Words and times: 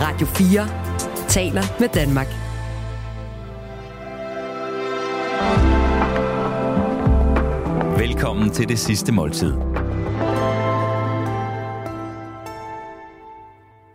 Radio 0.00 0.26
4 0.26 0.68
taler 1.28 1.62
med 1.80 1.88
Danmark. 1.88 2.26
Velkommen 7.98 8.50
til 8.50 8.68
det 8.68 8.78
sidste 8.78 9.12
måltid. 9.12 9.52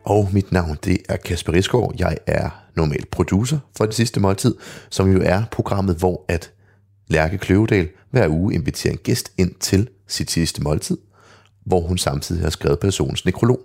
Og 0.06 0.30
mit 0.34 0.52
navn 0.52 0.78
det 0.84 0.98
er 1.10 1.18
Kasper 1.18 1.54
Risgaard. 1.54 1.94
Jeg 2.00 2.18
er 2.28 2.50
normal 2.76 3.06
producer 3.12 3.60
for 3.78 3.86
det 3.86 3.96
sidste 3.96 4.20
måltid, 4.20 4.56
som 4.90 5.12
jo 5.12 5.22
er 5.26 5.44
programmet, 5.52 5.96
hvor 5.96 6.26
at 6.28 6.52
Lærke 7.08 7.38
Kløvedal 7.38 7.90
hver 8.12 8.28
uge 8.28 8.54
inviterer 8.54 8.94
en 8.94 9.00
gæst 9.04 9.32
ind 9.38 9.56
til 9.60 9.90
sit 10.08 10.32
sidste 10.32 10.64
måltid, 10.64 10.98
hvor 11.66 11.82
hun 11.82 11.98
samtidig 11.98 12.44
har 12.44 12.50
skrevet 12.50 12.80
personens 12.80 13.26
nekrolog. 13.26 13.60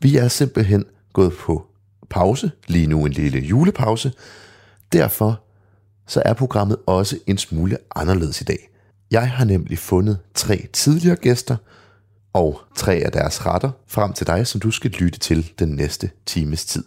Vi 0.00 0.16
er 0.16 0.28
simpelthen 0.28 0.84
gået 1.12 1.32
på 1.32 1.69
pause, 2.10 2.50
lige 2.66 2.86
nu 2.86 3.04
en 3.04 3.12
lille 3.12 3.38
julepause. 3.38 4.12
Derfor 4.92 5.40
så 6.06 6.22
er 6.24 6.32
programmet 6.32 6.76
også 6.86 7.18
en 7.26 7.38
smule 7.38 7.78
anderledes 7.96 8.40
i 8.40 8.44
dag. 8.44 8.70
Jeg 9.10 9.30
har 9.30 9.44
nemlig 9.44 9.78
fundet 9.78 10.18
tre 10.34 10.68
tidligere 10.72 11.16
gæster 11.16 11.56
og 12.32 12.60
tre 12.76 12.94
af 12.94 13.12
deres 13.12 13.46
retter 13.46 13.70
frem 13.86 14.12
til 14.12 14.26
dig, 14.26 14.46
som 14.46 14.60
du 14.60 14.70
skal 14.70 14.90
lytte 14.90 15.18
til 15.18 15.52
den 15.58 15.68
næste 15.68 16.10
times 16.26 16.64
tid. 16.64 16.84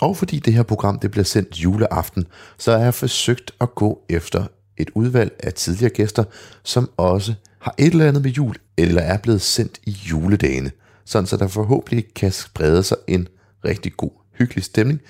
Og 0.00 0.16
fordi 0.16 0.38
det 0.38 0.54
her 0.54 0.62
program 0.62 0.98
det 0.98 1.10
bliver 1.10 1.24
sendt 1.24 1.56
juleaften, 1.56 2.26
så 2.58 2.72
har 2.72 2.78
jeg 2.78 2.94
forsøgt 2.94 3.50
at 3.60 3.74
gå 3.74 4.00
efter 4.08 4.46
et 4.76 4.90
udvalg 4.94 5.32
af 5.42 5.54
tidligere 5.54 5.90
gæster, 5.90 6.24
som 6.62 6.90
også 6.96 7.34
har 7.58 7.74
et 7.78 7.92
eller 7.92 8.08
andet 8.08 8.22
med 8.22 8.30
jul, 8.30 8.54
eller 8.76 9.02
er 9.02 9.18
blevet 9.18 9.40
sendt 9.40 9.80
i 9.86 9.90
juledagene, 9.90 10.70
sådan 11.04 11.26
så 11.26 11.36
der 11.36 11.48
forhåbentlig 11.48 12.14
kan 12.14 12.32
sprede 12.32 12.82
sig 12.82 12.96
en 13.06 13.28
rigtig 13.64 13.92
god, 13.96 14.10
hyggelig 14.38 14.64
stemning 14.64 15.00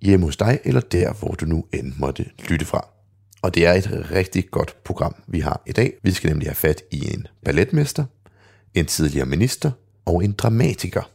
hjemme 0.00 0.26
hos 0.26 0.36
dig, 0.36 0.58
eller 0.64 0.80
der, 0.80 1.12
hvor 1.12 1.34
du 1.34 1.46
nu 1.46 1.64
end 1.72 1.92
måtte 1.96 2.26
lytte 2.48 2.64
fra. 2.64 2.88
Og 3.42 3.54
det 3.54 3.66
er 3.66 3.72
et 3.72 4.10
rigtig 4.10 4.50
godt 4.50 4.76
program, 4.84 5.14
vi 5.26 5.40
har 5.40 5.62
i 5.66 5.72
dag. 5.72 5.92
Vi 6.02 6.12
skal 6.12 6.30
nemlig 6.30 6.48
have 6.48 6.54
fat 6.54 6.82
i 6.90 7.14
en 7.14 7.26
balletmester, 7.44 8.04
en 8.74 8.86
tidligere 8.86 9.26
minister 9.26 9.70
og 10.06 10.24
en 10.24 10.32
dramatiker. 10.32 11.10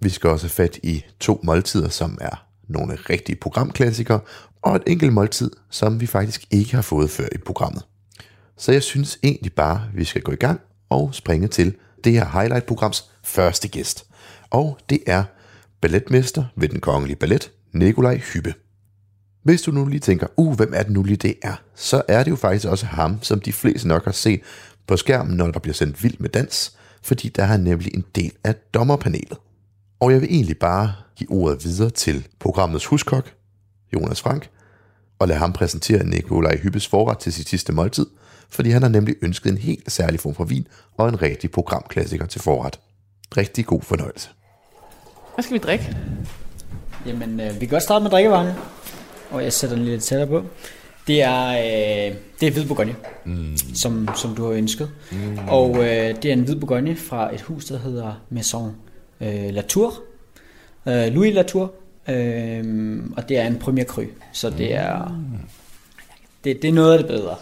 Vi 0.00 0.08
skal 0.08 0.30
også 0.30 0.46
have 0.46 0.50
fat 0.50 0.78
i 0.82 1.04
to 1.20 1.40
måltider, 1.42 1.88
som 1.88 2.18
er 2.20 2.46
nogle 2.68 2.94
rigtige 2.94 3.36
programklassikere, 3.36 4.20
og 4.62 4.76
et 4.76 4.82
enkelt 4.86 5.12
måltid, 5.12 5.50
som 5.70 6.00
vi 6.00 6.06
faktisk 6.06 6.44
ikke 6.50 6.74
har 6.74 6.82
fået 6.82 7.10
før 7.10 7.26
i 7.32 7.38
programmet. 7.38 7.82
Så 8.56 8.72
jeg 8.72 8.82
synes 8.82 9.18
egentlig 9.22 9.52
bare, 9.52 9.88
at 9.92 9.96
vi 9.96 10.04
skal 10.04 10.22
gå 10.22 10.32
i 10.32 10.36
gang 10.36 10.60
og 10.90 11.14
springe 11.14 11.48
til 11.48 11.74
det 12.04 12.12
her 12.12 12.24
highlight-programs 12.24 13.10
første 13.22 13.68
gæst. 13.68 14.06
Og 14.50 14.78
det 14.90 15.02
er 15.06 15.24
balletmester 15.80 16.44
ved 16.56 16.68
den 16.68 16.80
kongelige 16.80 17.16
ballet, 17.16 17.50
Nikolaj 17.72 18.16
Hyppe. 18.16 18.54
Hvis 19.42 19.62
du 19.62 19.70
nu 19.70 19.86
lige 19.86 20.00
tænker, 20.00 20.26
uh, 20.36 20.56
hvem 20.56 20.72
er 20.74 20.82
det 20.82 20.92
nu 20.92 21.02
lige 21.02 21.16
det 21.16 21.34
er, 21.42 21.62
så 21.74 22.02
er 22.08 22.22
det 22.22 22.30
jo 22.30 22.36
faktisk 22.36 22.66
også 22.66 22.86
ham, 22.86 23.22
som 23.22 23.40
de 23.40 23.52
fleste 23.52 23.88
nok 23.88 24.04
har 24.04 24.12
set 24.12 24.40
på 24.86 24.96
skærmen, 24.96 25.36
når 25.36 25.50
der 25.50 25.60
bliver 25.60 25.74
sendt 25.74 26.02
vild 26.02 26.18
med 26.18 26.28
dans, 26.28 26.76
fordi 27.02 27.28
der 27.28 27.44
er 27.44 27.56
nemlig 27.56 27.94
en 27.94 28.04
del 28.14 28.32
af 28.44 28.54
dommerpanelet. 28.54 29.38
Og 30.00 30.12
jeg 30.12 30.20
vil 30.20 30.28
egentlig 30.30 30.58
bare 30.58 30.92
give 31.16 31.30
ordet 31.30 31.64
videre 31.64 31.90
til 31.90 32.28
programmets 32.38 32.86
huskok, 32.86 33.32
Jonas 33.94 34.20
Frank, 34.20 34.48
og 35.18 35.28
lade 35.28 35.38
ham 35.38 35.52
præsentere 35.52 36.04
Nikolaj 36.04 36.56
Hyppes 36.56 36.88
forret 36.88 37.18
til 37.18 37.32
sit 37.32 37.48
sidste 37.48 37.72
måltid, 37.72 38.06
fordi 38.50 38.70
han 38.70 38.82
har 38.82 38.88
nemlig 38.88 39.14
ønsket 39.22 39.50
en 39.50 39.58
helt 39.58 39.92
særlig 39.92 40.20
form 40.20 40.34
for 40.34 40.44
vin 40.44 40.66
og 40.98 41.08
en 41.08 41.22
rigtig 41.22 41.50
programklassiker 41.50 42.26
til 42.26 42.40
forret. 42.40 42.80
Rigtig 43.36 43.66
god 43.66 43.82
fornøjelse. 43.82 44.28
Hvad 45.34 45.42
skal 45.42 45.54
vi 45.54 45.58
drikke? 45.58 45.96
Jamen, 47.06 47.40
øh, 47.40 47.54
vi 47.54 47.58
kan 47.58 47.68
godt 47.68 47.82
starte 47.82 48.02
med 48.02 48.10
drikkevarerne. 48.10 48.56
Og 49.30 49.44
jeg 49.44 49.52
sætter 49.52 49.76
den 49.76 49.84
lidt 49.84 50.02
tættere 50.02 50.28
på. 50.28 50.42
Det 51.06 51.22
er, 51.22 51.48
øh, 51.50 52.14
det 52.40 52.48
er 52.48 52.50
hvid 52.52 52.66
bourgogne, 52.66 52.94
mm. 53.24 53.56
som, 53.74 54.08
som 54.16 54.34
du 54.34 54.44
har 54.44 54.50
ønsket. 54.52 54.90
Mm. 55.12 55.38
Og 55.48 55.76
øh, 55.76 55.82
det 56.22 56.24
er 56.24 56.32
en 56.32 56.40
hvid 56.40 56.56
bourgogne 56.56 56.96
fra 56.96 57.34
et 57.34 57.40
hus, 57.40 57.64
der 57.64 57.78
hedder 57.78 58.12
Maison 58.30 58.76
øh, 59.20 59.50
Latour. 59.54 59.94
Øh, 60.86 61.06
Louis 61.06 61.34
Latour. 61.34 61.72
Øh, 62.08 62.98
og 63.16 63.28
det 63.28 63.38
er 63.38 63.46
en 63.46 63.56
premier 63.58 63.84
cru. 63.84 64.02
Så 64.32 64.50
det 64.50 64.74
er, 64.74 65.14
det, 66.44 66.62
det 66.62 66.68
er 66.68 66.72
noget 66.74 66.92
af 66.92 66.98
det 66.98 67.06
bedre. 67.08 67.34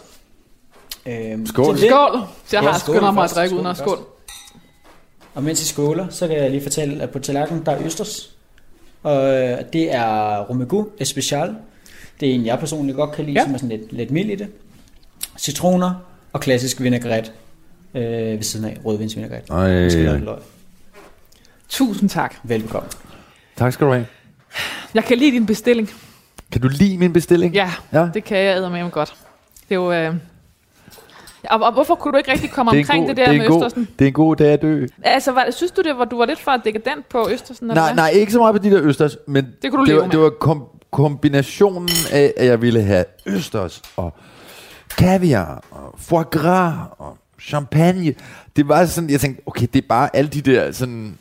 Øh, 1.07 1.47
Skål. 1.47 1.75
det- 1.77 1.91
Skål. 1.91 2.19
Jeg 2.53 2.62
Ja, 2.62 2.71
har 2.71 2.79
skål 2.79 2.95
skyndt 2.97 3.15
mig 3.15 3.25
at 3.25 3.31
drikke 3.31 3.49
Skål 3.49 3.59
uden 3.59 3.67
at 3.71 3.77
skål. 3.77 3.99
Og 5.38 5.44
mens 5.44 5.62
I 5.62 5.66
skåler, 5.66 6.09
så 6.09 6.28
kan 6.28 6.37
jeg 6.37 6.50
lige 6.50 6.62
fortælle, 6.62 7.03
at 7.03 7.10
på 7.10 7.19
tallerkenen, 7.19 7.66
der 7.66 7.72
er 7.72 7.84
østers. 7.84 8.31
Og 9.03 9.34
øh, 9.34 9.59
det 9.72 9.94
er 9.94 10.38
Romegu 10.43 10.87
Especial. 11.00 11.54
Det 12.21 12.31
er 12.31 12.34
en, 12.34 12.47
jeg 12.47 12.59
personligt 12.59 12.97
godt 12.97 13.12
kan 13.12 13.25
lide, 13.25 13.38
Ja. 13.41 13.44
som 13.44 13.54
er 13.54 13.59
sådan 13.59 13.78
lidt, 13.78 13.93
lidt 13.93 14.10
mild 14.10 14.31
i 14.31 14.34
det. 14.34 14.49
Citroner 15.38 15.94
og 16.32 16.41
klassisk 16.41 16.81
vinaigrette 16.81 17.31
øh, 17.94 18.03
ved 18.37 18.43
siden 18.43 18.66
af 18.66 18.76
rødvinsvinaigrette. 18.84 19.53
Ej. 19.53 20.19
Løg. 20.19 20.38
Tusind 21.69 22.09
tak. 22.10 22.34
Velbekomme. 22.44 22.88
Tak 23.56 23.72
skal 23.72 23.87
du 23.87 23.93
have. 23.93 24.06
Jeg 24.94 25.05
kan 25.05 25.19
lide 25.19 25.31
din 25.31 25.47
bestilling. 25.47 25.91
Kan 26.53 26.60
du 26.60 26.69
lide 26.69 26.99
min 26.99 27.12
bestilling? 27.12 27.55
Ja, 27.55 27.72
Ja. 27.93 28.09
det 28.15 28.25
kan 28.25 28.38
jeg 28.38 28.70
med 28.72 28.91
godt. 28.91 29.15
Det 29.69 29.75
er 29.75 29.78
jo... 29.81 29.93
Øh... 29.93 30.15
Og, 31.44 31.60
og 31.60 31.72
hvorfor 31.72 31.94
kunne 31.94 32.12
du 32.12 32.19
ikke 32.19 32.32
rigtig 32.32 32.50
komme 32.50 32.71
Det 32.72 32.78
omkring 32.78 33.03
god- 33.03 33.09
det 33.09 33.16
der 33.16 33.31
det 33.31 33.38
med 33.41 33.49
god- 33.49 33.65
Østersen? 33.65 33.88
Det 33.99 34.04
er 34.04 34.09
en 34.09 34.12
god 34.15 34.37
dag 34.37 34.53
at 34.53 34.62
dø. 34.62 34.87
Altså, 35.03 35.32
var, 35.32 35.47
synes 35.50 35.72
du, 35.72 35.82
det 35.82 35.99
var, 35.99 36.04
du 36.04 36.19
var 36.19 36.26
lidt 36.26 36.38
for 36.41 36.56
dekadent 36.65 37.09
på 37.09 37.28
Østersen? 37.31 37.65
eller 37.71 37.75
Nej, 37.82 37.93
hvad? 37.93 38.03
nej, 38.03 38.10
ikke 38.10 38.32
så 38.32 38.38
meget 38.38 38.54
på 38.54 38.62
de 38.62 38.71
der 38.71 38.82
østers, 38.82 39.16
men 39.26 39.47
Det 39.62 39.71
kunne 39.71 39.81
du 39.81 39.87
det, 39.91 39.97
var, 39.97 40.03
med. 40.03 40.10
det 40.10 40.21
var 40.21 40.31
kom, 40.31 40.65
kombinationen 40.91 41.88
af, 42.12 42.32
at 42.37 42.47
jeg 42.47 42.62
ville 42.62 42.82
have 42.82 43.04
østers 43.26 43.82
og 43.97 44.12
kaviar 44.99 45.62
og 45.71 45.94
foie 45.99 46.25
gras 46.25 46.75
og 46.99 47.16
champagne. 47.41 48.15
Det 48.56 48.69
var 48.69 48.84
sådan, 48.87 49.10
jeg 49.10 49.20
tænkte, 49.20 49.43
okay, 49.47 49.66
det 49.72 49.82
er 49.84 49.88
bare 49.88 50.16
alle 50.16 50.31
de 50.31 50.41
der 50.41 50.72
sådan 50.72 51.19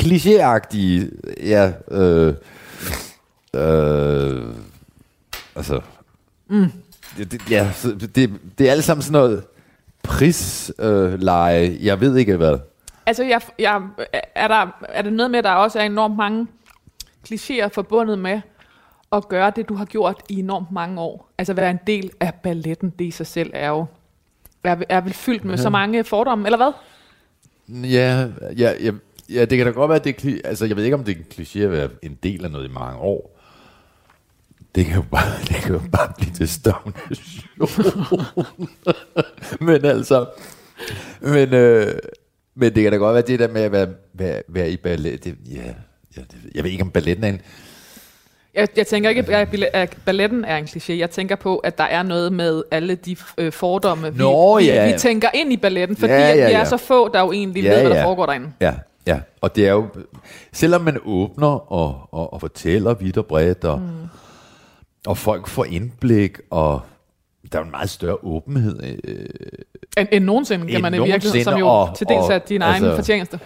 klichéagtige, 0.00 1.08
ja, 1.46 1.72
øh, 1.90 2.34
øh, 3.54 4.42
altså, 5.56 5.80
mm. 6.48 6.72
Det, 7.18 7.50
ja, 7.50 7.70
det, 8.14 8.30
det 8.58 8.68
er 8.68 8.72
alt 8.72 8.84
sammen 8.84 9.02
sådan 9.02 9.12
noget 9.12 9.44
prisleje, 10.02 11.66
øh, 11.68 11.84
jeg 11.84 12.00
ved 12.00 12.16
ikke 12.16 12.36
hvad. 12.36 12.58
Altså, 13.06 13.24
jeg, 13.24 13.40
jeg, 13.58 13.82
er, 14.34 14.48
der, 14.48 14.66
er 14.88 15.02
det 15.02 15.12
noget 15.12 15.30
med, 15.30 15.38
at 15.38 15.44
der 15.44 15.50
også 15.50 15.78
er 15.78 15.82
enormt 15.82 16.16
mange 16.16 16.46
klichéer 17.28 17.68
forbundet 17.68 18.18
med 18.18 18.40
at 19.12 19.28
gøre 19.28 19.52
det, 19.56 19.68
du 19.68 19.74
har 19.74 19.84
gjort 19.84 20.22
i 20.28 20.38
enormt 20.38 20.72
mange 20.72 21.00
år? 21.00 21.30
Altså, 21.38 21.54
være 21.54 21.70
en 21.70 21.80
del 21.86 22.10
af 22.20 22.34
balletten, 22.34 22.90
det 22.90 23.04
i 23.04 23.10
sig 23.10 23.26
selv 23.26 23.50
er 23.54 23.68
jo 23.68 23.86
er, 24.64 24.76
er 24.88 25.00
vel 25.00 25.12
fyldt 25.12 25.44
med 25.44 25.56
så 25.56 25.70
mange 25.70 26.04
fordomme, 26.04 26.46
eller 26.46 26.56
hvad? 26.56 26.72
Ja, 27.90 28.28
ja, 28.58 28.72
ja, 28.80 28.90
ja, 29.28 29.44
det 29.44 29.58
kan 29.58 29.66
da 29.66 29.72
godt 29.72 29.88
være, 29.88 29.98
at 29.98 30.04
det 30.04 30.24
er 30.24 30.48
altså, 30.48 30.66
jeg 30.66 30.76
ved 30.76 30.84
ikke, 30.84 30.96
om 30.96 31.04
det 31.04 31.12
er 31.12 31.18
en 31.18 31.26
kliché 31.32 31.58
at 31.58 31.72
være 31.72 31.88
en 32.02 32.18
del 32.22 32.44
af 32.44 32.50
noget 32.50 32.68
i 32.68 32.72
mange 32.72 32.98
år. 32.98 33.33
Det 34.74 34.86
kan 34.86 34.94
jo 34.94 35.02
bare, 35.10 35.38
det 35.48 35.56
kan 35.56 35.72
jo 35.72 35.80
bare 35.92 36.12
blive 36.18 36.32
til 36.34 36.48
stagnation. 36.48 37.68
men 39.66 39.84
altså, 39.84 40.26
men, 41.20 41.54
øh, 41.54 41.92
men 42.54 42.74
det 42.74 42.82
kan 42.82 42.92
da 42.92 42.98
godt 42.98 43.14
være 43.14 43.22
det 43.22 43.38
der 43.38 43.48
med 43.48 43.62
at 43.62 43.72
være, 43.72 43.88
være, 44.14 44.42
være 44.48 44.70
i 44.70 44.76
ballet. 44.76 45.24
Det, 45.24 45.34
ja, 45.50 45.60
ja, 46.16 46.20
det, 46.20 46.36
jeg 46.54 46.64
ved 46.64 46.70
ikke, 46.70 46.82
om 46.82 46.90
balletten 46.90 47.24
er 47.24 47.28
en... 47.28 47.40
Jeg, 48.54 48.68
jeg 48.76 48.86
tænker 48.86 49.10
ikke, 49.10 49.36
at 49.74 49.96
balletten 50.04 50.44
er 50.44 50.56
en 50.56 50.64
kliché. 50.64 50.92
Jeg 50.92 51.10
tænker 51.10 51.36
på, 51.36 51.56
at 51.56 51.78
der 51.78 51.84
er 51.84 52.02
noget 52.02 52.32
med 52.32 52.62
alle 52.70 52.94
de 52.94 53.16
øh, 53.38 53.52
fordomme, 53.52 54.12
vi, 54.12 54.18
Nå, 54.18 54.58
vi, 54.58 54.64
ja. 54.64 54.92
vi 54.92 54.98
tænker 54.98 55.28
ind 55.34 55.52
i 55.52 55.56
balletten, 55.56 55.96
fordi 55.96 56.12
Ja, 56.12 56.20
ja, 56.20 56.28
ja, 56.28 56.36
ja, 56.36 56.46
vi 56.46 56.52
er 56.52 56.58
ja. 56.58 56.64
så 56.64 56.76
få, 56.76 57.08
der 57.08 57.20
jo 57.20 57.32
egentlig 57.32 57.62
Ja, 57.62 57.74
ved, 57.74 57.80
hvad 57.80 57.90
der 57.90 57.96
ja. 57.96 58.04
foregår 58.04 58.26
derinde. 58.26 58.52
Ja, 58.60 58.74
ja. 59.06 59.18
Og 59.40 59.56
det 59.56 59.66
er 59.66 59.72
jo, 59.72 59.86
selvom 60.52 60.82
man 60.82 60.98
åbner 61.04 61.72
og, 61.72 62.08
og, 62.12 62.32
og 62.32 62.40
fortæller 62.40 62.94
vidt 62.94 63.16
og 63.16 63.26
bredt, 63.26 63.64
og, 63.64 63.78
mm. 63.78 64.08
Og 65.06 65.18
folk 65.18 65.48
får 65.48 65.64
indblik, 65.64 66.38
og 66.50 66.82
der 67.52 67.58
er 67.58 67.64
en 67.64 67.70
meget 67.70 67.90
større 67.90 68.16
åbenhed. 68.22 68.82
Øh, 69.04 69.26
End, 69.98 70.08
end 70.12 70.24
nogensinde, 70.24 70.66
kan 70.72 70.82
man 70.82 70.94
i 70.94 70.98
virkeligheden, 70.98 71.44
som 71.44 71.58
jo 71.58 71.68
og- 71.68 71.96
til 71.96 72.06
dels 72.08 72.28
er 72.30 72.38
din 72.38 72.62
egen 72.62 72.84
altså- 72.84 72.96
fortjeneste. 72.96 73.40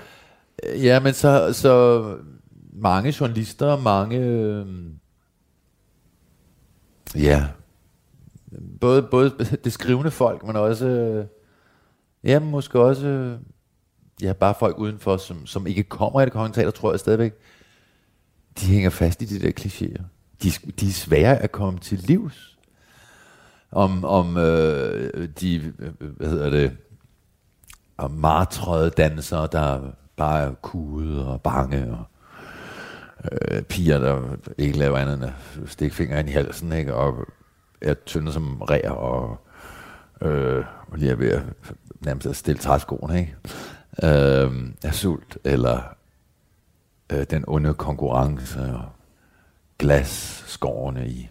ja, 0.64 1.00
men 1.00 1.12
så, 1.14 1.52
så 1.52 2.02
mange 2.72 3.14
journalister, 3.20 3.76
mange... 3.80 4.18
Øh, 4.18 4.66
ja, 7.16 7.46
både, 8.80 9.02
både 9.02 9.30
det 9.64 9.72
skrivende 9.72 10.10
folk, 10.10 10.46
men 10.46 10.56
også... 10.56 10.86
Øh, 10.86 11.24
ja, 12.24 12.38
måske 12.38 12.80
også... 12.80 13.06
Øh, 13.06 13.38
ja, 14.22 14.32
bare 14.32 14.54
folk 14.58 14.78
udenfor, 14.78 15.16
som, 15.16 15.46
som 15.46 15.66
ikke 15.66 15.82
kommer 15.82 16.20
i 16.20 16.24
det 16.24 16.32
kongelige 16.32 16.54
teater, 16.54 16.70
tror 16.70 16.92
jeg 16.92 17.00
stadigvæk, 17.00 17.32
de 18.60 18.66
hænger 18.66 18.90
fast 18.90 19.22
i 19.22 19.24
de 19.24 19.38
der 19.40 19.52
klichéer. 19.60 20.02
De, 20.42 20.50
de 20.80 20.88
er 20.88 20.92
svære 20.92 21.38
at 21.38 21.52
komme 21.52 21.78
til 21.78 21.98
livs. 21.98 22.58
Om, 23.72 24.04
om 24.04 24.36
øh, 24.36 25.28
de, 25.40 25.72
øh, 25.78 25.92
hvad 26.16 26.28
hedder 26.28 26.50
det, 26.50 26.76
om 27.98 28.10
martrøde 28.10 28.90
dansere, 28.90 29.48
der 29.52 29.90
bare 30.16 30.42
er 30.42 30.54
kude 30.54 31.26
og 31.26 31.42
bange. 31.42 31.92
Og, 31.92 32.04
øh, 33.32 33.62
piger, 33.62 33.98
der 33.98 34.36
ikke 34.58 34.78
laver 34.78 34.98
andet 34.98 35.14
end 35.14 35.24
at 35.24 35.32
stikke 35.66 35.96
fingeren 35.96 36.28
i 36.28 36.32
halsen, 36.32 36.72
ikke? 36.72 36.94
og 36.94 37.26
er 37.80 37.94
tynde 37.94 38.32
som 38.32 38.62
ræer, 38.62 38.90
og 38.90 39.46
øh, 40.22 40.64
lige 40.94 41.10
er 41.10 41.16
ved 41.16 41.30
at 41.30 41.42
nærmest 42.00 42.26
at 42.26 42.36
stille 42.36 42.58
træskoene, 42.58 43.20
ikke? 43.20 43.36
Øh, 44.02 44.70
er 44.84 44.92
sult, 44.92 45.38
eller 45.44 45.82
øh, 47.12 47.26
den 47.30 47.44
onde 47.46 47.74
konkurrence, 47.74 48.60
og 48.60 48.84
glasskårene 49.78 51.08
i, 51.08 51.28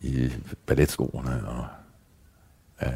i 0.00 0.32
balletskoene, 0.66 1.42
og 1.48 1.64
ja, 2.82 2.88
ja. 2.90 2.94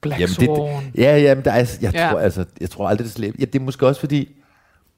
Black 0.00 0.20
Jamen, 0.20 0.34
Swan. 0.34 0.84
det, 0.84 1.00
ja, 1.00 1.18
jamen, 1.18 1.44
der 1.44 1.52
er, 1.52 1.78
jeg, 1.82 1.94
Ja. 1.94 2.08
tror, 2.10 2.20
altså, 2.20 2.44
jeg 2.60 2.70
tror 2.70 2.88
aldrig, 2.88 3.04
det 3.04 3.12
slæber. 3.12 3.36
Ja, 3.40 3.44
det 3.44 3.54
er 3.60 3.64
måske 3.64 3.86
også 3.86 4.00
fordi, 4.00 4.36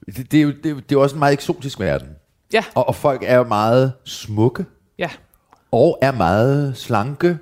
det, 0.05 0.31
det, 0.31 0.37
er 0.37 0.41
jo, 0.43 0.49
det, 0.49 0.63
det 0.63 0.71
er 0.73 0.81
jo 0.91 1.01
også 1.01 1.15
en 1.15 1.19
meget 1.19 1.33
eksotisk 1.33 1.79
verden. 1.79 2.07
Ja, 2.53 2.63
Og, 2.75 2.87
og 2.87 2.95
folk 2.95 3.23
er 3.25 3.35
jo 3.37 3.43
meget 3.43 3.93
smukke, 4.05 4.65
ja. 4.97 5.09
og 5.71 5.99
er 6.01 6.11
meget 6.11 6.77
slanke, 6.77 7.37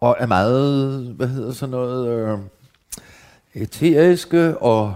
og 0.00 0.16
er 0.18 0.26
meget, 0.26 1.06
hvad 1.16 1.28
hedder 1.28 1.52
sådan 1.52 1.70
noget, 1.70 2.08
øh, 2.08 2.38
eteriske, 3.54 4.58
og 4.58 4.94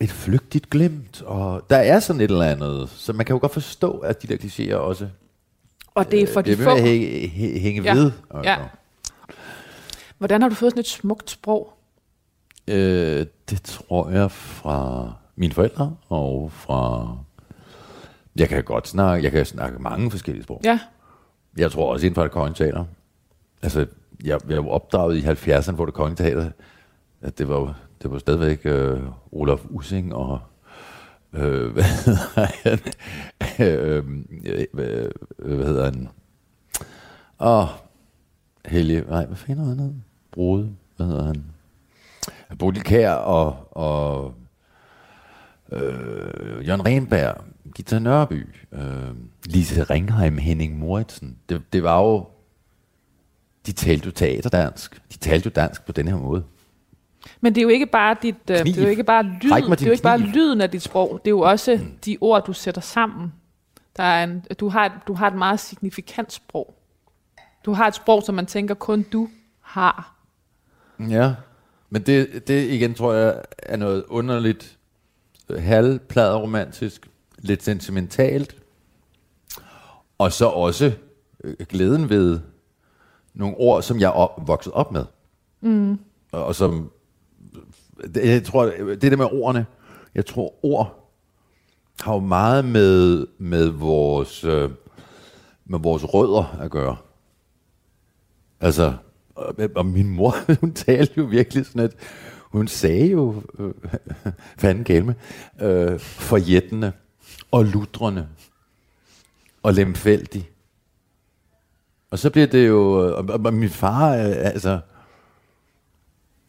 et 0.00 0.10
flygtigt 0.10 0.70
glimt, 0.70 1.22
og 1.22 1.66
der 1.70 1.76
er 1.76 2.00
sådan 2.00 2.20
et 2.20 2.30
eller 2.30 2.44
andet, 2.44 2.88
så 2.88 3.12
man 3.12 3.26
kan 3.26 3.34
jo 3.34 3.40
godt 3.40 3.52
forstå, 3.52 3.98
at 3.98 4.22
de 4.22 4.26
der 4.28 4.36
klichéer 4.36 4.74
også 4.74 5.08
Og 5.94 6.10
det 6.10 6.22
er 6.22 6.26
for 6.32 6.40
Øh, 6.40 6.46
det 6.46 6.58
de 6.58 6.64
få. 6.64 6.70
at 6.70 6.82
hænge, 6.82 7.06
hæ- 7.26 7.58
hænge 7.60 7.82
Ja, 7.82 7.94
ved. 7.94 8.12
Altså. 8.34 8.50
ja. 8.50 8.56
Hvordan 10.18 10.42
har 10.42 10.48
du 10.48 10.54
fået 10.54 10.72
sådan 10.72 10.80
et 10.80 10.86
smukt 10.88 11.30
sprog? 11.30 11.72
Øh, 12.68 13.26
det 13.50 13.62
tror 13.62 14.10
jeg 14.10 14.30
fra 14.30 15.12
mine 15.36 15.52
forældre 15.52 15.96
og 16.08 16.52
fra... 16.52 17.08
Jeg 18.36 18.48
kan 18.48 18.64
godt 18.64 18.88
snakke, 18.88 19.24
jeg 19.24 19.32
kan 19.32 19.46
snakke 19.46 19.78
mange 19.82 20.10
forskellige 20.10 20.44
sprog. 20.44 20.60
Ja, 20.64 20.80
Jeg 21.56 21.70
tror 21.72 21.92
også 21.92 22.06
inden 22.06 22.14
for 22.14 22.22
det 22.22 22.32
kongelige 22.32 22.64
teater. 22.64 22.84
Altså, 23.62 23.86
jeg, 24.24 24.40
jeg 24.48 24.64
var 24.64 24.70
opdraget 24.70 25.16
i 25.16 25.20
70'erne, 25.50 25.72
hvor 25.72 25.84
det 25.84 25.94
kongelige 25.94 26.26
teater, 26.26 26.50
at 27.22 27.38
det 27.38 27.48
var, 27.48 27.78
det 28.02 28.10
var 28.10 28.18
stadigvæk 28.18 28.60
øh, 28.64 29.00
Olaf 29.32 29.60
Ussing 29.70 30.14
og 30.14 30.40
øh, 31.32 31.70
hvad 31.74 31.84
hedder 31.84 32.46
han? 32.62 32.78
Øhm, 33.60 34.26
øh, 34.44 34.66
øh, 35.38 35.56
hvad 35.56 35.66
hedder 35.66 35.84
han? 35.84 36.08
Åh, 37.40 37.66
Helge, 38.66 39.04
nej, 39.08 39.26
hvad 39.26 39.36
fanden 39.36 39.78
er 39.78 39.82
han? 39.82 40.04
Brode, 40.32 40.72
hvad 40.96 41.06
hedder 41.06 41.24
han? 41.24 41.44
Bodil 42.58 42.82
Kær 42.82 43.12
og, 43.12 43.68
og 43.70 44.34
øh, 45.72 46.66
Jørgen 46.66 46.86
Renberg, 46.86 47.44
Gita 47.74 47.98
Nørby, 47.98 48.46
øh, 48.72 49.14
Lise 49.44 49.82
Ringheim, 49.82 50.38
Henning 50.38 50.78
Moritsen. 50.78 51.38
Det, 51.48 51.62
det 51.72 51.82
var 51.82 52.02
jo, 52.02 52.26
de 53.66 53.72
talte 53.72 54.06
jo 54.06 54.12
teaterdansk. 54.12 55.02
De 55.12 55.18
talte 55.18 55.46
jo 55.46 55.50
dansk 55.56 55.86
på 55.86 55.92
den 55.92 56.08
her 56.08 56.16
måde 56.16 56.44
men 57.40 57.54
det 57.54 57.60
er 57.60 57.62
jo 57.62 57.68
ikke 57.68 57.86
bare 57.86 58.16
dit, 58.22 58.34
øh, 58.50 58.58
det 58.58 58.78
er 58.78 58.82
jo 58.82 58.88
ikke 58.88 59.04
bare 59.04 59.22
lyden, 59.22 59.70
det 59.70 59.82
er 59.82 59.86
jo 59.86 59.92
ikke 59.92 60.02
bare 60.02 60.18
lyden 60.18 60.60
af 60.60 60.70
dit 60.70 60.82
sprog, 60.82 61.20
det 61.24 61.30
er 61.30 61.30
jo 61.30 61.40
også 61.40 61.80
de 62.04 62.18
ord 62.20 62.44
du 62.44 62.52
sætter 62.52 62.80
sammen. 62.80 63.32
Der 63.96 64.02
er 64.02 64.24
en, 64.24 64.44
du 64.60 64.68
har 64.68 65.02
du 65.06 65.14
har 65.14 65.26
et 65.26 65.36
meget 65.36 65.60
signifikant 65.60 66.32
sprog. 66.32 66.74
Du 67.64 67.72
har 67.72 67.86
et 67.88 67.94
sprog, 67.94 68.22
som 68.22 68.34
man 68.34 68.46
tænker 68.46 68.74
kun 68.74 69.02
du 69.02 69.28
har. 69.60 70.16
Ja, 71.10 71.34
men 71.90 72.02
det, 72.02 72.48
det 72.48 72.70
igen 72.70 72.94
tror 72.94 73.12
jeg 73.12 73.42
er 73.58 73.76
noget 73.76 74.04
underligt, 74.08 74.78
øh, 75.48 75.62
halvpladeromantisk, 75.62 77.08
lidt 77.38 77.62
sentimentalt, 77.62 78.56
og 80.18 80.32
så 80.32 80.46
også 80.46 80.92
øh, 81.44 81.56
glæden 81.68 82.08
ved 82.08 82.40
nogle 83.34 83.56
ord, 83.56 83.82
som 83.82 84.00
jeg 84.00 84.06
er 84.06 84.12
op, 84.12 84.48
vokset 84.48 84.72
op 84.72 84.92
med. 84.92 85.04
Mm. 85.60 85.98
Og, 86.32 86.44
og 86.44 86.54
som, 86.54 86.90
det, 88.14 88.28
jeg 88.28 88.44
tror, 88.44 88.64
det 88.64 89.02
der 89.02 89.16
med 89.16 89.28
ordene, 89.32 89.66
jeg 90.14 90.26
tror 90.26 90.64
ord 90.64 91.12
har 92.00 92.14
jo 92.14 92.20
meget 92.20 92.64
med, 92.64 93.26
med 93.38 93.68
vores, 93.68 94.44
øh, 94.44 94.70
med 95.64 95.78
vores 95.78 96.14
rødder 96.14 96.58
at 96.60 96.70
gøre. 96.70 96.96
Altså, 98.60 98.94
og, 99.34 99.54
og 99.76 99.86
min 99.86 100.08
mor, 100.08 100.34
hun 100.60 100.72
talte 100.72 101.14
jo 101.16 101.24
virkelig 101.24 101.66
sådan, 101.66 101.80
at 101.80 101.94
hun 102.42 102.68
sagde 102.68 103.06
jo, 103.06 103.42
øh, 103.58 103.74
fanden 104.58 104.84
galme, 104.84 105.14
øh, 105.60 106.00
forjættende 106.00 106.92
og 107.50 107.64
lutrende 107.64 108.28
og 109.62 109.74
lemfældig. 109.74 110.50
Og 112.10 112.18
så 112.18 112.30
bliver 112.30 112.46
det 112.46 112.68
jo, 112.68 113.06
øh, 113.06 113.18
og, 113.18 113.40
og 113.44 113.54
min 113.54 113.70
far, 113.70 114.14
øh, 114.14 114.36
altså, 114.36 114.80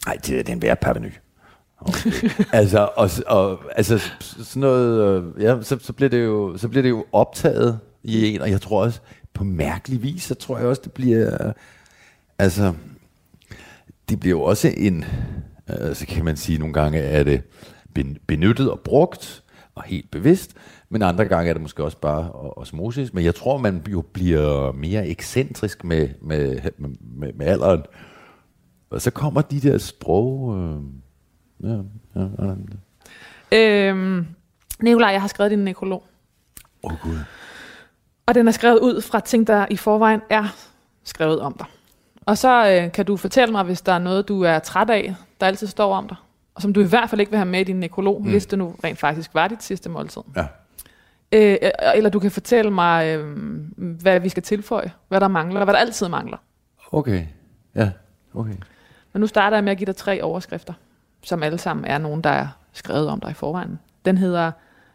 nej, 0.06 0.16
det, 0.16 0.26
det 0.28 0.40
er 0.40 0.44
den 0.44 0.62
værre 0.62 0.76
parveny. 0.76 1.12
Okay. 1.82 2.12
altså, 2.54 2.90
og, 2.96 3.10
og, 3.28 3.60
altså, 3.76 4.12
sådan 4.20 4.62
noget, 4.62 5.24
øh, 5.38 5.44
ja, 5.44 5.62
så, 5.62 5.78
så, 5.82 5.94
bliver 5.94 6.10
det 6.10 6.26
jo, 6.26 6.58
så 6.58 6.70
bliver 6.70 6.82
det 6.82 6.90
jo 6.90 7.06
optaget 7.12 7.80
i 8.04 8.28
en, 8.28 8.42
og 8.42 8.52
jeg 8.52 8.62
tror 8.62 8.84
også, 8.84 9.00
på 9.34 9.44
mærkelig 9.44 10.04
vis, 10.04 10.24
så 10.24 10.36
tror 10.36 10.58
jeg 10.58 10.68
også, 10.68 10.82
det 10.84 10.92
bliver, 10.92 11.54
altså, 12.40 12.74
det 14.10 14.20
bliver 14.20 14.38
jo 14.38 14.42
også 14.42 14.74
en, 14.78 15.06
øh, 15.70 15.96
så 15.96 16.06
kan 16.08 16.26
man 16.26 16.38
sige 16.38 16.58
nogle 16.58 16.74
gange, 16.74 17.00
er 17.00 17.24
det 17.24 17.42
benyttet 18.28 18.72
og 18.72 18.80
brugt, 18.80 19.44
og 19.76 19.84
helt 19.84 20.12
bevidst, 20.12 20.54
men 20.90 21.02
andre 21.02 21.26
gange 21.26 21.50
er 21.50 21.54
det 21.54 21.62
måske 21.62 21.84
også 21.84 21.98
bare 21.98 22.32
osmosis, 22.32 23.14
men 23.14 23.24
jeg 23.24 23.36
tror, 23.36 23.58
man 23.58 23.84
jo 23.90 24.02
bliver 24.14 24.72
mere 24.72 25.08
ekscentrisk 25.08 25.84
med, 25.84 26.10
med, 26.22 26.60
med, 26.78 27.34
med 27.34 27.46
alderen, 27.46 27.82
og 28.90 29.02
så 29.02 29.12
kommer 29.12 29.42
de 29.42 29.60
der 29.60 29.78
sprog, 29.78 30.58
øh, 30.58 30.82
ja, 31.64 31.78
ja, 32.16 32.28
ja. 33.52 33.90
Øhm, 33.92 34.28
Nikolaj, 34.82 35.10
jeg 35.10 35.22
har 35.22 35.28
skrevet 35.28 35.52
din 35.52 35.60
nekrolog. 35.60 36.04
Åh 36.84 36.92
oh, 36.92 37.00
gud. 37.04 37.18
Og 38.26 38.36
den 38.36 38.48
er 38.48 38.52
skrevet 38.52 38.80
ud 38.80 39.02
fra 39.02 39.20
ting, 39.20 39.48
der 39.48 39.66
i 39.70 39.78
forvejen 39.78 40.22
er 40.30 40.56
skrevet 41.04 41.40
om 41.40 41.54
dig. 41.54 41.68
Og 42.26 42.38
så 42.38 42.70
øh, 42.70 42.92
kan 42.92 43.06
du 43.06 43.18
fortælle 43.18 43.52
mig, 43.52 43.64
hvis 43.64 43.82
der 43.82 43.94
er 43.94 44.00
noget, 44.00 44.28
du 44.28 44.42
er 44.42 44.60
træt 44.60 44.90
af, 44.90 45.16
der 45.40 45.48
altid 45.48 45.68
står 45.68 45.96
om 45.96 46.08
dig, 46.08 46.18
og 46.56 46.62
som 46.62 46.74
du 46.74 46.82
i 46.82 46.86
hvert 46.86 47.10
fald 47.10 47.22
ikke 47.22 47.32
vil 47.32 47.38
have 47.38 47.50
med 47.50 47.60
i 47.60 47.64
din 47.64 47.80
nekrolog, 47.80 48.22
mm. 48.22 48.30
hvis 48.30 48.46
det 48.46 48.60
nu 48.60 48.76
rent 48.84 49.00
faktisk 49.00 49.34
var 49.34 49.48
dit 49.48 49.64
sidste 49.64 49.90
måltid. 49.90 50.22
Ja. 50.36 50.46
Øh, 51.32 51.58
eller 51.96 52.10
du 52.10 52.20
kan 52.20 52.32
fortælle 52.32 52.72
mig, 52.72 53.18
øh, 53.18 53.38
hvad 53.78 54.20
vi 54.20 54.30
skal 54.30 54.44
tilføje, 54.44 54.92
hvad 55.08 55.22
der 55.22 55.28
mangler, 55.28 55.64
hvad 55.64 55.74
der 55.74 55.80
altid 55.80 56.08
mangler. 56.08 56.38
Okay, 56.92 57.26
ja, 57.76 57.92
okay. 58.34 58.56
Men 59.14 59.20
nu 59.22 59.28
starter 59.28 59.58
jeg 59.58 59.64
med 59.64 59.72
at 59.72 59.78
give 59.78 59.86
dig 59.86 59.96
tre 59.96 60.22
overskrifter, 60.22 60.74
som 61.24 61.44
alle 61.44 61.58
sammen 61.58 61.86
er 61.86 61.98
nogen, 61.98 62.22
der 62.22 62.30
er 62.30 62.48
skrevet 62.74 63.08
om 63.08 63.20
dig 63.20 63.32
i 63.32 63.34
forvejen. 63.34 63.80
Den 64.06 64.18
hedder, 64.18 64.52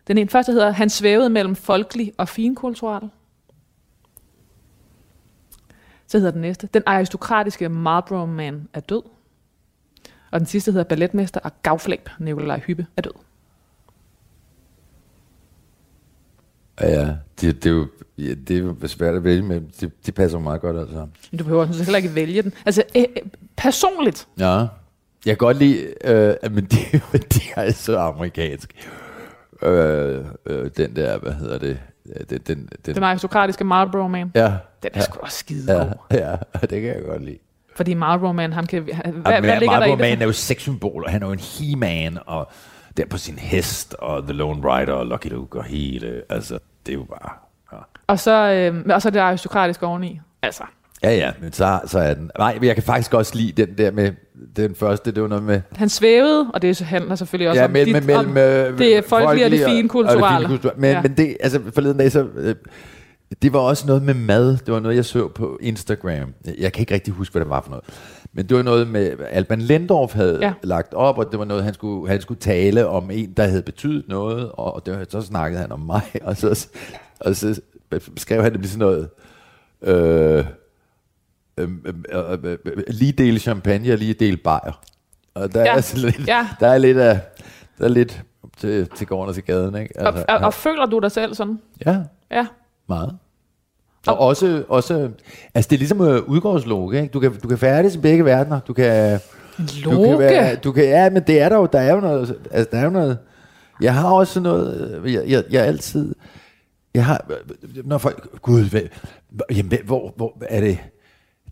den 0.06 0.18
ene 0.18 0.30
første 0.30 0.52
hedder, 0.52 0.70
han 0.70 0.90
svævede 0.90 1.30
mellem 1.30 1.56
folkelig 1.56 2.12
og 2.18 2.28
finkulturel. 2.28 3.10
Så 6.06 6.18
hedder 6.18 6.32
den 6.32 6.40
næste, 6.40 6.66
den 6.66 6.82
aristokratiske 6.86 7.68
Marlboro 7.68 8.26
Man 8.26 8.68
er 8.72 8.80
død. 8.80 9.02
Og 10.30 10.40
den 10.40 10.46
sidste 10.46 10.72
hedder 10.72 10.84
balletmester 10.84 11.40
og 11.40 11.52
gavflæb 11.62 12.08
Nikolaj 12.18 12.60
Hyppe 12.60 12.86
er 12.96 13.02
død. 13.02 13.12
Ja, 16.80 16.88
ja. 16.88 17.16
Det, 17.40 17.64
det, 17.64 17.70
er 17.70 17.74
jo, 17.74 17.86
ja, 18.18 18.34
det 18.34 18.76
er 18.82 18.86
svært 18.86 19.14
at 19.14 19.24
vælge 19.24 19.42
med. 19.42 19.60
Det, 19.80 20.06
det 20.06 20.14
passer 20.14 20.38
meget 20.38 20.60
godt 20.60 20.78
altså. 20.78 21.06
Du 21.38 21.44
behøver 21.44 21.64
sådan 21.64 21.74
set 21.74 21.84
heller 21.86 21.96
ikke 21.96 22.14
vælge 22.14 22.42
den. 22.42 22.52
Altså 22.66 22.82
øh, 22.96 23.02
øh, 23.02 23.22
personligt, 23.56 24.28
Ja. 24.38 24.66
Jeg 25.26 25.38
kan 25.38 25.46
godt 25.46 25.56
lide, 25.56 25.94
øh, 26.04 26.34
men 26.54 26.64
det, 26.64 26.94
er 26.94 27.18
det 27.18 27.42
er 27.56 27.72
så 27.72 27.98
amerikansk. 27.98 28.88
Øh, 29.62 30.24
øh, 30.46 30.70
den 30.76 30.96
der, 30.96 31.18
hvad 31.18 31.32
hedder 31.32 31.58
det? 31.58 31.78
Den, 32.30 32.38
den, 32.46 32.68
den, 32.86 32.94
den 32.94 33.02
aristokratiske 33.02 33.64
Marlboro 33.64 34.08
Man, 34.08 34.32
ja, 34.34 34.46
den 34.82 34.90
er 34.94 34.96
ja, 34.96 35.00
sgu 35.00 35.18
også 35.20 35.38
skide 35.38 35.72
ja, 35.72 35.84
ja, 36.10 36.36
det 36.60 36.68
kan 36.68 36.84
jeg 36.84 37.02
godt 37.06 37.24
lide. 37.24 37.38
Fordi 37.76 37.94
Marlboro 37.94 38.32
Man, 38.32 38.52
ham 38.52 38.66
kan... 38.66 38.88
Han, 38.92 39.12
hvad, 39.12 39.32
Hvad, 39.32 39.40
hvad 39.40 39.60
ligger 39.60 39.78
der 39.78 39.86
i 39.86 39.88
Marlboro 39.88 40.04
det? 40.04 40.10
Man 40.10 40.22
er 40.22 40.26
jo 40.26 40.32
sexsymbol, 40.32 41.04
og 41.04 41.10
han 41.10 41.22
er 41.22 41.26
jo 41.26 41.32
en 41.32 41.38
he-man, 41.38 42.18
og 42.26 42.50
der 42.96 43.06
på 43.06 43.18
sin 43.18 43.38
hest, 43.38 43.94
og 43.98 44.22
The 44.22 44.32
Lone 44.32 44.60
Rider, 44.64 44.92
og 44.92 45.06
Lucky 45.06 45.26
Luke, 45.26 45.58
og 45.58 45.64
hele, 45.64 46.22
altså, 46.30 46.58
det 46.86 46.92
er 46.92 46.96
jo 46.96 47.04
bare... 47.04 47.32
Ja. 47.72 47.78
Og 48.06 48.18
så, 48.18 48.52
øh, 48.52 48.94
og 48.94 49.02
så 49.02 49.10
det 49.10 49.20
aristokratiske 49.20 49.86
oveni. 49.86 50.20
Altså, 50.42 50.64
Ja, 51.02 51.10
ja, 51.10 51.32
men 51.40 51.52
så, 51.52 51.80
så 51.86 51.98
er 51.98 52.14
den... 52.14 52.30
Nej, 52.38 52.54
men 52.54 52.64
jeg 52.64 52.74
kan 52.74 52.82
faktisk 52.84 53.14
også 53.14 53.36
lide 53.36 53.66
den 53.66 53.78
der 53.78 53.90
med... 53.90 54.12
Den 54.56 54.74
første, 54.74 55.10
det 55.12 55.22
var 55.22 55.28
noget 55.28 55.44
med... 55.44 55.60
han 55.76 55.88
svævede, 55.88 56.50
og 56.54 56.62
det 56.62 56.78
handler 56.80 57.14
selvfølgelig 57.14 57.48
også 57.48 57.60
ja, 57.60 57.64
om, 57.66 57.72
mellem, 57.72 57.94
dit, 57.94 58.06
mellem, 58.06 58.30
om 58.30 58.36
øh, 58.36 58.78
det 58.78 59.04
folkelige 59.04 59.46
og 59.46 59.50
det 59.50 59.58
fine 59.58 59.68
det 59.68 59.76
fine 59.76 59.88
kulturelle. 59.88 60.48
Men, 60.76 60.90
Ja. 60.90 61.02
men 61.02 61.16
det, 61.16 61.36
altså 61.40 61.60
forleden 61.74 61.98
dag, 61.98 62.12
så... 62.12 62.26
Øh, 62.36 62.54
Det 63.42 63.52
var 63.52 63.58
også 63.58 63.86
noget 63.86 64.02
med 64.02 64.14
mad. 64.14 64.48
Det 64.56 64.74
var 64.74 64.80
noget, 64.80 64.96
jeg 64.96 65.04
så 65.04 65.28
på 65.28 65.58
Instagram. 65.62 66.34
Jeg 66.58 66.72
kan 66.72 66.80
ikke 66.82 66.94
rigtig 66.94 67.14
huske, 67.14 67.32
hvad 67.32 67.40
det 67.40 67.50
var 67.50 67.60
for 67.60 67.70
noget. 67.70 67.84
Men 68.32 68.46
det 68.46 68.56
var 68.56 68.62
noget 68.62 68.88
med, 68.88 69.12
Alban 69.30 69.60
Lendorf 69.60 70.14
havde. 70.14 70.38
Ja. 70.42 70.52
lagt 70.62 70.94
op, 70.94 71.18
og 71.18 71.30
det 71.30 71.38
var 71.38 71.44
noget, 71.44 71.64
han 71.64 71.74
skulle, 71.74 72.08
han 72.08 72.20
skulle 72.20 72.40
tale 72.40 72.86
om 72.86 73.10
en, 73.10 73.32
der 73.36 73.42
havde 73.46 73.62
betydet 73.62 74.04
noget, 74.08 74.50
og 74.52 74.86
det 74.86 74.98
var, 74.98 75.04
så 75.08 75.20
snakkede 75.20 75.60
han 75.60 75.72
om 75.72 75.80
mig, 75.80 76.02
og 76.22 76.36
så, 76.36 76.68
og 77.20 77.36
så 77.36 77.60
skrev 78.16 78.42
han 78.42 78.52
det 78.54 78.70
sådan 78.70 78.78
noget, 78.78 79.08
øh, 79.82 80.44
øh, 81.62 81.70
øh, 82.12 82.38
øh, 82.44 82.58
øh, 82.64 82.82
lige 82.88 83.12
del 83.12 83.40
champagne 83.40 83.92
og 83.92 83.98
lige 83.98 84.14
del 84.14 84.36
bajer. 84.36 84.80
Og 85.34 85.54
der, 85.54 85.60
Ja. 85.60 85.76
er, 85.76 85.80
sådan 85.80 86.04
lidt, 86.04 86.28
Ja. 86.28 86.48
der 86.60 86.66
er 86.68 86.78
lidt 86.78 86.98
af, 86.98 87.20
der 87.78 87.84
er 87.84 87.88
lidt 87.88 88.22
til, 88.56 88.88
til 88.96 89.06
gården 89.06 89.28
og 89.28 89.34
til 89.34 89.44
gaden, 89.44 89.74
ikke? 89.76 90.00
Og, 90.06 90.14
og, 90.28 90.36
og 90.36 90.54
føler 90.54 90.86
du 90.86 90.98
dig 90.98 91.12
selv 91.12 91.34
sådan? 91.34 91.58
ja. 91.86 91.96
Ja. 92.30 92.46
Meget. 92.88 93.16
Og 94.06 94.18
også, 94.18 94.64
også 94.68 95.10
altså 95.54 95.68
det 95.68 95.76
er 95.76 95.78
ligesom 95.78 96.00
uh, 96.00 96.06
udgårdsloge, 96.06 96.96
ikke? 96.96 97.08
Du 97.12 97.20
kan, 97.20 97.34
du 97.42 97.48
kan 97.48 97.58
færdes 97.58 97.94
i 97.94 97.98
begge 97.98 98.24
verdener. 98.24 98.60
Du 98.60 98.72
kan, 98.72 99.20
du 99.84 99.90
kan 100.04 100.18
være, 100.18 100.54
du 100.56 100.72
kan, 100.72 100.84
ja, 100.84 101.10
men 101.10 101.22
det 101.26 101.40
er 101.40 101.48
der 101.48 101.56
jo, 101.56 101.66
der 101.72 101.78
er 101.80 101.94
jo 101.94 102.00
noget, 102.00 102.36
altså 102.50 102.68
der 102.72 102.78
er 102.78 102.84
jo 102.84 102.90
noget, 102.90 103.18
jeg 103.80 103.94
har 103.94 104.08
også 104.10 104.40
noget, 104.40 105.00
øh, 105.04 105.12
jeg, 105.14 105.22
jeg, 105.28 105.44
jeg 105.50 105.64
altid, 105.64 106.14
jeg 106.94 107.04
har, 107.04 107.26
øh, 107.30 107.86
når 107.88 107.98
folk, 107.98 108.42
gud, 108.42 108.70
hvad, 108.70 108.80
jamen, 109.50 109.78
hvor, 109.84 110.12
hvor 110.16 110.36
er 110.40 110.60
det, 110.60 110.78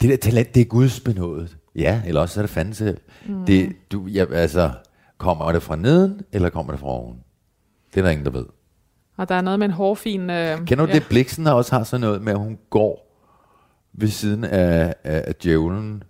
det 0.00 0.11
der 0.11 0.16
talent, 0.16 0.54
det 0.54 0.61
er 0.61 0.64
Guds 0.64 1.00
benådet. 1.00 1.57
Ja, 1.76 2.02
eller 2.07 2.21
også 2.21 2.40
er 2.40 2.42
det 2.42 2.50
fanden 2.50 2.75
selv. 2.75 2.99
Mm. 3.26 3.45
Det, 3.47 3.73
du, 3.92 4.07
jeg, 4.07 4.30
altså, 4.30 4.71
kommer 5.19 5.52
det 5.52 5.62
fra 5.62 5.76
neden, 5.76 6.21
eller 6.33 6.50
kommer 6.50 6.73
det 6.73 6.80
fra 6.80 6.88
oven? 6.88 7.16
Det 7.95 8.00
er 8.00 8.04
der 8.04 8.11
ingen, 8.11 8.25
der 8.26 8.33
ved. 8.33 8.47
Og 9.16 9.28
der 9.28 9.35
er 9.35 9.40
noget 9.40 9.59
med 9.59 9.66
en 9.66 9.73
hårfin... 9.73 10.30
Øh, 10.30 10.59
Kender 10.66 10.87
du 10.87 10.92
ja. 10.92 10.99
det, 10.99 11.07
Bliksen 11.09 11.47
også 11.47 11.76
har 11.76 11.85
sådan 11.85 12.00
noget 12.00 12.23
med, 12.23 12.33
at 12.33 12.38
hun 12.38 12.59
går 12.71 13.07
ved 13.92 14.09
siden 14.09 14.45
af, 14.45 14.95
af, 15.04 15.25
af 15.26 15.35
djævlen. 15.35 16.02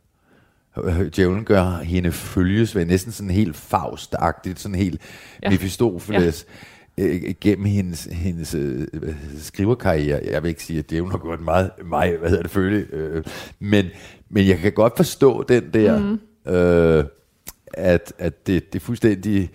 Djævlen 1.17 1.45
gør 1.45 1.77
hende 1.77 2.13
følges 2.13 2.77
ved 2.77 2.85
næsten 2.85 3.13
sådan 3.13 3.31
helt 3.31 3.57
faustagtigt, 3.57 4.61
sådan 4.61 4.75
helt 4.75 5.01
ja. 5.43 5.51
Ja. 6.11 6.31
Øh, 7.01 7.35
gennem 7.41 7.65
hendes, 7.65 8.05
hendes 8.05 8.55
øh, 8.55 8.81
det, 8.93 9.17
skriverkarriere. 9.39 10.21
Jeg 10.31 10.43
vil 10.43 10.49
ikke 10.49 10.63
sige, 10.63 10.79
at 10.79 10.91
djævlen 10.91 11.11
har 11.11 11.19
gjort 11.19 11.41
meget, 11.41 11.71
mig, 11.85 12.17
hvad 12.17 12.29
hedder 12.29 12.43
det, 12.43 12.51
følge, 12.51 12.87
øh, 12.93 13.25
men, 13.59 13.87
men 14.29 14.49
jeg 14.49 14.59
kan 14.59 14.73
godt 14.73 14.97
forstå 14.97 15.43
den 15.43 15.71
der, 15.75 15.99
mm. 15.99 16.53
øh, 16.53 17.05
at, 17.75 18.13
at 18.19 18.47
det, 18.47 18.73
det 18.73 18.79
er 18.81 18.85
fuldstændig 18.85 19.51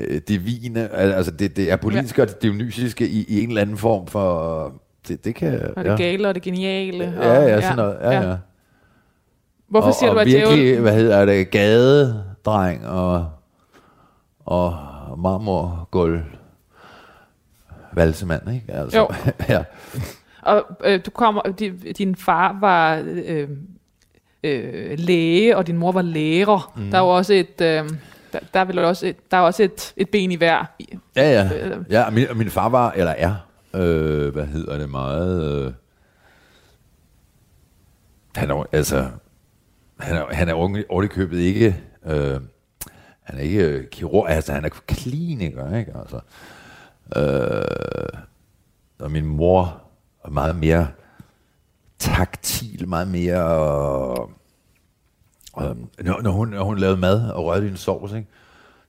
øh, 0.00 0.20
divine, 0.28 0.88
al- 0.88 1.12
altså 1.12 1.32
det, 1.32 1.56
det 1.56 1.70
er 1.70 1.76
politiske 1.76 2.20
ja. 2.20 2.22
og 2.22 2.28
det 2.28 2.42
dionysiske 2.42 3.08
i, 3.08 3.24
i 3.28 3.42
en 3.42 3.48
eller 3.48 3.62
anden 3.62 3.76
form 3.76 4.06
for, 4.06 4.72
det, 5.08 5.24
det 5.24 5.34
kan, 5.34 5.60
Og 5.76 5.84
det 5.84 5.98
gale 5.98 6.28
og 6.28 6.34
det 6.34 6.42
geniale. 6.42 7.04
Ja, 7.04 7.42
og, 7.42 7.48
ja, 7.48 7.60
sådan 7.60 7.76
noget. 7.76 7.96
Ja, 8.00 8.28
ja. 8.28 8.36
Hvorfor 9.68 9.88
og, 9.88 9.94
siger 9.94 10.10
og 10.10 10.14
du, 10.14 10.20
at 10.20 10.26
virkelig, 10.26 10.58
djævlen... 10.58 10.82
hvad 10.82 10.94
hedder 10.94 11.24
det, 11.24 11.50
gadedreng 11.50 12.86
og, 12.86 13.26
og 14.44 14.76
marmorgulv 15.18 16.20
valsemand, 17.92 18.52
ikke? 18.54 18.72
Altså, 18.72 18.98
Jo. 18.98 19.08
ja. 19.54 19.64
Og 20.42 20.64
øh, 20.84 21.00
du 21.06 21.10
kommer, 21.10 21.42
di, 21.42 21.70
din 21.92 22.16
far 22.16 22.56
var 22.60 23.02
øh, 23.06 23.48
øh, 24.44 24.98
læge, 24.98 25.56
og 25.56 25.66
din 25.66 25.78
mor 25.78 25.92
var 25.92 26.02
lærer. 26.02 26.72
Mm. 26.76 26.90
Der 26.90 26.98
er 26.98 27.02
jo 27.02 27.08
også 27.08 27.34
et... 27.34 27.60
Øh, 27.60 27.88
der, 28.32 28.38
der 28.54 28.60
er 28.60 28.64
vel 28.64 28.78
også 28.78 29.06
et, 29.06 29.30
der 29.30 29.36
er 29.36 29.40
også 29.40 29.62
et, 29.62 29.94
et 29.96 30.10
ben 30.10 30.32
i 30.32 30.36
hver. 30.36 30.64
Ja, 31.16 31.30
ja. 31.30 31.66
Øh. 31.66 31.84
ja 31.90 32.02
og 32.02 32.12
min, 32.12 32.28
og 32.28 32.36
min 32.36 32.50
far 32.50 32.68
var, 32.68 32.92
eller 32.92 33.12
er, 33.12 33.34
øh, 33.74 34.32
hvad 34.32 34.46
hedder 34.46 34.78
det, 34.78 34.90
meget... 34.90 35.64
Øh, 35.66 35.72
han 38.36 38.50
er 38.50 38.64
altså... 38.72 39.08
Han 40.00 40.16
er, 40.16 40.24
han 40.34 40.48
er 40.48 40.54
ordentligt 40.54 41.32
ikke... 41.32 41.76
Øh, 42.06 42.40
han 43.22 43.38
er 43.38 43.42
ikke 43.42 43.64
øh, 43.64 43.88
kirurg, 43.88 44.30
altså 44.30 44.52
han 44.52 44.64
er 44.64 44.68
kliniker, 44.68 45.76
ikke? 45.76 45.92
Altså, 46.00 46.20
øh, 47.16 48.20
og 48.98 49.10
min 49.10 49.26
mor 49.26 49.82
er 50.24 50.30
meget 50.30 50.56
mere 50.56 50.88
taktil, 51.98 52.88
meget 52.88 53.08
mere... 53.08 54.28
Øh, 55.60 55.68
øhm, 55.70 55.88
når, 56.00 56.22
når, 56.22 56.30
hun, 56.30 56.48
når 56.48 56.64
hun 56.64 56.78
lavede 56.78 56.96
mad 56.96 57.30
og 57.30 57.44
rørte 57.44 57.66
i 57.66 57.70
en 57.70 57.76
sovs, 57.76 58.12
ikke? 58.12 58.28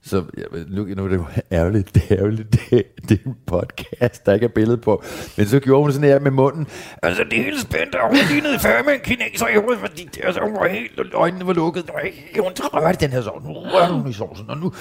Så 0.02 0.24
ja, 0.38 0.44
nu, 0.68 0.84
nu 0.84 1.04
er 1.04 1.08
det 1.08 1.16
jo 1.16 1.26
ærgerligt, 1.52 1.96
det 1.96 2.04
er 2.10 2.18
ærgerligt, 2.18 2.52
det, 2.52 2.84
det 3.10 3.20
er 3.26 3.30
en 3.30 3.38
podcast, 3.46 4.26
der 4.26 4.34
ikke 4.34 4.44
er 4.44 4.50
billede 4.50 4.78
på. 4.78 5.04
Men 5.38 5.48
så 5.48 5.60
gjorde 5.60 5.82
hun 5.82 5.92
sådan 5.92 6.10
her 6.10 6.20
med 6.20 6.32
munden. 6.32 6.68
Altså, 7.04 7.24
det 7.24 7.40
er 7.40 7.44
helt 7.44 7.62
spændt, 7.62 7.96
og 7.96 8.08
hun 8.08 8.18
lignede 8.32 8.60
før 8.60 8.84
med 8.84 8.94
en 8.94 9.00
kineser 9.00 9.48
i 9.48 9.60
hovedet, 9.60 9.80
fordi 9.80 10.10
det, 10.16 10.22
altså, 10.24 10.42
hun 10.42 10.54
var 10.54 10.68
helt, 10.68 11.00
og 11.00 11.06
øjnene 11.14 11.48
var 11.48 11.54
lukket. 11.54 11.90
Og 11.90 12.02
hun 12.44 12.52
rørte 12.58 12.98
den 13.00 13.12
her 13.12 13.22
sovs, 13.22 13.44
nu 13.44 13.54
rørte 13.54 13.94
hun 13.94 14.10
i 14.10 14.14
sovsen, 14.14 14.50
og 14.50 14.58
nu, 14.58 14.74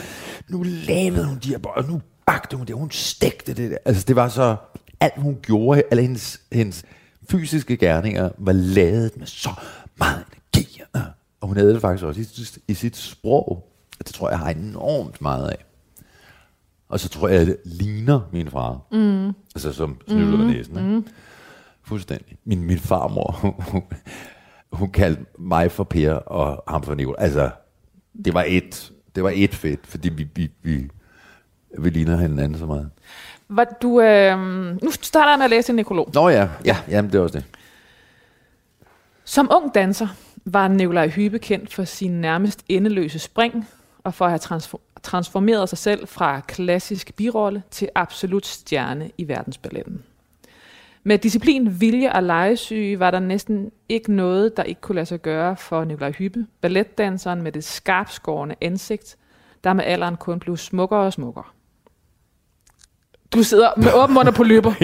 nu 0.49 0.63
lavede 0.63 1.27
hun 1.27 1.39
de 1.39 1.49
her 1.49 1.59
boller, 1.59 1.83
og 1.83 1.91
nu 1.91 2.01
bagte 2.29 2.57
hun 2.57 2.67
det, 2.67 2.77
hun 2.77 2.91
stegte 2.91 3.55
det 3.55 3.71
der. 3.71 3.77
Altså, 3.85 4.05
det 4.09 4.17
var 4.17 4.29
så, 4.29 4.57
alt 5.01 5.19
hun 5.19 5.39
gjorde, 5.43 5.83
alle 5.91 6.03
hendes, 6.03 6.41
hendes 6.53 6.85
fysiske 7.31 7.77
gerninger, 7.77 8.31
var 8.39 8.53
lavet 8.53 9.17
med 9.17 9.27
så 9.27 9.51
meget 9.99 10.25
energi. 10.33 10.83
Og 11.41 11.49
hun 11.49 11.57
havde 11.57 11.73
det 11.73 11.81
faktisk 11.81 12.05
også 12.05 12.21
i, 12.21 12.71
i 12.73 12.75
sit 12.75 12.97
sprog. 12.97 13.73
Det 13.99 14.07
tror 14.07 14.29
jeg, 14.29 14.33
jeg 14.33 14.39
har 14.39 14.51
enormt 14.51 15.21
meget 15.21 15.49
af. 15.49 15.65
Og 16.89 17.01
så 17.01 17.09
tror 17.09 17.29
jeg, 17.29 17.41
at 17.41 17.47
det 17.47 17.57
ligner 17.65 18.21
min 18.33 18.51
far. 18.51 18.81
Mm. 18.93 19.27
Altså 19.27 19.73
som 19.73 20.01
snyder 20.09 20.37
mm. 20.37 20.47
næsen. 20.47 20.77
Ikke? 20.77 21.11
Fuldstændig. 21.83 22.39
Min, 22.45 22.63
min 22.63 22.79
farmor, 22.79 23.57
hun 24.73 24.91
kaldte 24.91 25.25
mig 25.39 25.73
for 25.73 25.85
Per 25.85 26.13
og 26.13 26.65
ham 26.69 26.83
for 26.83 26.95
Nicolai. 26.95 27.25
Altså, 27.25 27.51
det 28.25 28.35
var 28.35 28.45
et, 28.49 28.93
det 29.15 29.25
var 29.25 29.33
et 29.35 29.55
fedt, 29.55 29.87
fordi 29.87 30.09
vi, 30.09 30.29
vi, 30.35 30.51
vi, 30.63 30.89
vi 31.79 31.91
ligner 31.91 32.17
hinanden 32.17 32.59
så 32.59 32.67
meget. 32.67 32.91
Var 33.49 33.65
du, 33.83 34.01
øh, 34.01 34.39
nu 34.83 34.91
starter 34.91 35.31
jeg 35.31 35.39
med 35.39 35.45
at 35.45 35.51
læse 35.51 35.71
en 35.71 35.77
nekrolog. 35.77 36.11
Nå 36.15 36.29
ja, 36.29 36.49
ja, 36.65 36.77
jamen 36.89 37.13
det 37.13 37.19
er 37.19 37.23
også 37.23 37.39
det. 37.39 37.45
Som 39.25 39.49
ung 39.53 39.75
danser 39.75 40.09
var 40.45 40.69
Nikolaj 40.69 41.09
Hybe 41.09 41.39
kendt 41.39 41.75
for 41.75 41.85
sin 41.85 42.11
nærmest 42.21 42.65
endeløse 42.69 43.19
spring, 43.19 43.69
og 44.05 44.15
for 44.15 44.25
at 44.25 44.31
have 44.31 44.39
transfor- 44.39 44.81
transformeret 45.03 45.69
sig 45.69 45.79
selv 45.79 46.09
fra 46.09 46.41
klassisk 46.41 47.15
birolle 47.17 47.63
til 47.71 47.89
absolut 47.95 48.47
stjerne 48.47 49.11
i 49.19 49.29
verdensballetten. 49.29 50.03
Med 51.03 51.19
disciplin, 51.19 51.81
vilje 51.81 52.13
og 52.13 52.23
legesyge 52.23 52.99
var 52.99 53.11
der 53.11 53.19
næsten 53.19 53.71
ikke 53.89 54.13
noget, 54.13 54.57
der 54.57 54.63
ikke 54.63 54.81
kunne 54.81 54.95
lade 54.95 55.07
sig 55.07 55.23
gøre 55.23 55.57
for 55.57 55.85
Nikolaj 55.85 56.13
Hybe, 56.13 56.47
balletdanseren 56.61 57.43
med 57.43 57.53
det 57.53 57.65
skarpskårende 57.65 58.55
ansigt, 58.61 59.17
der 59.65 59.73
med 59.73 59.85
alderen 59.85 60.17
kun 60.17 60.39
blev 60.39 60.57
smukkere 60.57 61.01
og 61.01 61.13
smukkere. 61.13 61.45
Du 63.35 63.43
sidder 63.43 63.69
med 63.77 63.93
åben 63.95 64.15
mund 64.15 64.33
på 64.33 64.43
løber. 64.45 64.73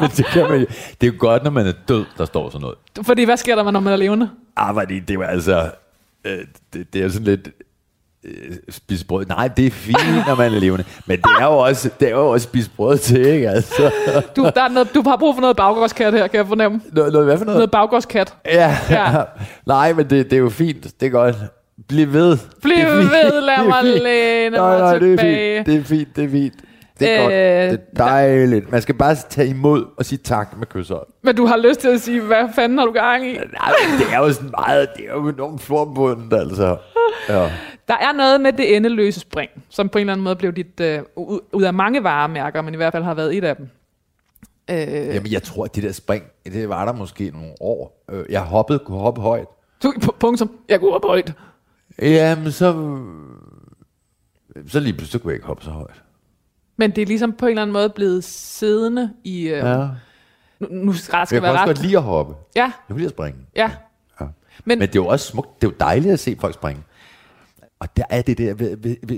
Men 0.00 0.10
det, 0.16 0.26
kan 0.26 0.50
man, 0.50 0.60
det 1.00 1.06
er 1.06 1.06
jo 1.06 1.12
godt, 1.18 1.44
når 1.44 1.50
man 1.50 1.66
er 1.66 1.72
død, 1.88 2.04
der 2.18 2.24
står 2.24 2.50
sådan 2.50 2.60
noget. 2.60 2.76
Fordi 3.02 3.24
hvad 3.24 3.36
sker 3.36 3.54
der, 3.56 3.70
når 3.70 3.80
man 3.80 3.92
er 3.92 3.96
levende? 3.96 4.30
Ah, 4.56 4.74
fordi 4.74 5.00
det 5.00 5.18
var 5.18 5.26
altså... 5.26 5.70
Øh, 6.24 6.38
det, 6.72 6.92
det 6.94 7.02
er 7.02 7.08
sådan 7.08 7.24
lidt... 7.24 7.48
Øh, 8.24 8.56
spise 8.70 9.06
brød. 9.06 9.26
Nej, 9.26 9.48
det 9.48 9.66
er 9.66 9.70
fint, 9.70 10.26
når 10.26 10.34
man 10.34 10.54
er 10.54 10.58
levende. 10.58 10.84
Men 11.06 11.18
det 11.18 11.30
er 11.40 11.44
jo 11.44 11.58
også, 11.58 11.90
det 12.00 12.08
er 12.08 12.12
jo 12.12 12.28
også 12.28 12.44
spise 12.44 12.70
brød 12.70 12.98
til, 12.98 13.26
ikke? 13.26 13.50
Altså, 13.50 13.90
Du, 14.36 14.42
der 14.54 14.62
er 14.62 14.68
noget, 14.68 14.94
du 14.94 15.02
har 15.06 15.16
brug 15.16 15.34
for 15.34 15.40
noget 15.40 15.56
baggårdskat 15.56 16.12
her, 16.12 16.26
kan 16.26 16.38
jeg 16.38 16.46
fornemme. 16.46 16.80
noget, 16.92 17.12
noget, 17.12 17.26
hvad 17.26 17.38
for 17.38 17.44
noget? 17.44 17.56
Noget 17.58 17.70
baggårdskat. 17.70 18.34
Ja. 18.46 18.76
Ja. 18.90 19.10
ja. 19.18 19.22
Nej, 19.66 19.92
men 19.92 20.10
det, 20.10 20.30
det 20.30 20.32
er 20.32 20.40
jo 20.40 20.50
fint. 20.50 21.00
Det 21.00 21.06
er 21.06 21.10
godt. 21.10 21.36
Bliv 21.88 22.12
ved. 22.12 22.38
Bliv 22.62 22.76
ved, 22.86 23.40
lad 23.40 23.66
mig 23.66 23.84
læne 24.02 24.56
nej, 24.56 24.68
mig 24.70 24.78
nej, 24.78 24.98
det 24.98 25.12
er 25.12 25.16
tilbage. 25.16 25.56
fint. 25.64 25.66
Det 25.66 25.76
er 25.80 25.84
fint, 25.84 26.16
det 26.16 26.24
er 26.24 26.28
fint. 26.28 26.54
Det 27.00 27.10
er 27.10 27.16
øh, 27.16 27.22
godt. 27.22 27.32
Øh, 27.34 27.70
Det 27.70 27.80
er 27.96 28.04
dejligt. 28.04 28.70
Man 28.72 28.82
skal 28.82 28.94
bare 28.94 29.14
tage 29.30 29.48
imod 29.48 29.84
og 29.96 30.04
sige 30.04 30.18
tak 30.18 30.58
med 30.58 30.66
kysshånd. 30.66 31.06
Men 31.22 31.36
du 31.36 31.46
har 31.46 31.56
lyst 31.56 31.80
til 31.80 31.88
at 31.88 32.00
sige, 32.00 32.20
hvad 32.20 32.48
fanden 32.54 32.78
har 32.78 32.86
du 32.86 32.92
gang 32.92 33.26
i? 33.26 33.32
Nej, 33.32 33.72
det 33.98 34.06
er 34.14 34.18
jo 34.18 34.32
sådan 34.32 34.50
meget, 34.58 34.88
det 34.96 35.04
er 35.08 35.12
jo 35.14 35.28
enormt 35.28 35.62
forbundet, 35.62 36.32
altså. 36.38 36.76
Ja. 37.28 37.50
Der 37.88 37.94
er 37.94 38.12
noget 38.16 38.40
med 38.40 38.52
det 38.52 38.76
endeløse 38.76 39.20
spring, 39.20 39.50
som 39.68 39.88
på 39.88 39.98
en 39.98 40.00
eller 40.00 40.12
anden 40.12 40.24
måde 40.24 40.36
blev 40.36 40.52
dit, 40.52 40.80
øh, 40.80 40.98
ud, 41.52 41.62
af 41.62 41.74
mange 41.74 42.02
varemærker, 42.04 42.62
men 42.62 42.74
i 42.74 42.76
hvert 42.76 42.92
fald 42.92 43.02
har 43.04 43.14
været 43.14 43.36
et 43.36 43.44
af 43.44 43.56
dem. 43.56 43.68
Øh, 44.70 44.76
Jamen, 45.14 45.32
jeg 45.32 45.42
tror, 45.42 45.64
at 45.64 45.74
det 45.76 45.82
der 45.82 45.92
spring, 45.92 46.24
det 46.44 46.68
var 46.68 46.84
der 46.84 46.92
måske 46.92 47.30
nogle 47.34 47.52
år. 47.60 48.04
Øh, 48.12 48.24
Jeg 48.30 48.40
hoppede, 48.40 48.78
kunne 48.78 48.98
hoppe 48.98 49.20
højt. 49.20 49.46
du, 49.82 49.92
punktum. 50.20 50.50
Jeg 50.68 50.80
går 50.80 50.94
op 50.94 51.04
højt. 51.04 51.32
Jamen, 51.98 52.52
så... 52.52 52.98
Så 54.68 54.80
lige 54.80 54.92
pludselig 54.96 55.22
kunne 55.22 55.30
jeg 55.30 55.36
ikke 55.36 55.46
hoppe 55.46 55.64
så 55.64 55.70
højt. 55.70 56.02
Men 56.76 56.90
det 56.90 57.02
er 57.02 57.06
ligesom 57.06 57.32
på 57.32 57.46
en 57.46 57.50
eller 57.50 57.62
anden 57.62 57.72
måde 57.72 57.90
blevet 57.90 58.24
siddende 58.24 59.12
i... 59.24 59.42
Øh, 59.42 59.50
Ja. 59.58 59.88
Nu, 60.60 60.68
nu 60.70 60.92
skal 60.92 61.12
ret 61.12 61.32
Jeg 61.32 61.36
kan 61.36 61.42
være 61.42 61.52
også 61.52 61.64
godt 61.64 61.82
lide 61.82 61.96
at 61.96 62.02
hoppe. 62.02 62.34
Ja, 62.56 62.62
Jeg 62.62 62.72
kan 62.86 62.96
lide 62.96 63.06
at 63.06 63.10
springe. 63.12 63.40
ja. 63.56 63.70
Ja. 64.20 64.26
Men, 64.64 64.78
Men 64.78 64.88
det 64.88 64.96
er 64.96 65.00
jo 65.02 65.06
også 65.06 65.26
smukt. 65.26 65.60
Det 65.62 65.66
er 65.66 65.70
jo 65.70 65.76
dejligt 65.80 66.12
at 66.12 66.20
se 66.20 66.36
folk 66.40 66.54
springe. 66.54 66.82
Og 67.78 67.96
der 67.96 68.02
er 68.10 68.22
det 68.22 68.38
der, 68.38 68.54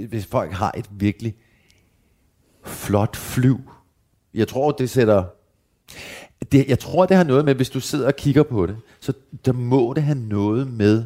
hvis 0.07 0.27
folk 0.27 0.53
har 0.53 0.73
et 0.77 0.87
virkelig 0.91 1.35
flot 2.65 3.17
flyv, 3.17 3.59
Jeg 4.35 4.49
tror, 4.49 4.71
det 4.73 4.91
sætter... 4.91 5.25
Det, 6.53 6.69
jeg 6.69 6.79
tror, 6.79 7.07
det 7.07 7.17
har 7.17 7.25
noget 7.25 7.45
med, 7.45 7.55
hvis 7.55 7.71
du 7.71 7.81
sidder 7.81 8.07
og 8.07 8.17
kigger 8.17 8.43
på 8.43 8.67
det, 8.67 8.77
så 9.01 9.13
der 9.45 9.53
må 9.53 9.93
det 9.97 10.03
have 10.03 10.19
noget 10.19 10.67
med 10.69 11.05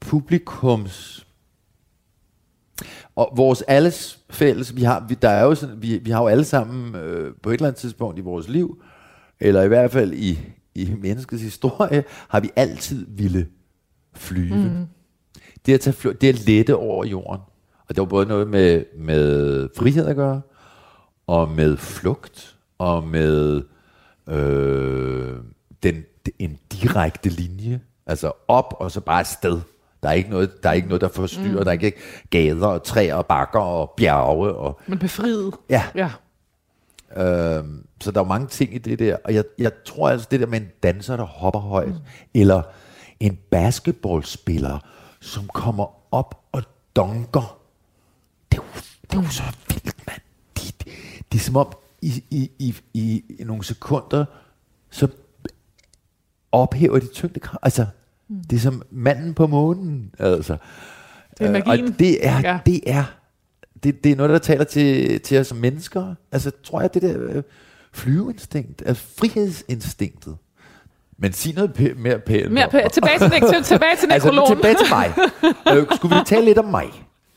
publikums 0.00 1.26
og 3.16 3.32
vores 3.36 3.62
alles 3.62 4.18
fælles, 4.30 4.76
vi 4.76 4.82
har, 4.82 5.06
vi, 5.08 5.14
der 5.14 5.28
er 5.28 5.44
jo 5.44 5.54
sådan, 5.54 5.82
vi, 5.82 5.98
vi 5.98 6.10
har 6.10 6.22
jo 6.22 6.28
alle 6.28 6.44
sammen 6.44 6.94
øh, 6.94 7.34
på 7.42 7.50
et 7.50 7.54
eller 7.54 7.66
andet 7.66 7.80
tidspunkt 7.80 8.18
i 8.18 8.22
vores 8.22 8.48
liv, 8.48 8.82
eller 9.40 9.62
i 9.62 9.68
hvert 9.68 9.90
fald 9.90 10.12
i, 10.12 10.38
i 10.74 10.94
menneskets 11.00 11.42
historie, 11.42 12.04
har 12.28 12.40
vi 12.40 12.50
altid 12.56 13.06
ville 13.08 13.48
flyve. 14.14 14.54
Mm. 14.54 14.86
Det, 15.66 15.74
at 15.74 15.80
tage 15.80 15.94
fly, 15.94 16.10
det 16.20 16.28
at 16.28 16.46
lette 16.46 16.76
over 16.76 17.04
jorden. 17.04 17.40
Og 17.88 17.94
det 17.94 17.98
var 17.98 18.04
både 18.04 18.26
noget 18.26 18.48
med, 18.48 18.84
med 18.98 19.68
frihed 19.76 20.06
at 20.06 20.16
gøre, 20.16 20.40
og 21.26 21.50
med 21.50 21.76
flugt, 21.76 22.56
og 22.78 23.08
med 23.08 23.62
øh, 24.28 25.36
den, 25.82 26.04
en 26.38 26.58
direkte 26.72 27.28
linje. 27.28 27.80
Altså 28.06 28.32
op 28.48 28.74
og 28.78 28.90
så 28.90 29.00
bare 29.00 29.20
afsted. 29.20 29.60
Der 30.04 30.10
er 30.10 30.14
ikke 30.14 30.30
noget, 30.30 30.62
der, 30.62 30.68
er 30.68 30.72
ikke 30.72 30.88
noget, 30.88 31.00
der 31.00 31.08
forstyrrer. 31.08 31.58
Mm. 31.58 31.64
Der 31.64 31.66
er 31.66 31.72
ikke 31.72 31.92
gader 32.30 32.66
og 32.66 32.84
træer 32.84 33.14
og 33.14 33.26
bakker 33.26 33.60
og 33.60 33.94
bjerge. 33.96 34.52
Og, 34.54 34.80
Men 34.86 34.98
befriet. 34.98 35.54
ja, 35.70 35.82
Ja. 35.94 36.10
Øhm, 37.16 37.86
så 38.00 38.10
der 38.10 38.20
er 38.20 38.24
mange 38.24 38.46
ting 38.46 38.74
i 38.74 38.78
det 38.78 38.98
der, 38.98 39.16
og 39.24 39.34
jeg, 39.34 39.44
jeg 39.58 39.72
tror 39.84 40.08
altså, 40.08 40.28
det 40.30 40.40
der 40.40 40.46
med 40.46 40.60
en 40.60 40.68
danser, 40.82 41.16
der 41.16 41.24
hopper 41.24 41.60
højt, 41.60 41.88
mm. 41.88 41.94
eller 42.34 42.62
en 43.20 43.38
basketballspiller, 43.50 44.78
som 45.20 45.48
kommer 45.48 46.14
op 46.14 46.40
og 46.52 46.62
dunker, 46.96 47.58
det 48.52 48.58
er 48.58 48.62
jo, 48.62 48.80
det 49.10 49.18
er 49.18 49.22
jo 49.22 49.28
så 49.28 49.42
vildt, 49.68 50.06
mand. 50.06 50.20
Det, 50.56 50.74
det, 50.84 50.92
det 51.32 51.38
er 51.38 51.42
som 51.42 51.56
om, 51.56 51.72
i, 52.02 52.24
i, 52.30 52.50
i, 52.58 52.74
i, 52.94 53.24
i 53.38 53.44
nogle 53.44 53.64
sekunder, 53.64 54.24
så 54.90 55.08
ophæver 56.52 56.98
de 56.98 57.06
tyngdekraft. 57.06 57.58
Altså, 57.62 57.86
mm. 58.28 58.36
det 58.50 58.56
er 58.56 58.60
som 58.60 58.82
manden 58.90 59.34
på 59.34 59.46
månen, 59.46 60.14
altså. 60.18 60.56
Det 61.38 61.40
er 61.40 61.46
Øh, 61.46 61.52
magien. 61.52 61.88
Og 61.92 61.98
det 61.98 62.26
er, 62.26 62.40
Ja. 62.40 62.58
det 62.66 62.80
er, 62.86 63.04
det, 63.84 64.04
det 64.04 64.12
er 64.12 64.16
noget, 64.16 64.30
der 64.30 64.38
taler 64.38 64.64
til, 64.64 65.20
til 65.20 65.38
os 65.38 65.46
som 65.46 65.58
mennesker. 65.58 66.14
Altså, 66.32 66.50
tror 66.64 66.80
jeg, 66.80 66.94
det 66.94 67.02
der 67.02 67.14
øh, 67.20 67.42
flyveinstinkt, 67.92 68.82
altså 68.86 69.04
frihedsinstinktet. 69.18 70.36
Men 71.18 71.32
sig 71.32 71.54
noget 71.54 71.70
pæ- 71.70 71.94
mere 71.98 72.18
pænt. 72.18 72.52
Mere 72.52 72.68
på, 72.70 72.78
tilbage 72.92 73.18
til, 73.18 73.30
til, 73.30 73.62
tilbage 73.72 73.96
til 73.96 74.08
Altså, 74.12 74.28
nekrologen. 74.28 74.56
tilbage 74.56 74.74
til 74.74 74.86
mig. 74.90 75.12
øh, 75.78 75.86
skulle 75.96 76.16
vi 76.16 76.20
tale 76.26 76.44
lidt 76.44 76.58
om 76.58 76.64
mig? 76.64 76.86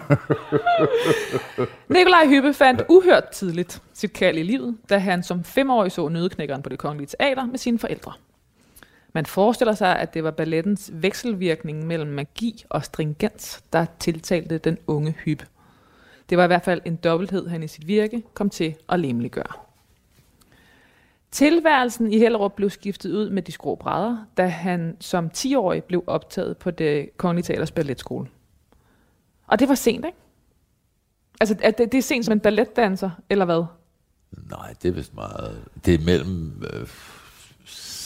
Nikolaj 1.88 2.26
Hyppe 2.28 2.54
fandt 2.54 2.82
uhørt 2.88 3.28
tidligt 3.28 3.82
sit 3.94 4.12
kald 4.12 4.38
i 4.38 4.42
livet, 4.42 4.76
da 4.90 4.98
han 4.98 5.22
som 5.22 5.44
femårig 5.44 5.92
så 5.92 6.08
Nødeknækkeren 6.08 6.62
på 6.62 6.68
det 6.68 6.78
kongelige 6.78 7.08
teater 7.20 7.46
med 7.46 7.58
sine 7.58 7.78
forældre. 7.78 8.12
Man 9.16 9.26
forestiller 9.26 9.74
sig, 9.74 9.98
at 9.98 10.14
det 10.14 10.24
var 10.24 10.30
ballettens 10.30 10.90
vekselvirkning 10.94 11.86
mellem 11.86 12.10
magi 12.10 12.64
og 12.68 12.84
stringens, 12.84 13.64
der 13.72 13.86
tiltalte 13.98 14.58
den 14.58 14.78
unge 14.86 15.10
hyb. 15.24 15.42
Det 16.30 16.38
var 16.38 16.44
i 16.44 16.46
hvert 16.46 16.64
fald 16.64 16.80
en 16.84 16.96
dobbelthed, 16.96 17.48
han 17.48 17.62
i 17.62 17.68
sit 17.68 17.86
virke 17.86 18.22
kom 18.34 18.50
til 18.50 18.74
at 18.88 19.00
lemliggøre. 19.00 19.52
Tilværelsen 21.30 22.12
i 22.12 22.18
Hellerup 22.18 22.52
blev 22.56 22.70
skiftet 22.70 23.12
ud 23.12 23.30
med 23.30 23.42
de 23.42 23.52
skrå 23.52 23.74
brædder, 23.74 24.26
da 24.36 24.46
han 24.46 24.96
som 25.00 25.30
10-årig 25.36 25.84
blev 25.84 26.04
optaget 26.06 26.56
på 26.56 26.70
det 26.70 27.16
kongelige 27.16 27.44
teaters 27.44 27.70
balletskole. 27.70 28.28
Og 29.46 29.58
det 29.58 29.68
var 29.68 29.74
sent, 29.74 30.04
ikke? 30.04 30.18
Altså, 31.40 31.56
er 31.62 31.70
det, 31.70 31.92
det 31.92 31.98
er 31.98 32.02
sent 32.02 32.24
som 32.24 32.32
en 32.32 32.40
balletdanser, 32.40 33.10
eller 33.30 33.44
hvad? 33.44 33.64
Nej, 34.50 34.74
det 34.82 34.88
er 34.88 34.92
vist 34.92 35.14
meget... 35.14 35.64
Det 35.84 35.94
er 35.94 36.04
mellem 36.04 36.62
øh, 36.72 36.88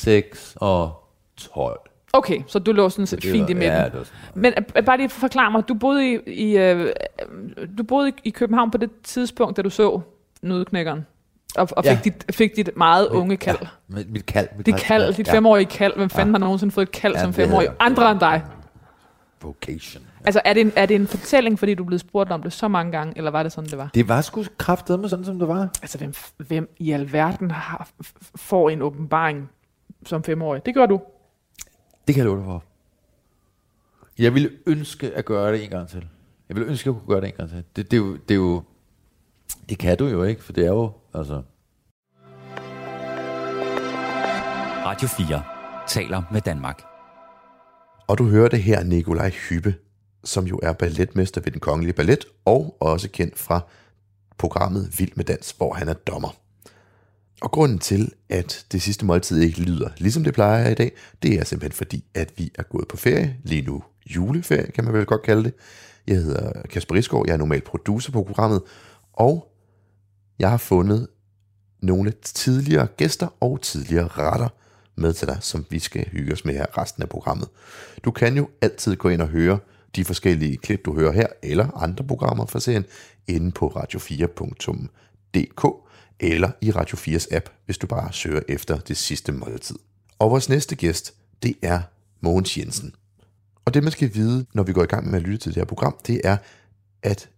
6 0.00 0.57
og 0.61 1.00
12. 1.40 1.80
Okay, 2.12 2.42
så 2.47 2.59
du 2.59 2.73
lå 2.73 2.88
sådan 2.88 3.06
set 3.06 3.23
fint 3.23 3.50
i 3.50 3.54
midten. 3.54 3.62
ja, 3.62 3.85
det 3.85 3.92
var 3.94 4.04
sådan 4.04 4.18
Men 4.35 4.52
øh, 4.76 4.85
bare 4.85 4.97
lige 4.97 5.09
forklar 5.09 5.50
mig, 5.50 5.68
du 5.68 5.75
boede 5.75 6.12
i, 6.12 6.18
i, 6.26 6.56
øh, 6.59 6.92
du 7.78 7.82
boede 7.82 8.09
i- 8.09 8.12
i 8.25 8.30
København 8.30 8.70
på 8.70 8.78
det 8.78 8.90
tidspunkt, 9.02 9.56
da 9.56 9.62
du 9.62 9.70
så 9.70 10.00
Nødeknækkeren, 10.42 11.06
og, 11.56 11.68
og 11.76 11.85
fik, 11.85 11.90
Ja. 11.92 11.99
dit, 12.04 12.25
fik 12.30 12.56
dit 12.56 12.70
meget 12.76 13.09
unge 13.09 13.37
kald. 13.37 13.57
Ja, 13.62 14.03
mit, 14.09 14.26
kald. 14.26 14.48
Mit 14.57 14.66
Dit 14.66 14.76
kald, 14.76 15.14
dit 15.14 15.29
ja. 15.29 15.33
femårige 15.35 15.66
kald. 15.66 15.92
Hvem 15.96 16.11
fanden 16.11 16.35
har 16.35 16.38
nogensinde 16.38 16.72
fået 16.72 16.87
et 16.87 16.92
kald 16.92 17.14
Ja, 17.14 17.20
som 17.20 17.33
femårig? 17.33 17.68
Andre 17.81 18.11
end 18.11 18.20
dig. 18.20 18.42
Vocation. 19.42 20.03
Altså, 20.24 20.40
er 20.44 20.53
det, 20.53 20.61
en, 20.61 20.72
er 20.76 20.87
det 20.87 20.94
en 20.94 21.07
fortælling, 21.07 21.59
fordi 21.59 21.74
du 21.74 21.85
blevet 21.85 22.00
spurgt 22.00 22.31
om 22.33 22.42
det 22.42 22.53
så 22.53 22.68
mange 22.68 22.92
gange, 22.92 23.12
eller 23.16 23.31
var 23.31 23.42
det 23.42 23.53
sådan, 23.53 23.70
det 23.70 23.79
var? 23.79 23.90
Det 23.94 24.09
var 24.09 24.20
sgu 24.20 24.44
kraftedeme 24.59 25.09
sådan, 25.09 25.24
som 25.24 25.38
det 25.38 25.48
var. 25.48 25.68
Altså, 25.83 25.98
hvem, 25.98 26.12
hvem 26.37 26.74
i 26.79 26.92
alverden 26.92 27.50
har, 27.50 27.88
får 28.37 28.70
en 28.70 28.83
åbenbaring 28.83 29.50
som 30.07 30.22
femårig? 30.22 30.66
Det 30.66 30.74
gør 30.74 30.87
du. 30.87 31.00
Det 32.11 32.14
kan 32.14 32.25
jeg 32.25 32.27
love 32.27 32.38
dig 32.38 32.44
for. 32.44 32.64
Jeg 34.18 34.35
ville 34.35 34.51
ønske 34.66 35.12
at 35.14 35.25
gøre 35.25 35.53
det 35.53 35.64
en 35.64 35.70
gang 35.70 35.88
til. 35.88 36.09
Jeg 36.49 36.57
ville 36.57 36.70
ønske, 36.70 36.83
at 36.90 36.94
jeg 36.94 37.01
kunne 37.01 37.14
gøre 37.14 37.20
det 37.20 37.29
en 37.29 37.35
gang 37.37 37.51
til. 37.51 37.64
Det, 37.77 37.90
det, 37.90 37.96
er 37.96 38.01
jo, 38.01 38.16
det 38.16 38.31
er 38.31 38.38
jo... 38.38 38.62
Det 39.68 39.79
kan 39.79 39.99
du 39.99 40.07
jo 40.07 40.23
ikke, 40.23 40.42
for 40.42 40.53
det 40.53 40.64
er 40.64 40.68
jo... 40.68 40.92
Altså, 41.14 41.42
Radio 44.87 45.09
4 45.09 45.42
taler 45.88 46.23
med 46.33 46.40
Danmark. 46.40 46.83
Og 48.09 48.18
du 48.18 48.29
hører 48.29 48.49
det 48.49 48.62
her 48.62 48.85
Nikolaj 48.85 49.31
Hyppe, 49.31 49.75
som 50.25 50.44
jo 50.44 50.61
er 50.62 50.73
balletmester 50.73 51.40
ved 51.40 51.53
den 51.53 51.61
kongelige 51.61 51.92
ballet, 51.92 52.25
og 52.44 52.77
også 52.81 53.11
kendt 53.11 53.38
fra 53.38 53.61
programmet 54.38 54.99
Vild 54.99 55.12
med 55.16 55.25
Dans, 55.25 55.51
hvor 55.51 55.75
han 55.75 55.88
er 55.88 55.94
dommer. 55.94 56.37
Og 57.40 57.50
grunden 57.50 57.79
til, 57.79 58.12
at 58.29 58.66
det 58.72 58.83
sidste 58.83 59.07
måltid 59.07 59.40
ikke 59.40 59.61
lyder, 59.61 59.88
ligesom 59.98 60.24
det 60.24 60.35
plejer 60.35 60.68
i 60.68 60.74
dag, 60.74 60.92
det 61.22 61.35
er 61.35 61.44
simpelthen 61.44 61.76
fordi, 61.76 62.05
at 62.14 62.33
vi 62.37 62.53
er 62.55 62.62
gået 62.62 62.88
på 62.88 62.96
ferie, 62.96 63.37
lige 63.44 63.62
nu 63.62 63.83
juleferie, 64.16 64.72
kan 64.72 64.85
man 64.85 64.92
vel 64.92 65.07
godt 65.07 65.22
kalde 65.22 65.44
det. 65.44 65.55
Jeg 66.07 66.16
hedder 66.16 66.62
Kasper 66.62 66.94
Isgaard, 66.94 67.24
jeg 67.26 67.33
er 67.33 67.38
normalt 67.38 67.64
producer 67.64 68.12
på 68.12 68.22
programmet, 68.22 68.62
og 69.12 69.53
jeg 70.38 70.50
har 70.50 70.57
fundet 70.57 71.09
nogle 71.83 72.12
tidligere 72.22 72.87
gæster 72.87 73.29
og 73.40 73.61
tidligere 73.62 74.09
retter 74.09 74.48
med 74.96 75.12
til 75.12 75.29
dig, 75.29 75.38
som 75.40 75.66
vi 75.70 75.79
skal 75.79 76.09
hygge 76.09 76.33
os 76.33 76.44
med 76.44 76.55
her 76.55 76.79
resten 76.79 77.03
af 77.03 77.09
programmet. 77.09 77.48
Du 78.05 78.11
kan 78.11 78.37
jo 78.37 78.48
altid 78.62 78.96
gå 78.96 79.09
ind 79.09 79.22
og 79.22 79.29
høre 79.29 79.59
de 79.96 80.05
forskellige 80.05 80.57
klip, 80.57 80.85
du 80.85 80.94
hører 80.94 81.12
her, 81.12 81.26
eller 81.42 81.83
andre 81.83 82.05
programmer 82.05 82.46
fra 82.46 82.61
serien, 82.61 82.85
inde 83.29 83.53
på 83.53 83.68
radio4.dk, 83.68 85.89
eller 86.20 86.50
i 86.61 86.70
Radio 86.70 86.96
4's 86.96 87.35
app, 87.37 87.48
hvis 87.64 87.78
du 87.78 87.87
bare 87.87 88.12
søger 88.12 88.40
efter 88.48 88.78
det 88.78 88.96
sidste 88.96 89.33
måltid. 89.33 89.76
Og 90.18 90.30
vores 90.30 90.48
næste 90.48 90.76
gæst, 90.76 91.14
det 91.42 91.54
er 91.62 91.80
Mogens 92.20 92.59
Jensen. 92.59 92.94
Og 93.64 93.74
det 93.74 93.83
man 93.83 93.92
skal 93.92 94.14
vide, 94.14 94.46
når 94.54 94.62
vi 94.62 94.72
går 94.72 94.83
i 94.83 94.87
gang 94.87 95.11
med 95.11 95.16
at 95.16 95.22
lytte 95.22 95.38
til 95.38 95.54
det 95.54 95.61
her 95.61 95.64
program, 95.64 95.96
det 96.06 96.20
er, 96.24 96.37
at 97.02 97.28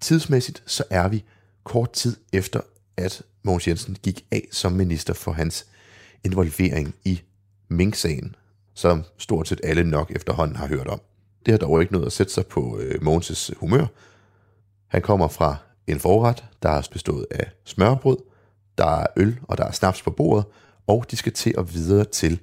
tidsmæssigt, 0.00 0.62
så 0.66 0.84
er 0.90 1.08
vi 1.08 1.24
kort 1.64 1.92
tid 1.92 2.16
efter, 2.32 2.60
at 2.96 3.22
Mogens 3.42 3.68
Jensen 3.68 3.96
gik 4.02 4.24
af 4.30 4.48
som 4.52 4.72
minister 4.72 5.14
for 5.14 5.32
hans 5.32 5.66
involvering 6.24 6.94
i 7.04 7.22
Mink-sagen, 7.68 8.34
som 8.74 9.02
stort 9.18 9.48
set 9.48 9.60
alle 9.64 9.84
nok 9.84 10.10
efterhånden 10.10 10.56
har 10.56 10.66
hørt 10.66 10.86
om. 10.86 11.00
Det 11.46 11.52
har 11.52 11.58
dog 11.58 11.80
ikke 11.80 11.92
noget 11.92 12.06
at 12.06 12.12
sætte 12.12 12.32
sig 12.32 12.46
på 12.46 12.78
øh, 12.78 12.94
Mogens' 13.02 13.54
humør. 13.56 13.86
Han 14.86 15.02
kommer 15.02 15.28
fra 15.28 15.56
en 15.86 16.00
forret, 16.00 16.44
der 16.62 16.68
er 16.68 16.88
bestået 16.92 17.26
af 17.30 17.50
smørbrød, 17.64 18.16
der 18.78 19.00
er 19.00 19.06
øl 19.16 19.38
og 19.42 19.58
der 19.58 19.64
er 19.64 19.72
snaps 19.72 20.02
på 20.02 20.10
bordet, 20.10 20.44
og 20.86 21.04
de 21.10 21.16
skal 21.16 21.32
til 21.32 21.54
at 21.58 21.74
videre 21.74 22.04
til 22.04 22.38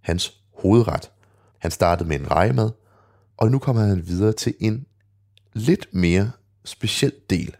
hans 0.00 0.36
hovedret. 0.54 1.10
Han 1.58 1.70
startede 1.70 2.08
med 2.08 2.20
en 2.20 2.30
rejemad, 2.30 2.70
og 3.36 3.50
nu 3.50 3.58
kommer 3.58 3.82
han 3.82 4.06
videre 4.06 4.32
til 4.32 4.54
en 4.60 4.86
lidt 5.52 5.94
mere 5.94 6.30
speciel 6.64 7.12
del 7.30 7.56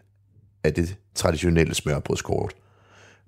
af 0.63 0.73
det 0.73 0.95
traditionelle 1.15 1.73
smørbrødskort. 1.73 2.53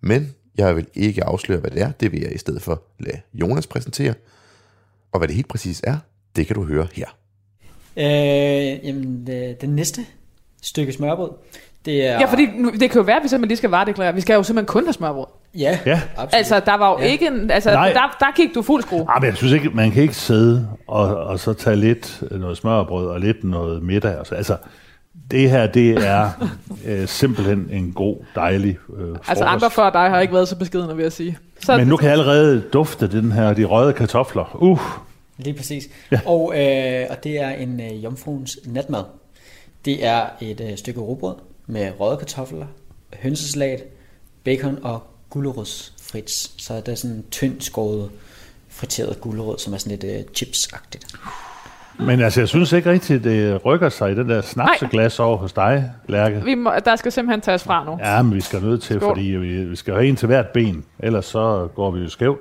Men 0.01 0.35
jeg 0.57 0.75
vil 0.75 0.87
ikke 0.93 1.23
afsløre, 1.23 1.59
hvad 1.59 1.71
det 1.71 1.81
er. 1.81 1.91
Det 1.91 2.11
vil 2.11 2.21
jeg 2.21 2.35
i 2.35 2.37
stedet 2.37 2.61
for 2.61 2.83
lade 2.99 3.21
Jonas 3.33 3.67
præsentere. 3.67 4.13
Og 5.11 5.19
hvad 5.19 5.27
det 5.27 5.35
helt 5.35 5.47
præcis 5.47 5.81
er, 5.83 5.97
det 6.35 6.47
kan 6.47 6.55
du 6.55 6.65
høre 6.65 6.87
her. 6.93 7.07
Øh, 7.97 8.85
jamen, 8.87 9.27
det, 9.27 9.61
den 9.61 9.75
næste 9.75 10.05
stykke 10.65 10.93
smørbrød, 10.93 11.29
det 11.85 12.07
er... 12.07 12.11
Ja, 12.19 12.25
fordi 12.25 12.47
nu, 12.55 12.69
det 12.69 12.91
kan 12.91 12.99
jo 12.99 13.01
være, 13.01 13.15
at 13.17 13.23
vi 13.23 13.27
simpelthen 13.27 13.47
lige 13.47 13.57
skal 13.57 13.69
varedeklarere. 13.69 14.15
Vi 14.15 14.21
skal 14.21 14.33
jo 14.33 14.43
simpelthen 14.43 14.67
kun 14.67 14.83
have 14.83 14.93
smørbrød. 14.93 15.25
Ja, 15.57 15.79
Ja. 15.85 16.01
absolut. 16.17 16.33
Altså, 16.33 16.59
der 16.65 16.77
var 16.77 16.89
jo 16.91 16.97
Ja. 16.99 17.05
ja. 17.05 17.11
ikke 17.11 17.27
en... 17.27 17.51
Altså, 17.51 17.71
Nej. 17.71 17.93
der, 17.93 18.15
der 18.19 18.35
gik 18.35 18.55
du 18.55 18.61
fuld 18.61 18.81
skrue. 18.83 19.05
Ah, 19.09 19.21
men 19.21 19.29
jeg 19.29 19.37
synes 19.37 19.53
ikke, 19.53 19.69
man 19.69 19.91
kan 19.91 20.01
ikke 20.01 20.15
sidde 20.15 20.67
og, 20.87 21.15
og 21.17 21.39
så 21.39 21.53
tage 21.53 21.75
lidt 21.75 22.23
noget 22.31 22.57
smørbrød 22.57 23.07
og 23.07 23.19
lidt 23.19 23.43
noget 23.43 23.83
middag. 23.83 24.17
Altså, 24.17 24.35
altså 24.35 24.57
det 25.31 25.49
her, 25.49 25.67
det 25.67 26.07
er 26.07 26.29
øh, 26.87 27.07
simpelthen 27.07 27.69
en 27.71 27.91
god, 27.91 28.17
dejlig 28.35 28.77
øh, 28.97 29.07
frokost. 29.07 29.29
Altså, 29.29 29.43
andre 29.45 29.71
før 29.71 29.89
dig 29.89 30.09
har 30.09 30.19
ikke 30.19 30.33
været 30.33 30.47
så 30.47 30.55
beskedende, 30.55 30.95
vil 30.95 31.03
jeg 31.03 31.11
sige. 31.11 31.37
Så, 31.65 31.77
Men 31.77 31.87
nu 31.87 31.97
kan 31.97 32.05
jeg 32.05 32.11
allerede 32.19 32.61
dufte 32.73 33.07
den 33.07 33.31
her, 33.31 33.53
de 33.53 33.63
røde 33.63 33.93
kartofler. 33.93 34.57
Uh, 34.61 34.79
Lige 35.37 35.53
præcis. 35.57 35.83
Ja. 36.11 36.19
Og, 36.25 36.53
øh, 36.61 37.05
og 37.09 37.23
det 37.23 37.41
er 37.41 37.49
en 37.49 37.81
øh, 37.81 38.03
jomfruens 38.03 38.59
natmad. 38.65 39.03
Det 39.85 40.05
er 40.05 40.25
et 40.41 40.61
øh, 40.61 40.77
stykke 40.77 40.99
rugbrød 40.99 41.35
med 41.67 41.91
røde 41.99 42.17
kartofler, 42.17 42.67
hønsesalat, 43.13 43.83
bacon 44.43 44.79
og 44.83 45.03
gulerodsfrits. 45.29 46.63
Så 46.63 46.81
der 46.85 46.91
er 46.91 46.95
sådan 46.95 47.15
en 47.15 47.25
tynd 47.31 47.61
skåret 47.61 48.11
friteret 48.69 49.21
gulerod, 49.21 49.57
som 49.57 49.73
er 49.73 49.77
sådan 49.77 49.97
lidt 49.97 50.27
uh, 50.27 50.33
chipsagtigt. 50.33 51.07
Men 51.99 52.21
altså, 52.21 52.41
jeg 52.41 52.47
synes 52.47 52.73
ikke 52.73 52.91
rigtigt, 52.91 53.23
det 53.23 53.65
rykker 53.65 53.89
sig 53.89 54.11
i 54.11 54.15
den 54.15 54.29
der 54.29 54.41
snapseglas 54.41 55.19
over 55.19 55.37
hos 55.37 55.53
dig, 55.53 55.91
Lærke. 56.07 56.43
Vi 56.43 56.55
må, 56.55 56.71
der 56.85 56.95
skal 56.95 57.11
simpelthen 57.11 57.41
tages 57.41 57.63
fra 57.63 57.85
nu. 57.85 57.97
Ja, 57.99 58.21
men 58.21 58.35
vi 58.35 58.41
skal 58.41 58.61
nødt 58.61 58.83
til, 58.83 58.99
Skål. 58.99 59.09
fordi 59.09 59.25
vi, 59.25 59.63
vi 59.63 59.75
skal 59.75 59.93
have 59.93 60.07
en 60.07 60.15
til 60.15 60.25
hvert 60.25 60.47
ben, 60.49 60.85
ellers 60.99 61.25
så 61.25 61.67
går 61.75 61.91
vi 61.91 61.99
jo 61.99 62.09
skævt. 62.09 62.39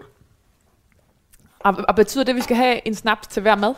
Og, 1.61 1.75
og 1.89 1.97
betyder 1.97 2.25
det, 2.25 2.33
at 2.33 2.37
vi 2.37 2.41
skal 2.41 2.57
have 2.57 2.87
en 2.87 2.95
snaps 2.95 3.27
til 3.27 3.43
hver 3.43 3.57
mad? 3.57 3.75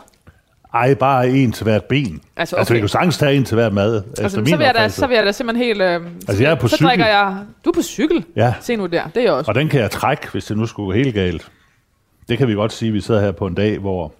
Ej, 0.73 0.93
bare 0.93 1.29
en 1.29 1.51
til 1.51 1.63
hvert 1.63 1.83
ben. 1.85 2.21
Altså, 2.37 2.55
Altså, 2.55 2.71
okay. 2.71 2.73
vi 2.73 2.79
kan 2.79 2.89
sagtens 2.89 3.17
tage 3.17 3.35
en 3.35 3.43
til 3.45 3.55
hvert 3.55 3.73
mad, 3.73 4.03
Altså, 4.19 4.39
min 4.39 4.47
så, 4.47 4.57
vil 4.57 4.63
jeg 4.65 4.75
da, 4.75 4.89
så 4.89 5.07
vil 5.07 5.15
jeg 5.15 5.25
da 5.25 5.31
simpelthen 5.31 5.65
helt... 5.67 5.81
Øh, 5.81 6.01
Altså, 6.27 6.43
jeg 6.43 6.51
er 6.51 6.55
på 6.55 6.67
så 6.67 6.75
cykel. 6.75 6.99
jeg... 6.99 7.37
Du 7.65 7.69
er 7.69 7.73
på 7.73 7.81
cykel? 7.81 8.25
Ja. 8.35 8.53
Se 8.61 8.75
nu 8.75 8.85
der, 8.85 9.03
det 9.07 9.17
er 9.17 9.21
jeg 9.21 9.31
også. 9.31 9.51
Og 9.51 9.55
den 9.55 9.69
kan 9.69 9.81
jeg 9.81 9.91
trække, 9.91 10.27
hvis 10.31 10.45
det 10.45 10.57
nu 10.57 10.65
skulle 10.65 10.85
gå 10.85 10.93
helt 10.93 11.13
galt. 11.15 11.51
Det 12.29 12.37
kan 12.37 12.47
vi 12.47 12.53
godt 12.53 12.73
sige, 12.73 12.91
vi 12.91 13.01
sidder 13.01 13.21
her 13.21 13.31
på 13.31 13.47
en 13.47 13.53
dag, 13.55 13.77
hvor, 13.79 14.13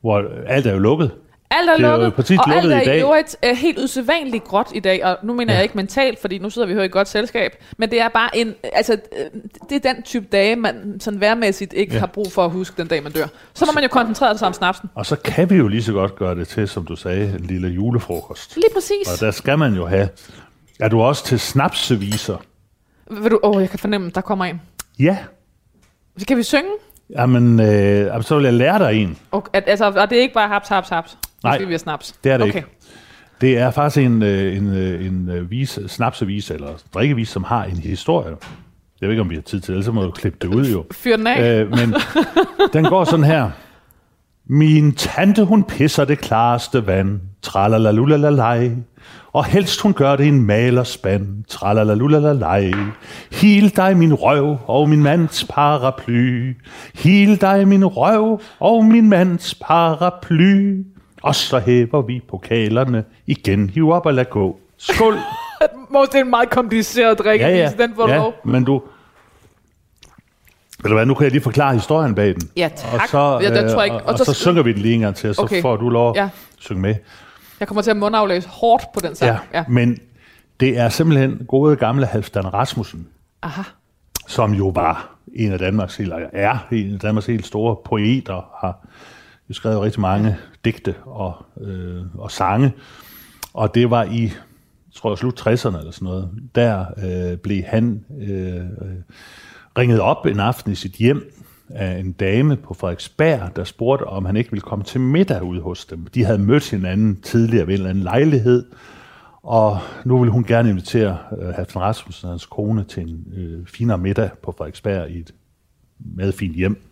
hvor 0.00 0.24
alt 0.46 0.66
er 0.66 0.72
jo 0.72 0.78
lukket. 0.78 1.10
Alt 1.50 1.70
er 1.70 1.76
Det 1.76 1.84
er 1.84 1.90
jo 1.90 1.96
lukket, 1.96 2.14
præcis 2.14 2.38
og 2.38 2.54
alt 2.54 2.72
er 2.72 2.80
i 2.80 2.84
dag. 2.84 3.00
øvrigt 3.00 3.36
øh, 3.44 3.56
helt 3.56 3.78
usædvanligt 3.78 4.44
gråt 4.44 4.66
i 4.74 4.80
dag, 4.80 5.04
og 5.04 5.16
nu 5.22 5.32
mener 5.34 5.52
ja. 5.52 5.56
jeg 5.56 5.62
ikke 5.62 5.76
mentalt, 5.76 6.20
fordi 6.20 6.38
nu 6.38 6.50
sidder 6.50 6.68
vi 6.68 6.74
her 6.74 6.82
i 6.82 6.88
godt 6.88 7.08
selskab, 7.08 7.52
men 7.78 7.90
det 7.90 8.00
er 8.00 8.08
bare 8.08 8.36
en, 8.36 8.54
altså, 8.72 8.92
øh, 8.92 9.40
det 9.70 9.86
er 9.86 9.92
den 9.94 10.02
type 10.02 10.26
dage, 10.32 10.56
man 10.56 10.96
sådan 11.00 11.20
værmæssigt 11.20 11.72
ikke 11.72 11.92
ja. 11.94 11.98
Har 12.00 12.06
brug 12.06 12.32
for 12.32 12.44
at 12.44 12.50
huske 12.50 12.74
den 12.78 12.86
dag, 12.86 13.02
man 13.02 13.12
dør. 13.12 13.26
Så 13.54 13.66
må 13.66 13.72
man 13.72 13.82
jo 13.82 13.88
koncentrere 13.88 14.38
sig 14.38 14.46
om 14.48 14.52
snapsen. 14.54 14.90
Og 14.94 15.06
så 15.06 15.16
kan 15.16 15.50
vi 15.50 15.54
jo 15.56 15.68
lige 15.68 15.82
så 15.82 15.92
godt 15.92 16.16
gøre 16.16 16.34
det 16.34 16.48
til, 16.48 16.68
som 16.68 16.84
du 16.84 16.96
sagde, 16.96 17.34
en 17.38 17.44
lille 17.44 17.68
julefrokost. 17.68 18.56
Lige 18.56 18.70
præcis. 18.74 19.12
Og 19.12 19.20
der 19.20 19.30
skal 19.30 19.58
man 19.58 19.74
jo 19.74 19.86
have... 19.86 20.08
Er 20.80 20.88
du 20.88 21.02
også 21.02 21.24
til 21.24 21.40
snapseviser? 21.40 22.36
Vil 23.10 23.30
du, 23.30 23.40
åh, 23.42 23.60
jeg 23.62 23.70
kan 23.70 23.78
fornemme, 23.78 24.10
der 24.14 24.20
kommer 24.20 24.44
en. 24.44 24.60
Ja. 24.98 25.16
Kan 26.28 26.36
vi 26.36 26.42
synge? 26.42 26.70
Jamen, 27.10 27.60
øh, 27.60 28.22
så 28.22 28.36
vil 28.36 28.44
jeg 28.44 28.52
lære 28.52 28.78
dig 28.78 29.02
en. 29.02 29.18
Og, 29.30 29.48
at, 29.52 29.64
altså, 29.66 29.86
og 29.86 30.10
det 30.10 30.18
er 30.18 30.22
ikke 30.22 30.34
bare 30.34 30.48
haps, 30.48 30.68
haps, 30.68 30.88
haps. 30.88 31.18
Nej, 31.48 31.58
vi 31.58 31.64
have 31.64 31.78
snaps. 31.78 32.14
det 32.24 32.32
er 32.32 32.36
det 32.36 32.46
okay. 32.46 32.56
ikke. 32.56 32.68
Det 33.40 33.58
er 33.58 33.70
faktisk 33.70 34.04
en, 34.04 34.22
øh, 34.22 34.56
en, 34.56 34.76
øh, 34.76 35.06
en 35.06 35.28
øh, 35.28 35.50
vise, 35.50 35.88
snapsevise, 35.88 36.54
eller 36.54 36.68
drikkevise, 36.94 37.32
som 37.32 37.44
har 37.44 37.64
en 37.64 37.76
historie. 37.76 38.36
Jeg 39.00 39.08
ved 39.08 39.10
ikke, 39.10 39.20
om 39.20 39.30
vi 39.30 39.34
har 39.34 39.42
tid 39.42 39.60
til 39.60 39.66
det, 39.66 39.68
ellers 39.68 39.84
så 39.84 39.92
må 39.92 40.02
du 40.02 40.10
klippe 40.10 40.38
det 40.42 40.54
ud 40.54 40.66
jo. 40.66 40.84
Fyr 41.02 41.16
den 41.16 41.26
af. 41.26 41.60
Øh, 41.60 41.70
men 41.70 41.94
den 42.74 42.84
går 42.84 43.04
sådan 43.04 43.24
her. 43.24 43.50
Min 44.48 44.92
tante, 44.92 45.44
hun 45.44 45.64
pisser 45.64 46.04
det 46.04 46.18
klareste 46.18 46.86
vand. 46.86 47.20
Tralalalulalaj. 47.42 48.70
Og 49.32 49.44
helst 49.44 49.80
hun 49.80 49.92
gør 49.92 50.16
det 50.16 50.24
i 50.24 50.28
en 50.28 50.46
malerspand. 50.46 51.44
Tralalalulalaj. 51.48 52.72
Hil 53.32 53.76
dig 53.76 53.96
min 53.96 54.14
røv 54.14 54.58
og 54.66 54.88
min 54.88 55.02
mands 55.02 55.44
paraply. 55.50 56.54
Hil 56.94 57.40
dig 57.40 57.68
min 57.68 57.84
røv 57.84 58.40
og 58.58 58.84
min 58.84 59.08
mands 59.08 59.54
paraply. 59.54 60.84
Og 61.26 61.34
så 61.34 61.58
hæver 61.58 62.02
vi 62.02 62.22
pokalerne 62.28 63.04
igen. 63.26 63.70
Hiv 63.70 63.90
op 63.90 64.06
og 64.06 64.14
lad 64.14 64.24
gå. 64.24 64.60
Skål. 64.76 65.14
Mås, 65.90 66.08
det 66.08 66.18
er 66.18 66.24
en 66.24 66.30
meget 66.30 66.50
kompliceret 66.50 67.18
drik, 67.18 67.40
ja, 67.40 67.48
ja. 67.48 67.72
den 67.78 67.94
får 67.94 68.08
ja, 68.08 68.16
lov. 68.16 68.34
men 68.44 68.64
du... 68.64 68.82
Eller 70.84 70.94
hvad, 70.96 71.06
nu 71.06 71.14
kan 71.14 71.24
jeg 71.24 71.32
lige 71.32 71.42
forklare 71.42 71.74
historien 71.74 72.14
bag 72.14 72.26
den. 72.28 72.50
Ja, 72.56 72.68
tak. 72.76 72.92
Og 73.02 73.08
så, 73.08 73.38
Ja, 73.42 73.60
den 73.60 73.70
tror 73.70 73.76
jeg 73.82 73.84
ikke- 73.84 73.96
og, 73.96 74.02
og 74.02 74.12
og, 74.12 74.18
så- 74.18 74.24
så, 74.24 74.32
synger 74.34 74.62
vi 74.62 74.72
den 74.72 74.82
lige 74.82 74.94
en 74.94 75.00
gang 75.00 75.16
til, 75.16 75.28
og 75.28 75.34
så 75.34 75.42
Okay. 75.42 75.62
får 75.62 75.76
du 75.76 75.88
lov 75.88 76.12
Ja. 76.16 76.22
ja. 76.22 76.28
synge 76.58 76.80
med. 76.82 76.94
Jeg 77.60 77.68
kommer 77.68 77.82
til 77.82 77.90
at 77.90 77.96
mundaflæse 77.96 78.48
hårdt 78.48 78.84
på 78.94 79.00
den 79.00 79.14
sang. 79.14 79.38
Ja. 79.54 79.64
Men 79.68 79.98
det 80.60 80.78
er 80.78 80.88
simpelthen 80.88 81.40
gode 81.48 81.76
gamle 81.76 82.06
Halvdan 82.06 82.54
Rasmussen, 82.54 83.06
Aha. 83.42 83.62
som 84.26 84.52
jo 84.54 84.68
var 84.68 85.14
en 85.34 85.52
af 85.52 85.58
Danmarks 85.58 85.96
helt, 85.96 86.12
er 86.32 86.58
en 86.72 86.94
af 86.94 87.00
Danmarks 87.00 87.26
helt 87.26 87.46
store 87.46 87.76
poeter, 87.84 88.48
har 88.60 88.86
jo 89.48 89.54
skrevet 89.54 89.80
rigtig 89.80 90.00
mange 90.00 90.36
digte 90.64 90.94
og, 91.04 91.46
øh, 91.60 92.02
og 92.18 92.30
sange. 92.30 92.72
Og 93.54 93.74
det 93.74 93.90
var 93.90 94.04
i, 94.04 94.32
tror 94.94 95.10
jeg, 95.10 95.18
slut 95.18 95.40
60'erne 95.40 95.78
eller 95.78 95.90
sådan 95.90 96.06
noget, 96.06 96.30
der 96.54 96.86
øh, 97.04 97.38
blev 97.38 97.62
han 97.62 98.04
øh, 98.20 98.56
øh, 98.56 98.62
ringet 99.78 100.00
op 100.00 100.26
en 100.26 100.40
aften 100.40 100.72
i 100.72 100.74
sit 100.74 100.92
hjem 100.92 101.32
af 101.68 101.98
en 101.98 102.12
dame 102.12 102.56
på 102.56 102.74
Frederiksberg, 102.74 103.56
der 103.56 103.64
spurgte, 103.64 104.04
om 104.04 104.24
han 104.24 104.36
ikke 104.36 104.50
ville 104.50 104.62
komme 104.62 104.84
til 104.84 105.00
middag 105.00 105.42
ude 105.42 105.60
hos 105.60 105.84
dem. 105.84 106.06
De 106.06 106.24
havde 106.24 106.38
mødt 106.38 106.70
hinanden 106.70 107.20
tidligere 107.20 107.66
ved 107.66 107.74
en 107.74 107.78
eller 107.78 107.90
anden 107.90 108.04
lejlighed, 108.04 108.64
og 109.42 109.78
nu 110.04 110.18
ville 110.18 110.32
hun 110.32 110.44
gerne 110.44 110.70
invitere 110.70 111.18
øh, 111.40 111.48
Halvdan 111.48 111.82
Rasmussen 111.82 112.26
og 112.26 112.32
hans 112.32 112.46
kone 112.46 112.84
til 112.84 113.02
en 113.02 113.32
øh, 113.36 113.66
finere 113.66 113.98
middag 113.98 114.30
på 114.42 114.54
Frederiksberg 114.58 115.10
i 115.10 115.18
et 115.18 115.34
meget 115.98 116.34
fint 116.34 116.56
hjem. 116.56 116.82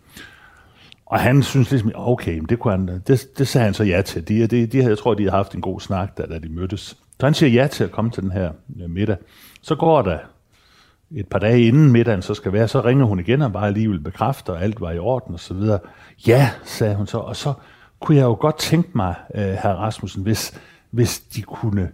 Og 1.05 1.19
han 1.19 1.43
synes 1.43 1.71
ligesom, 1.71 1.91
okay, 1.95 2.41
det, 2.49 2.59
kunne 2.59 2.71
han, 2.73 3.01
det, 3.07 3.27
det 3.37 3.47
sagde 3.47 3.65
han 3.65 3.73
så 3.73 3.83
ja 3.83 4.01
til. 4.01 4.27
De, 4.27 4.47
de, 4.47 4.65
de, 4.65 4.77
jeg 4.83 4.97
tror, 4.97 5.13
de 5.13 5.23
har 5.23 5.31
haft 5.31 5.53
en 5.55 5.61
god 5.61 5.79
snak, 5.79 6.17
da, 6.17 6.23
da 6.23 6.39
de 6.39 6.49
mødtes. 6.49 6.81
Så 7.19 7.25
han 7.25 7.33
siger 7.33 7.49
ja 7.61 7.67
til 7.67 7.83
at 7.83 7.91
komme 7.91 8.11
til 8.11 8.23
den 8.23 8.31
her 8.31 8.51
øh, 8.83 8.89
middag. 8.89 9.17
Så 9.61 9.75
går 9.75 10.01
der 10.01 10.17
et 11.15 11.27
par 11.27 11.39
dage 11.39 11.61
inden 11.67 11.91
middagen 11.91 12.21
så 12.21 12.33
skal 12.33 12.53
være, 12.53 12.67
så 12.67 12.81
ringer 12.81 13.05
hun 13.05 13.19
igen 13.19 13.41
og 13.41 13.53
bare 13.53 13.71
lige 13.71 13.89
vil 13.89 13.99
bekræfte, 13.99 14.49
og 14.49 14.63
alt 14.63 14.81
var 14.81 14.91
i 14.91 14.99
orden 14.99 15.33
og 15.33 15.39
så 15.39 15.53
videre. 15.53 15.79
Ja, 16.27 16.49
sagde 16.63 16.95
hun 16.95 17.07
så, 17.07 17.17
og 17.17 17.35
så 17.35 17.53
kunne 17.99 18.17
jeg 18.17 18.23
jo 18.23 18.37
godt 18.39 18.57
tænke 18.57 18.89
mig, 18.95 19.15
øh, 19.35 19.41
herr 19.43 19.73
Rasmussen, 19.73 20.23
hvis, 20.23 20.53
hvis 20.91 21.19
de 21.19 21.41
kunne 21.41 21.89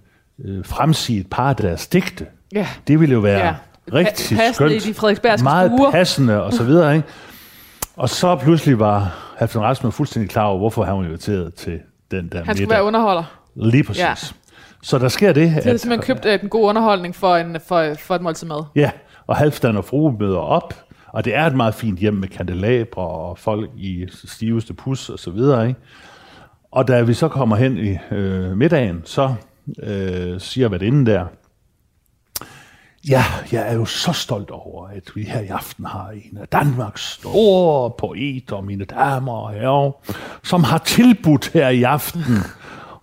øh, 0.45 0.65
fremsige 0.65 1.19
et 1.19 1.27
par 1.29 1.49
af 1.49 1.55
deres 1.55 1.87
digte. 1.87 2.25
Ja. 2.53 2.67
Det 2.87 2.99
ville 2.99 3.13
jo 3.13 3.19
være 3.19 3.39
Ja. 3.47 3.55
rigtig 3.93 4.37
Pa- 4.37 4.41
passende 4.41 4.53
skønt. 4.69 4.85
i 4.85 4.89
de 4.89 4.93
frederiksbergske 4.93 5.43
Meget 5.43 5.71
stuer. 5.77 5.91
passende 5.91 6.43
og 6.43 6.53
så 6.53 6.63
videre, 6.63 6.95
ikke? 6.95 7.07
Og 8.01 8.09
så 8.09 8.35
pludselig 8.35 8.79
var 8.79 9.17
Halvdan 9.37 9.61
Rasmussen 9.61 9.97
fuldstændig 9.97 10.29
klar 10.29 10.43
over, 10.45 10.57
hvorfor 10.57 10.83
han 10.83 10.97
var 10.97 11.03
inviteret 11.03 11.53
til 11.53 11.79
den 12.11 12.29
der 12.29 12.37
Han 12.37 12.45
skulle 12.45 12.65
middag. 12.65 12.69
være 12.75 12.83
underholder. 12.83 13.23
Lige 13.55 13.83
præcis. 13.83 14.03
Ja. 14.03 14.13
Så 14.81 14.97
der 14.97 15.07
sker 15.07 15.33
det, 15.33 15.43
De 15.43 15.49
havde 15.49 15.77
simpelthen 15.77 16.15
købt 16.15 16.25
øh, 16.25 16.39
en 16.43 16.49
god 16.49 16.69
underholdning 16.69 17.15
for, 17.15 17.35
en, 17.35 17.57
for, 17.67 17.93
for 17.99 18.15
et 18.15 18.21
måltid 18.21 18.47
mad. 18.47 18.63
Ja, 18.75 18.91
og 19.27 19.35
Halvdan 19.35 19.77
og 19.77 19.85
frue 19.85 20.15
møder 20.19 20.37
op, 20.37 20.73
og 21.07 21.25
det 21.25 21.35
er 21.35 21.45
et 21.45 21.55
meget 21.55 21.73
fint 21.73 21.99
hjem 21.99 22.13
med 22.13 22.27
kandelabre 22.27 23.01
og 23.01 23.37
folk 23.37 23.69
i 23.77 24.07
stiveste 24.25 24.73
pus 24.73 25.09
og 25.09 25.19
så 25.19 25.31
videre, 25.31 25.67
ikke? 25.67 25.79
Og 26.71 26.87
da 26.87 27.01
vi 27.01 27.13
så 27.13 27.27
kommer 27.27 27.55
hen 27.55 27.77
i 27.77 27.97
øh, 28.11 28.57
middagen, 28.57 29.01
så 29.05 29.33
øh, 29.83 30.39
siger 30.39 30.69
værtinden 30.69 31.05
der, 31.05 31.25
Ja, 33.09 33.23
jeg 33.51 33.69
er 33.69 33.73
jo 33.73 33.85
så 33.85 34.13
stolt 34.13 34.51
over, 34.51 34.87
at 34.87 35.03
vi 35.15 35.23
her 35.23 35.39
i 35.39 35.47
aften 35.47 35.85
har 35.85 36.09
en 36.09 36.37
af 36.37 36.47
Danmarks 36.47 37.11
store 37.11 37.91
poeter, 37.97 38.61
mine 38.61 38.85
damer 38.85 39.33
og 39.33 39.51
herrer, 39.53 39.91
som 40.43 40.63
har 40.63 40.77
tilbudt 40.77 41.47
her 41.47 41.69
i 41.69 41.83
aften 41.83 42.23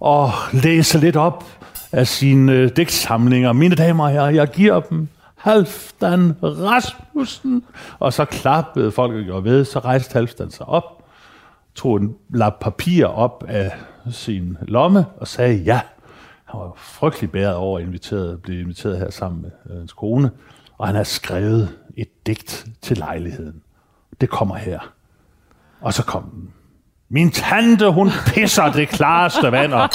at 0.06 0.30
læse 0.52 0.98
lidt 0.98 1.16
op 1.16 1.44
af 1.92 2.06
sine 2.06 2.52
øh, 2.52 2.70
digtsamlinger. 2.76 3.52
Mine 3.52 3.74
damer 3.74 4.04
og 4.04 4.10
herrer, 4.10 4.30
jeg 4.30 4.48
giver 4.48 4.80
dem 4.80 5.08
Halvdan 5.36 6.36
Rasmussen. 6.42 7.64
Og 7.98 8.12
så 8.12 8.24
klappede 8.24 8.92
folk 8.92 9.14
og 9.14 9.24
gjorde 9.24 9.44
ved, 9.44 9.64
så 9.64 9.78
rejste 9.78 10.12
Halvdan 10.12 10.50
sig 10.50 10.68
op, 10.68 11.04
tog 11.74 11.96
en 11.96 12.14
lap 12.30 12.54
papir 12.60 13.06
op 13.06 13.44
af 13.48 13.72
sin 14.10 14.56
lomme 14.62 15.06
og 15.16 15.28
sagde 15.28 15.56
ja. 15.56 15.80
Han 16.50 16.60
var 16.60 16.72
frygtelig 16.76 17.30
bæret 17.30 17.54
over 17.54 17.78
at 17.78 17.84
inviteret, 17.84 18.42
blive 18.42 18.60
inviteret 18.60 18.98
her 18.98 19.10
sammen 19.10 19.42
med 19.42 19.50
øh, 19.70 19.78
hans 19.78 19.92
kone, 19.92 20.30
og 20.78 20.86
han 20.86 20.96
har 20.96 21.04
skrevet 21.04 21.68
et 21.96 22.26
digt 22.26 22.66
til 22.82 22.96
lejligheden. 22.96 23.62
Det 24.20 24.30
kommer 24.30 24.56
her. 24.56 24.92
Og 25.80 25.94
så 25.94 26.04
kom 26.04 26.30
den. 26.34 26.52
Min 27.10 27.30
tante, 27.30 27.90
hun 27.90 28.10
pisser 28.26 28.72
det 28.72 28.88
klareste 28.88 29.52
vand, 29.52 29.72
og, 29.72 29.88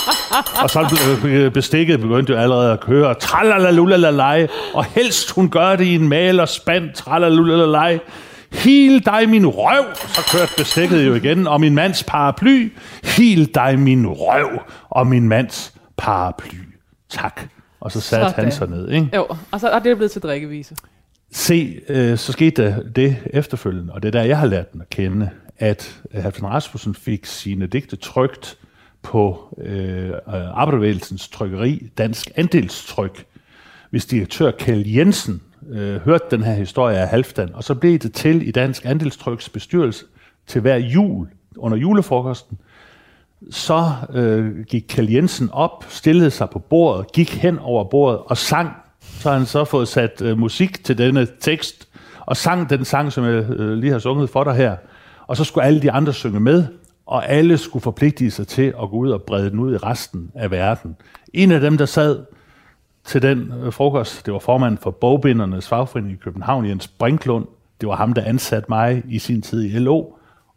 og 0.64 0.70
så 0.70 0.88
blev 1.22 1.32
øh, 1.32 1.52
bestikket 1.52 2.00
begyndte 2.00 2.34
jo 2.34 2.40
allerede 2.40 2.74
at 2.74 2.80
køre. 2.80 3.14
Tralalalulalaj, 3.14 4.48
og 4.74 4.86
helst 4.86 5.32
hun 5.32 5.50
gør 5.50 5.76
det 5.76 5.86
i 5.86 5.96
en 5.96 6.08
malerspand. 6.08 6.94
Tralalalulalaj. 6.94 8.00
Hil 8.52 9.06
dig 9.06 9.30
min 9.30 9.48
røv, 9.48 9.96
så 9.96 10.38
kørte 10.38 10.52
bestikket 10.58 11.08
jo 11.08 11.14
igen, 11.14 11.48
og 11.48 11.62
min 11.62 11.76
mands 11.76 12.04
paraply. 12.04 12.74
Hil 13.04 13.56
dig 13.56 13.80
min 13.80 14.08
røv, 14.08 14.50
og 14.90 15.08
min 15.08 15.28
mands 15.28 15.73
paraply. 15.98 16.58
Tak. 17.10 17.42
Og 17.80 17.92
så 17.92 18.02
satte 18.02 18.30
Sådan. 18.30 18.44
han 18.44 18.52
sig 18.52 18.70
ned, 18.70 18.90
ikke? 18.90 19.10
Jo, 19.16 19.28
og 19.52 19.60
så 19.60 19.70
og 19.70 19.84
det 19.84 19.92
er 19.92 19.96
blevet 19.96 20.12
til 20.12 20.22
drikkevise. 20.22 20.76
Se, 21.32 21.82
øh, 21.90 22.18
så 22.18 22.32
skete 22.32 22.64
der 22.64 22.84
det 22.84 23.18
efterfølgende, 23.26 23.94
og 23.94 24.04
det 24.04 24.08
er 24.08 24.12
der, 24.12 24.24
jeg 24.24 24.38
har 24.38 24.48
lært 24.48 24.74
den 24.74 24.82
at 24.82 24.90
kende, 24.90 25.30
at 25.58 26.02
øh, 26.14 26.24
Halvdan 26.24 26.50
Rasmussen 26.50 26.96
fik 26.96 27.26
sine 27.26 27.68
digte 27.68 27.96
trygt 27.96 28.58
på 29.02 29.56
øh, 29.58 30.10
øh, 30.10 30.14
Arbejderbevægelsens 30.28 31.30
trykkeri, 31.30 31.90
Dansk 31.98 32.32
Andelstryk. 32.36 33.26
Hvis 33.90 34.06
direktør 34.06 34.52
Kjell 34.52 34.94
Jensen 34.94 35.42
øh, 35.70 35.96
hørte 35.96 36.26
den 36.32 36.44
her 36.44 36.54
historie 36.54 36.98
af 36.98 37.08
Halvdan, 37.08 37.50
og 37.54 37.64
så 37.64 37.76
blev 37.76 38.00
det 38.00 38.14
til 38.14 38.48
i 38.48 38.52
Dansk 38.52 38.86
Andelstryks 38.86 39.50
bestyrelse 39.50 40.06
til 40.48 40.62
hver 40.62 40.76
jul 40.76 41.28
under 41.58 41.78
julefrokosten, 41.78 42.58
så 43.52 43.92
øh, 44.14 44.66
gik 44.66 44.86
Kjell 44.90 45.12
Jensen 45.12 45.50
op, 45.52 45.86
stillede 45.90 46.32
sig 46.32 46.50
på 46.50 46.60
bordet, 46.60 47.12
gik 47.12 47.34
hen 47.36 47.60
over 47.60 47.84
bordet 47.84 48.20
og 48.20 48.38
sang 48.38 48.72
Så 49.02 49.30
har 49.30 49.38
han 49.38 49.46
så 49.46 49.66
fået 49.66 49.88
sat 49.88 50.22
øh, 50.22 50.38
musik 50.38 50.84
til 50.84 50.98
denne 50.98 51.28
tekst, 51.40 51.88
og 52.20 52.38
sang 52.38 52.70
den 52.70 52.86
sang, 52.86 53.12
som 53.12 53.26
jeg 53.26 53.34
øh, 53.34 53.74
lige 53.74 53.92
har 53.92 54.00
sunget 54.00 54.30
for 54.30 54.44
dig 54.44 54.54
her. 54.56 54.76
Og 55.28 55.38
så 55.38 55.44
skulle 55.44 55.66
alle 55.66 55.82
de 55.82 55.92
andre 55.92 56.14
synge 56.14 56.40
med, 56.40 56.66
og 57.06 57.30
alle 57.30 57.58
skulle 57.58 57.84
forpligtige 57.84 58.32
sig 58.32 58.48
til 58.48 58.74
at 58.82 58.90
gå 58.90 58.98
ud 58.98 59.10
og 59.10 59.22
brede 59.22 59.50
den 59.50 59.60
ud 59.60 59.74
i 59.74 59.78
resten 59.78 60.32
af 60.36 60.52
verden. 60.52 60.96
En 61.34 61.52
af 61.52 61.60
dem, 61.60 61.78
der 61.78 61.86
sad 61.86 62.20
til 63.06 63.22
den 63.22 63.54
øh, 63.64 63.74
frokost, 63.74 64.26
det 64.26 64.34
var 64.34 64.40
formanden 64.40 64.78
for 64.78 64.92
bogbindernes 64.92 65.68
fagforening 65.68 66.14
i 66.14 66.18
København, 66.24 66.66
Jens 66.66 66.88
Brinklund. 66.88 67.46
Det 67.82 67.90
var 67.90 67.96
ham, 67.96 68.14
der 68.14 68.24
ansatte 68.24 68.66
mig 68.70 69.04
i 69.10 69.20
sin 69.20 69.42
tid 69.42 69.64
i 69.64 69.80
LO, 69.80 70.06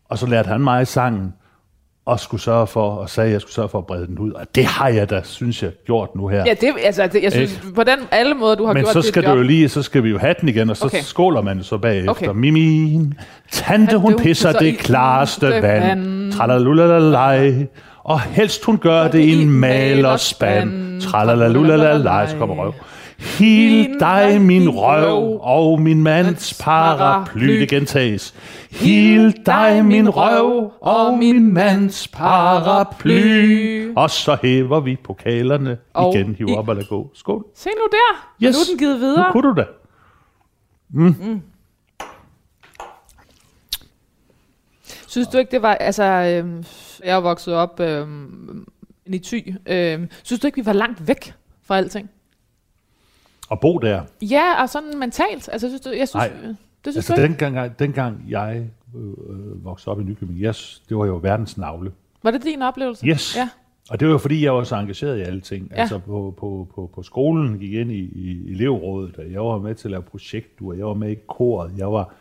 og 0.05 0.18
så 0.18 0.27
lærte 0.27 0.49
han 0.49 0.61
mig 0.61 0.87
sangen, 0.87 1.35
og 2.07 2.21
skulle 2.21 2.40
sørge 2.40 2.66
for, 2.66 2.90
og 2.90 3.11
sagde, 3.11 3.27
at 3.27 3.33
jeg 3.33 3.40
skulle 3.40 3.55
sørge 3.55 3.69
for 3.69 3.79
at 3.79 3.87
brede 3.87 4.07
den 4.07 4.19
ud. 4.19 4.33
Og 4.33 4.47
det 4.55 4.64
har 4.64 4.88
jeg 4.88 5.11
da, 5.11 5.21
synes 5.25 5.62
jeg, 5.62 5.71
gjort 5.87 6.16
nu 6.16 6.29
her. 6.29 6.45
Ja, 6.47 6.55
det, 6.55 6.73
altså, 6.85 7.07
det, 7.07 7.23
jeg 7.23 7.33
synes, 7.33 7.61
på 7.75 7.85
den 7.85 7.99
alle 8.11 8.35
måder, 8.35 8.55
du 8.55 8.66
har 8.66 8.73
Men 8.73 8.83
gjort 8.83 8.92
så 8.92 9.03
skal 9.03 9.25
du 9.25 9.31
jo 9.31 9.42
lige, 9.42 9.69
så 9.69 9.83
skal 9.83 10.05
vi 10.05 10.09
jo 10.09 10.19
have 10.19 10.35
den 10.40 10.49
igen, 10.49 10.71
og 10.71 10.77
så 10.77 10.85
Okay. 10.87 11.01
skåler 11.03 11.42
man 11.42 11.62
så 11.62 11.79
bagefter. 11.79 12.11
Okay. 12.11 12.29
Mimin, 12.35 13.14
tante 13.51 13.97
hun 13.97 14.16
pisser 14.19 14.53
det 14.53 14.79
klareste 14.79 15.47
vand. 15.62 16.33
Tralalulalej. 16.33 17.66
Og 18.05 18.21
helst 18.21 18.64
hun 18.64 18.79
gør 18.79 19.09
det 19.09 19.19
i 19.19 19.42
en 19.42 19.51
malerspand. 19.51 21.01
Tralalulalej. 21.01 22.27
Så 22.29 22.37
kommer 22.37 22.55
røv. 22.64 22.75
Hil 23.18 23.96
dig 24.00 24.40
min 24.40 24.68
røv 24.70 25.38
og 25.42 25.81
min 25.81 26.02
mands 26.02 26.61
paraply. 26.64 27.61
Det 27.61 27.68
gentages. 27.68 28.35
Hil 28.70 29.35
dig 29.46 29.85
min 29.85 30.09
røv 30.09 30.72
og 30.81 31.18
min 31.18 31.52
mands 31.55 32.09
paraply. 32.09 33.92
Og 33.96 34.11
så 34.11 34.37
hæver 34.42 34.81
vi 34.81 34.96
pokalerne 35.05 35.79
Og 35.94 36.14
igen. 36.14 36.35
Hiver 36.35 36.50
i- 36.50 36.55
op 36.57 36.68
og 36.68 36.76
lad 36.76 36.85
gå. 36.85 37.11
Skål. 37.14 37.44
Se 37.55 37.68
nu 37.68 37.83
der. 37.90 38.46
Yes. 38.46 38.55
Nu 38.57 38.61
er 38.61 38.64
den 38.70 38.79
givet 38.79 39.00
Nu 39.00 39.07
videre. 39.07 39.33
kunne 39.33 39.48
du 39.48 39.55
da. 39.61 39.64
Synes 45.07 45.29
du 45.29 45.38
ikke, 45.38 45.50
det 45.50 45.62
var, 45.62 45.74
altså, 45.74 46.02
øhm, 46.05 46.64
jeg 47.05 47.16
er 47.16 47.20
vokset 47.20 47.55
op 47.55 47.81
øhm, 47.81 48.66
i 49.07 49.18
Thy. 49.18 49.55
Øhm, 49.66 50.09
synes 50.22 50.40
du 50.40 50.46
ikke, 50.46 50.57
vi 50.61 50.66
var 50.66 50.72
langt 50.72 51.09
væk 51.09 51.35
fra 51.66 51.76
alting? 51.76 52.11
Og 53.48 53.61
bo 53.61 53.78
der. 53.78 54.02
Ja, 54.22 54.62
og 54.62 54.68
sådan 54.68 54.98
mentalt. 54.98 55.48
Altså, 55.52 55.68
synes 55.68 55.87
jeg 55.98 56.09
synes, 56.09 56.14
Nej. 56.14 56.28
det 56.85 56.92
synes 56.92 56.96
Altså, 56.96 57.14
du 57.14 57.20
ikke? 57.20 57.44
dengang, 57.44 57.78
dengang 57.78 58.24
jeg 58.28 58.66
øh, 58.96 59.02
øh, 59.02 59.64
voksede 59.64 59.90
op 59.92 60.00
i 60.00 60.04
Nykøbing, 60.04 60.38
yes, 60.40 60.82
det 60.88 60.96
var 60.96 61.06
jo 61.06 61.18
verdens 61.22 61.59
navle. 61.59 61.92
Var 62.22 62.30
det 62.30 62.44
din 62.44 62.62
oplevelse? 62.62 63.06
Yes. 63.06 63.37
Ja. 63.37 63.48
Og 63.90 64.00
det 64.00 64.09
var 64.09 64.12
jo 64.12 64.18
fordi, 64.18 64.44
jeg 64.44 64.54
var 64.54 64.64
så 64.64 64.76
engageret 64.76 65.18
i 65.18 65.20
alle 65.20 65.40
ting. 65.40 65.68
Ja. 65.70 65.80
Altså 65.80 65.98
på, 65.98 66.35
på, 66.38 66.68
på, 66.74 66.90
på 66.94 67.02
skolen 67.02 67.59
gik 67.59 67.72
jeg 67.72 67.80
ind 67.80 67.92
i, 67.92 67.98
i 68.14 68.52
elevrådet, 68.52 69.16
og 69.16 69.32
jeg 69.32 69.40
var 69.44 69.59
med 69.59 69.74
til 69.74 69.88
at 69.88 69.90
lave 69.90 70.02
projektduer, 70.02 70.74
jeg 70.74 70.87
var 70.87 70.94
med 70.94 71.11
i 71.11 71.16
koret, 71.28 71.72
jeg 71.78 71.92
var, 71.92 72.14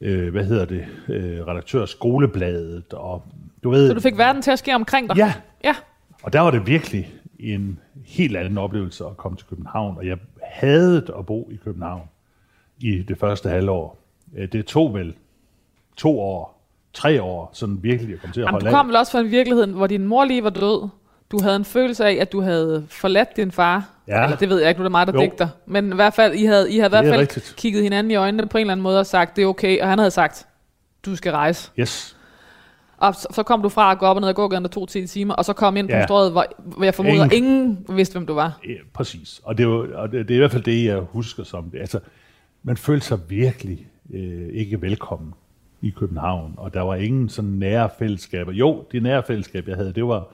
øh, 0.00 0.32
hvad 0.32 0.44
hedder 0.44 0.64
det, 0.64 0.84
øh, 1.08 1.46
redaktør 1.46 1.82
af 1.82 1.88
skolebladet, 1.88 2.92
og 2.92 3.22
du 3.62 3.70
ved... 3.70 3.88
Så 3.88 3.94
du 3.94 4.00
fik 4.00 4.18
verden 4.18 4.42
til 4.42 4.50
at 4.50 4.58
ske 4.58 4.74
omkring 4.74 5.08
dig? 5.08 5.16
Ja, 5.16 5.32
Ja. 5.64 5.74
og 6.22 6.32
der 6.32 6.40
var 6.40 6.50
det 6.50 6.66
virkelig 6.66 7.12
en 7.38 7.78
helt 8.06 8.36
anden 8.36 8.58
oplevelse 8.58 9.04
at 9.04 9.16
komme 9.16 9.36
til 9.36 9.46
København, 9.46 9.96
og 9.96 10.06
jeg 10.06 10.18
havde 10.52 11.04
at 11.18 11.26
bo 11.26 11.48
i 11.52 11.56
København 11.64 12.02
i 12.80 13.02
det 13.02 13.18
første 13.18 13.48
halvår. 13.48 13.96
Øh, 14.36 14.48
Det 14.52 14.66
tog 14.66 14.94
vel 14.94 15.14
to 15.96 16.20
år, 16.20 16.62
tre 16.92 17.22
år, 17.22 17.50
sådan 17.52 17.78
virkelig 17.82 18.14
at 18.14 18.20
komme 18.20 18.32
til 18.34 18.40
at 18.40 18.44
Jamen, 18.44 18.52
holde 18.52 18.66
du 18.66 18.70
kom 18.70 18.88
vel 18.88 18.96
også 18.96 19.12
fra 19.12 19.20
en 19.20 19.30
virkelighed, 19.30 19.66
hvor 19.66 19.86
din 19.86 20.06
mor 20.06 20.24
lige 20.24 20.44
var 20.44 20.50
død. 20.50 20.88
Du 21.30 21.38
havde 21.42 21.56
en 21.56 21.64
følelse 21.64 22.04
af, 22.04 22.12
at 22.20 22.32
du 22.32 22.40
havde 22.40 22.86
forladt 22.88 23.36
din 23.36 23.52
far. 23.52 23.88
Ja. 24.08 24.24
Eller 24.24 24.36
det 24.36 24.48
ved 24.48 24.60
jeg 24.60 24.68
ikke, 24.68 24.78
nu 24.80 24.82
er 24.82 24.88
det 24.88 24.90
mig, 24.90 25.06
der 25.06 25.12
Jo. 25.12 25.20
digter. 25.20 25.48
Men 25.66 25.92
i 25.92 25.94
hvert 25.94 26.14
fald, 26.14 26.34
I 26.34 26.44
havde, 26.44 26.72
I 26.72 26.76
havde 26.78 26.88
i 26.88 26.90
hvert 26.90 27.04
er 27.04 27.10
fald 27.10 27.20
rigtigt. 27.20 27.54
kigget 27.56 27.82
hinanden 27.82 28.10
i 28.10 28.14
øjnene 28.14 28.46
på 28.46 28.58
en 28.58 28.60
eller 28.60 28.72
anden 28.72 28.82
måde 28.82 28.98
og 29.00 29.06
sagt, 29.06 29.36
det 29.36 29.42
er 29.44 29.46
okay. 29.46 29.80
Og 29.80 29.88
han 29.88 29.98
havde 29.98 30.10
sagt, 30.10 30.46
du 31.06 31.16
skal 31.16 31.32
rejse. 31.32 31.70
Yes. 31.78 32.16
Og 33.02 33.14
så, 33.14 33.28
så 33.30 33.42
kom 33.42 33.62
du 33.62 33.68
fra 33.68 33.92
at 33.92 33.98
gå 33.98 34.06
op 34.06 34.16
og 34.16 34.20
ned 34.20 34.28
ad 34.28 34.34
gågaden, 34.34 34.62
der 34.64 34.70
tog 34.70 34.88
10 34.88 35.06
timer, 35.06 35.34
og 35.34 35.44
så 35.44 35.52
kom 35.52 35.76
ind 35.76 35.88
på 35.88 35.94
Ja. 35.96 36.04
strået, 36.06 36.32
hvor, 36.32 36.44
hvor 36.58 36.84
jeg 36.84 36.94
formoder, 36.94 37.24
Ingen- 37.24 37.32
ingen 37.44 37.86
vidste, 37.96 38.12
hvem 38.12 38.26
du 38.26 38.34
var. 38.34 38.60
Ja, 38.68 38.74
præcis. 38.92 39.40
Og 39.44 39.58
det 39.58 39.64
er, 39.64 39.68
jo, 39.68 39.86
og 39.94 40.12
det, 40.12 40.28
det 40.28 40.34
er 40.34 40.38
i 40.38 40.38
hvert 40.38 40.52
fald 40.52 40.62
det, 40.62 40.84
jeg 40.84 40.98
husker 40.98 41.44
som 41.44 41.70
det. 41.70 41.78
Altså, 41.78 42.00
man 42.62 42.76
følte 42.76 43.06
sig 43.06 43.18
virkelig 43.28 43.86
øh, 44.12 44.48
ikke 44.52 44.82
velkommen 44.82 45.34
i 45.82 45.90
København, 45.90 46.54
og 46.56 46.74
der 46.74 46.80
var 46.80 46.94
ingen 46.94 47.28
sådan 47.28 47.50
nære 47.50 47.88
fællesskaber. 47.98 48.52
Jo, 48.52 48.84
de 48.92 49.00
nære 49.00 49.22
fællesskaber, 49.26 49.70
jeg 49.70 49.76
havde, 49.76 49.92
det 49.92 50.04
var 50.06 50.26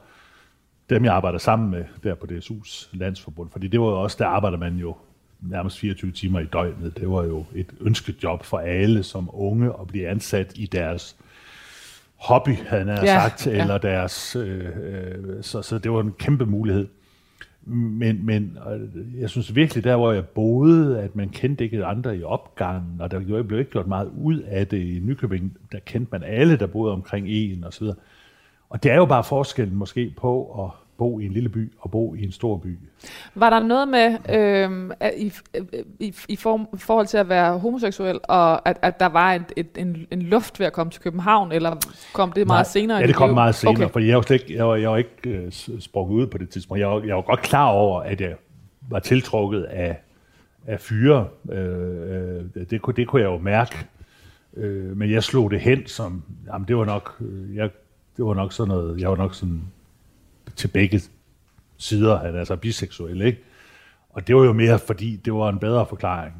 dem, 0.91 1.05
jeg 1.05 1.15
arbejder 1.15 1.39
sammen 1.39 1.71
med 1.71 1.85
der 2.03 2.15
på 2.15 2.27
DSU's 2.33 2.89
landsforbund, 2.93 3.51
fordi 3.51 3.69
det 3.69 3.81
var 3.81 3.87
jo 3.87 4.03
også, 4.03 4.17
der 4.21 4.27
arbejder 4.27 4.59
man 4.59 4.77
jo 4.77 4.97
nærmest 5.41 5.79
24 5.79 6.11
timer 6.13 6.41
i 6.41 6.45
døgnet. 6.45 6.97
Det 6.97 7.11
var 7.11 7.25
jo 7.25 7.45
et 7.55 7.67
ønskejob 7.81 8.45
for 8.45 8.59
alle 8.59 9.03
som 9.03 9.31
unge 9.33 9.67
at 9.81 9.87
blive 9.87 10.09
ansat 10.09 10.53
i 10.55 10.67
deres 10.67 11.17
hobby, 12.19 12.57
havde 12.67 12.87
jeg 12.93 13.03
Ja, 13.03 13.21
sagt, 13.21 13.47
ja. 13.47 13.61
eller 13.61 13.79
deres... 13.79 14.37
Øh, 14.37 14.65
øh, 14.65 15.43
så, 15.43 15.63
så 15.63 15.79
det 15.79 15.93
var 15.93 16.01
en 16.01 16.13
kæmpe 16.19 16.47
mulighed. 16.47 16.89
Men, 17.71 18.27
men 18.27 18.59
jeg 19.21 19.31
synes 19.31 19.55
virkelig, 19.55 19.85
der 19.85 19.97
hvor 19.97 20.13
jeg 20.13 20.25
boede, 20.27 21.01
at 21.01 21.17
man 21.17 21.29
kendte 21.29 21.65
ikke 21.65 21.85
andre 21.85 22.17
i 22.17 22.23
opgangen, 22.23 23.01
og 23.01 23.11
der 23.11 23.43
blev 23.43 23.59
ikke 23.59 23.71
gjort 23.71 23.87
meget 23.87 24.11
ud 24.17 24.39
af 24.39 24.67
det 24.67 24.79
i 24.79 25.01
Nykøbing. 25.03 25.57
Der 25.73 25.79
kendte 25.79 26.09
man 26.13 26.23
alle, 26.23 26.57
der 26.57 26.67
boede 26.67 26.93
omkring 26.93 27.27
en 27.29 27.65
og 27.65 27.73
så 27.73 27.81
videre. 27.81 27.97
Og 28.71 28.83
det 28.83 28.91
er 28.91 28.97
jo 28.97 29.05
bare 29.05 29.25
forskellen 29.25 29.77
måske 29.77 30.15
på 30.17 30.65
at 30.65 30.71
bo 30.99 31.19
i 31.21 31.27
en 31.27 31.33
lille 31.33 31.49
by 31.49 31.73
og 31.79 31.91
bo 31.91 32.15
i 32.15 32.25
en 32.25 32.33
stor 32.33 32.57
by. 32.57 32.79
Var 33.35 33.51
der 33.51 33.61
noget 33.61 33.89
med, 33.89 34.17
øh, 34.35 34.91
i, 35.17 35.33
i, 36.01 36.15
i 36.29 36.37
form, 36.37 36.69
forhold 36.79 37.07
til 37.07 37.19
at 37.19 37.29
være 37.29 37.59
homoseksuel, 37.59 38.21
og 38.25 38.69
at, 38.69 38.79
at 38.83 39.01
der 39.01 39.07
var 39.07 39.33
et, 39.33 39.53
et, 39.57 39.67
en, 39.79 40.07
en 40.11 40.23
luft 40.23 40.61
ved 40.61 40.67
at 40.67 40.73
komme 40.73 40.91
til 40.91 41.03
København, 41.03 41.53
eller 41.53 41.77
kom 42.13 42.33
det 42.33 42.47
meget 42.47 42.59
Nej, 42.59 42.65
senere? 42.65 42.99
i 42.99 43.01
Ja, 43.01 43.07
det 43.07 43.15
kom 43.17 43.31
meget 43.35 43.55
senere, 43.55 43.75
Okay. 43.85 43.93
for 43.93 44.01
jeg 44.01 44.17
var, 44.17 44.23
slet 44.23 44.43
ikke, 44.43 44.57
jeg 44.57 44.67
var, 44.69 44.77
jeg 44.77 44.91
var 44.91 44.97
ikke 44.97 45.11
øh, 45.27 45.53
sprunget 45.81 46.15
ud 46.15 46.27
på 46.27 46.39
det 46.39 46.49
tidspunkt. 46.51 46.81
Jeg 46.81 46.89
var, 46.89 47.03
jeg 47.05 47.17
var 47.17 47.23
godt 47.23 47.41
klar 47.41 47.67
over, 47.69 48.01
at 48.01 48.21
jeg 48.21 48.35
var 48.91 48.99
tiltrukket 48.99 49.63
af, 49.63 49.97
af 50.67 50.81
fyre. 50.81 51.27
Øh, 51.53 52.39
øh, 52.57 52.67
det, 52.71 52.83
kunne, 52.83 52.95
det 52.97 53.07
kunne 53.09 53.23
jeg 53.23 53.29
jo 53.29 53.39
mærke. 53.39 53.77
Øh, 54.57 54.97
men 54.97 55.11
jeg 55.11 55.23
slog 55.23 55.51
det 55.51 55.61
hen 55.61 55.87
som, 55.87 56.23
jamen 56.53 56.69
det 56.69 56.77
var 56.77 56.85
nok, 56.85 57.17
øh, 57.21 57.57
jeg, 57.57 57.71
det 58.17 58.25
var 58.25 58.35
nok 58.35 58.53
sådan 58.53 58.69
noget, 58.69 59.01
jeg 59.01 59.11
var 59.11 59.17
nok 59.17 59.35
sådan 59.35 59.63
til 60.59 60.69
begge 60.69 61.03
sider, 61.77 62.19
han 62.19 62.35
er 62.35 62.39
altså 62.39 62.57
biseksuel, 62.57 63.23
ikke? 63.23 63.43
Og 64.11 64.27
det 64.27 64.37
var 64.37 64.45
jo 64.45 64.53
mere, 64.53 64.79
fordi 64.79 65.17
det 65.17 65.33
var 65.33 65.49
en 65.49 65.59
bedre 65.59 65.87
forklaring. 65.87 66.35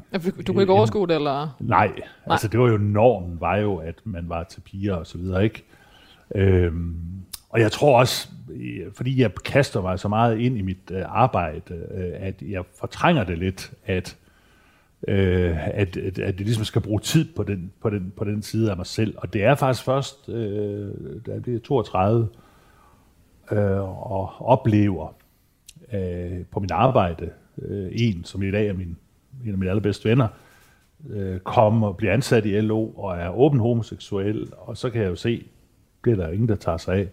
Du 0.47 0.53
kunne 0.53 0.63
ikke 0.63 0.73
overskue 0.73 1.07
det, 1.07 1.15
eller? 1.15 1.55
Nej, 1.59 1.91
altså 2.25 2.47
det 2.47 2.59
var 2.59 2.69
jo 2.69 2.77
normen, 2.77 3.41
var 3.41 3.57
jo, 3.57 3.75
at 3.75 3.95
man 4.03 4.29
var 4.29 4.43
til 4.43 4.61
piger 4.61 4.95
og 4.95 5.07
så 5.07 5.17
videre, 5.17 5.43
ikke? 5.43 5.63
Øhm, 6.35 6.95
og 7.49 7.59
jeg 7.59 7.71
tror 7.71 7.99
også, 7.99 8.29
øh, 8.51 8.93
fordi 8.93 9.21
jeg 9.21 9.31
kaster 9.45 9.81
mig 9.81 9.99
så 9.99 10.07
meget 10.07 10.39
ind 10.39 10.57
i 10.57 10.61
mit 10.61 10.91
øh, 10.91 11.03
arbejde, 11.07 11.73
øh, 11.91 12.11
at 12.13 12.41
jeg 12.41 12.63
fortrænger 12.79 13.23
det 13.23 13.37
lidt, 13.37 13.71
at, 13.85 14.17
øh, 15.07 15.67
at, 15.67 15.97
at, 15.97 16.19
at 16.19 16.37
det 16.37 16.45
ligesom 16.45 16.65
skal 16.65 16.81
bruge 16.81 16.99
tid 16.99 17.27
på 17.35 17.43
den, 17.43 17.71
på, 17.81 17.89
den, 17.89 18.13
på 18.17 18.23
den 18.23 18.41
side 18.41 18.71
af 18.71 18.77
mig 18.77 18.85
selv. 18.85 19.13
Og 19.17 19.33
det 19.33 19.43
er 19.43 19.55
faktisk 19.55 19.85
først, 19.85 20.29
øh, 20.29 20.91
da 21.25 21.31
jeg 21.31 21.41
bliver 21.41 21.59
32, 21.59 22.27
øh, 23.51 24.11
og 24.11 24.31
oplever 24.39 25.13
øh, 25.93 26.45
på 26.51 26.59
mit 26.59 26.71
arbejde, 26.71 27.29
øh, 27.61 27.89
en, 27.91 28.23
som 28.23 28.43
i 28.43 28.51
dag 28.51 28.67
er 28.67 28.73
min, 28.73 28.97
en 29.45 29.51
af 29.51 29.57
mine 29.57 29.69
allerbedste 29.69 30.09
venner, 30.09 30.27
øh, 31.09 31.39
komme 31.39 31.87
og 31.87 31.97
blive 31.97 32.11
ansat 32.11 32.45
i 32.45 32.61
LO 32.61 32.87
og 32.87 33.17
er 33.17 33.29
åben 33.39 33.59
homoseksuel, 33.59 34.47
og 34.57 34.77
så 34.77 34.89
kan 34.89 35.01
jeg 35.01 35.09
jo 35.09 35.15
se, 35.15 35.43
det 36.05 36.11
er 36.11 36.15
der 36.15 36.29
ingen, 36.29 36.49
der 36.49 36.55
tager 36.55 36.77
sig 36.77 36.95
af, 36.95 37.07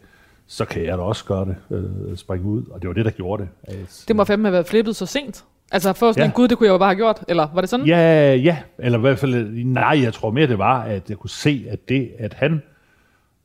så 0.47 0.65
kan 0.65 0.85
jeg 0.85 0.99
da 0.99 1.03
også 1.03 1.25
gøre 1.25 1.45
det, 1.45 1.57
øh, 1.71 2.17
springe 2.17 2.47
ud, 2.47 2.63
og 2.71 2.83
det 2.83 2.89
var 2.89 2.95
det, 2.95 3.05
der 3.05 3.11
gjorde 3.11 3.43
det. 3.43 3.49
At, 3.63 4.05
Det 4.09 4.17
må 4.17 4.25
fandme 4.25 4.49
have 4.49 4.53
været 4.53 4.67
flippet 4.67 4.97
så 4.97 5.07
sent. 5.07 5.45
Altså 5.73 5.93
for 5.93 6.13
sådan 6.13 6.21
ja. 6.21 6.23
Ja. 6.23 6.27
en 6.29 6.33
gud, 6.35 6.49
det 6.49 6.59
kunne 6.59 6.67
jeg 6.67 6.73
jo 6.73 6.79
bare 6.79 6.89
have 6.89 6.97
gjort. 6.97 7.25
Eller 7.29 7.49
var 7.55 7.61
det 7.61 7.71
sådan? 7.71 7.87
Ja, 7.87 8.35
ja, 8.35 8.59
eller 8.79 8.99
i 8.99 9.01
hvert 9.01 9.19
fald, 9.19 9.65
nej, 9.65 10.01
jeg 10.03 10.13
tror 10.15 10.31
mere, 10.31 10.47
det 10.47 10.59
var, 10.59 10.83
at 10.83 11.11
jeg 11.11 11.17
kunne 11.17 11.31
se, 11.31 11.67
at 11.69 11.89
det, 11.89 12.11
at 12.19 12.35
han 12.35 12.63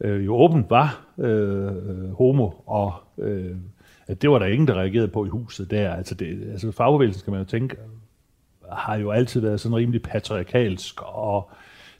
øh, 0.02 0.26
jo 0.26 0.36
åbent 0.36 0.70
var 0.70 1.06
øh, 1.18 2.12
homo, 2.12 2.50
og 2.66 2.94
øh, 3.18 3.56
at 4.08 4.22
det 4.22 4.30
var 4.30 4.40
der 4.40 4.46
ingen, 4.46 4.68
der 4.68 4.74
reagerede 4.74 5.08
på 5.08 5.26
i 5.26 5.30
huset 5.30 5.72
der. 5.72 5.94
Altså, 5.94 6.16
det, 6.16 6.52
altså 6.52 6.72
fagbevægelsen, 6.72 7.20
skal 7.20 7.32
man 7.32 7.40
jo 7.40 7.46
tænke, 7.46 7.76
har 8.72 8.96
jo 8.96 9.12
altid 9.12 9.42
været 9.42 9.60
sådan 9.60 9.76
rimelig 9.76 10.02
patriarkalsk, 10.02 11.02
og 11.02 11.50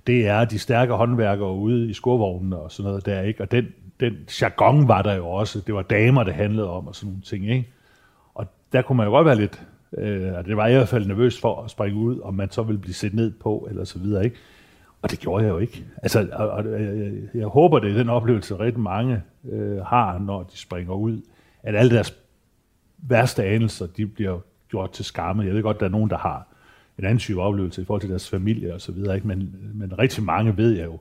det 0.08 0.28
er 0.28 0.46
de 0.46 0.60
stærke 0.60 0.94
håndværkere 0.94 1.54
ude 1.54 1.90
i 1.90 1.94
skurvognene 1.94 2.58
og 2.58 2.72
sådan 2.72 2.88
noget 2.90 3.06
der, 3.06 3.22
ikke? 3.22 3.44
Og 3.44 3.52
den, 3.52 3.68
den 4.00 4.14
jargon 4.42 4.88
var 4.88 5.02
der 5.02 5.14
jo 5.14 5.28
også. 5.28 5.62
Det 5.68 5.76
var 5.76 5.82
damer, 5.82 6.24
det 6.24 6.34
handlede 6.34 6.70
om 6.70 6.88
og 6.88 6.96
sådan 6.96 7.08
nogle 7.08 7.22
ting, 7.22 7.50
ikke? 7.50 7.70
Og 8.34 8.48
der 8.74 8.82
kunne 8.82 8.98
man 8.98 9.06
jo 9.06 9.12
godt 9.12 9.26
være 9.26 9.36
lidt, 9.36 9.64
øh, 9.98 10.46
det 10.46 10.58
var 10.58 10.66
jeg 10.66 10.74
i 10.74 10.78
hvert 10.78 10.88
fald 10.88 11.06
nervøs 11.06 11.40
for 11.40 11.64
at 11.64 11.72
springe 11.72 12.00
ud, 12.00 12.20
om 12.24 12.34
man 12.34 12.52
så 12.52 12.64
ville 12.64 12.82
blive 12.82 12.94
set 12.94 13.14
ned 13.14 13.32
på, 13.32 13.68
eller 13.70 13.84
så 13.84 14.00
videre, 14.00 14.24
ikke? 14.24 14.36
Og 15.02 15.12
det 15.12 15.20
gjorde 15.20 15.44
jeg 15.44 15.52
jo 15.52 15.58
ikke. 15.58 15.86
Altså, 16.04 16.28
og, 16.32 16.50
og, 16.50 16.72
jeg, 16.72 17.14
jeg 17.34 17.48
håber, 17.48 17.80
det 17.80 17.92
er 17.92 17.98
den 17.98 18.10
oplevelse, 18.10 18.60
rigtig 18.60 18.82
mange 18.82 19.22
øh, 19.52 19.78
har, 19.78 20.20
når 20.20 20.44
de 20.44 20.58
springer 20.58 20.94
ud, 20.94 21.22
at 21.64 21.76
alle 21.76 21.96
deres 21.96 22.18
værste 22.98 23.44
anelser, 23.44 23.88
de 23.88 24.06
bliver 24.06 24.40
gjort 24.70 24.92
til 24.92 25.06
skamme. 25.06 25.44
Jeg 25.44 25.54
ved 25.54 25.64
godt, 25.64 25.80
der 25.80 25.86
er 25.86 25.90
nogen, 25.90 26.10
der 26.10 26.18
har 26.18 26.48
en 26.98 27.06
anden 27.06 27.20
type 27.20 27.42
oplevelse 27.42 27.82
i 27.82 27.86
forhold 27.86 28.02
til 28.02 28.10
deres 28.10 28.30
familie 28.30 28.74
og 28.74 28.82
så 28.82 28.92
videre, 28.92 29.16
ikke? 29.16 29.28
Men, 29.28 29.56
men 29.74 30.00
rigtig 30.00 30.24
mange 30.24 30.58
ved 30.58 30.72
jeg 30.72 30.86
jo, 30.86 31.00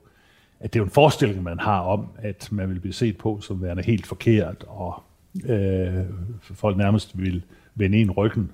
at 0.59 0.73
det 0.73 0.79
er 0.79 0.81
jo 0.81 0.85
en 0.85 0.91
forestilling, 0.91 1.43
man 1.43 1.59
har 1.59 1.79
om, 1.79 2.07
at 2.17 2.49
man 2.51 2.69
vil 2.69 2.79
blive 2.79 2.93
set 2.93 3.17
på 3.17 3.41
som 3.41 3.61
værende 3.61 3.83
helt 3.83 4.07
forkert, 4.07 4.65
og 4.67 5.03
øh, 5.45 6.05
folk 6.41 6.77
nærmest 6.77 7.17
vil 7.19 7.43
vende 7.75 7.97
en 7.97 8.11
ryggen. 8.11 8.51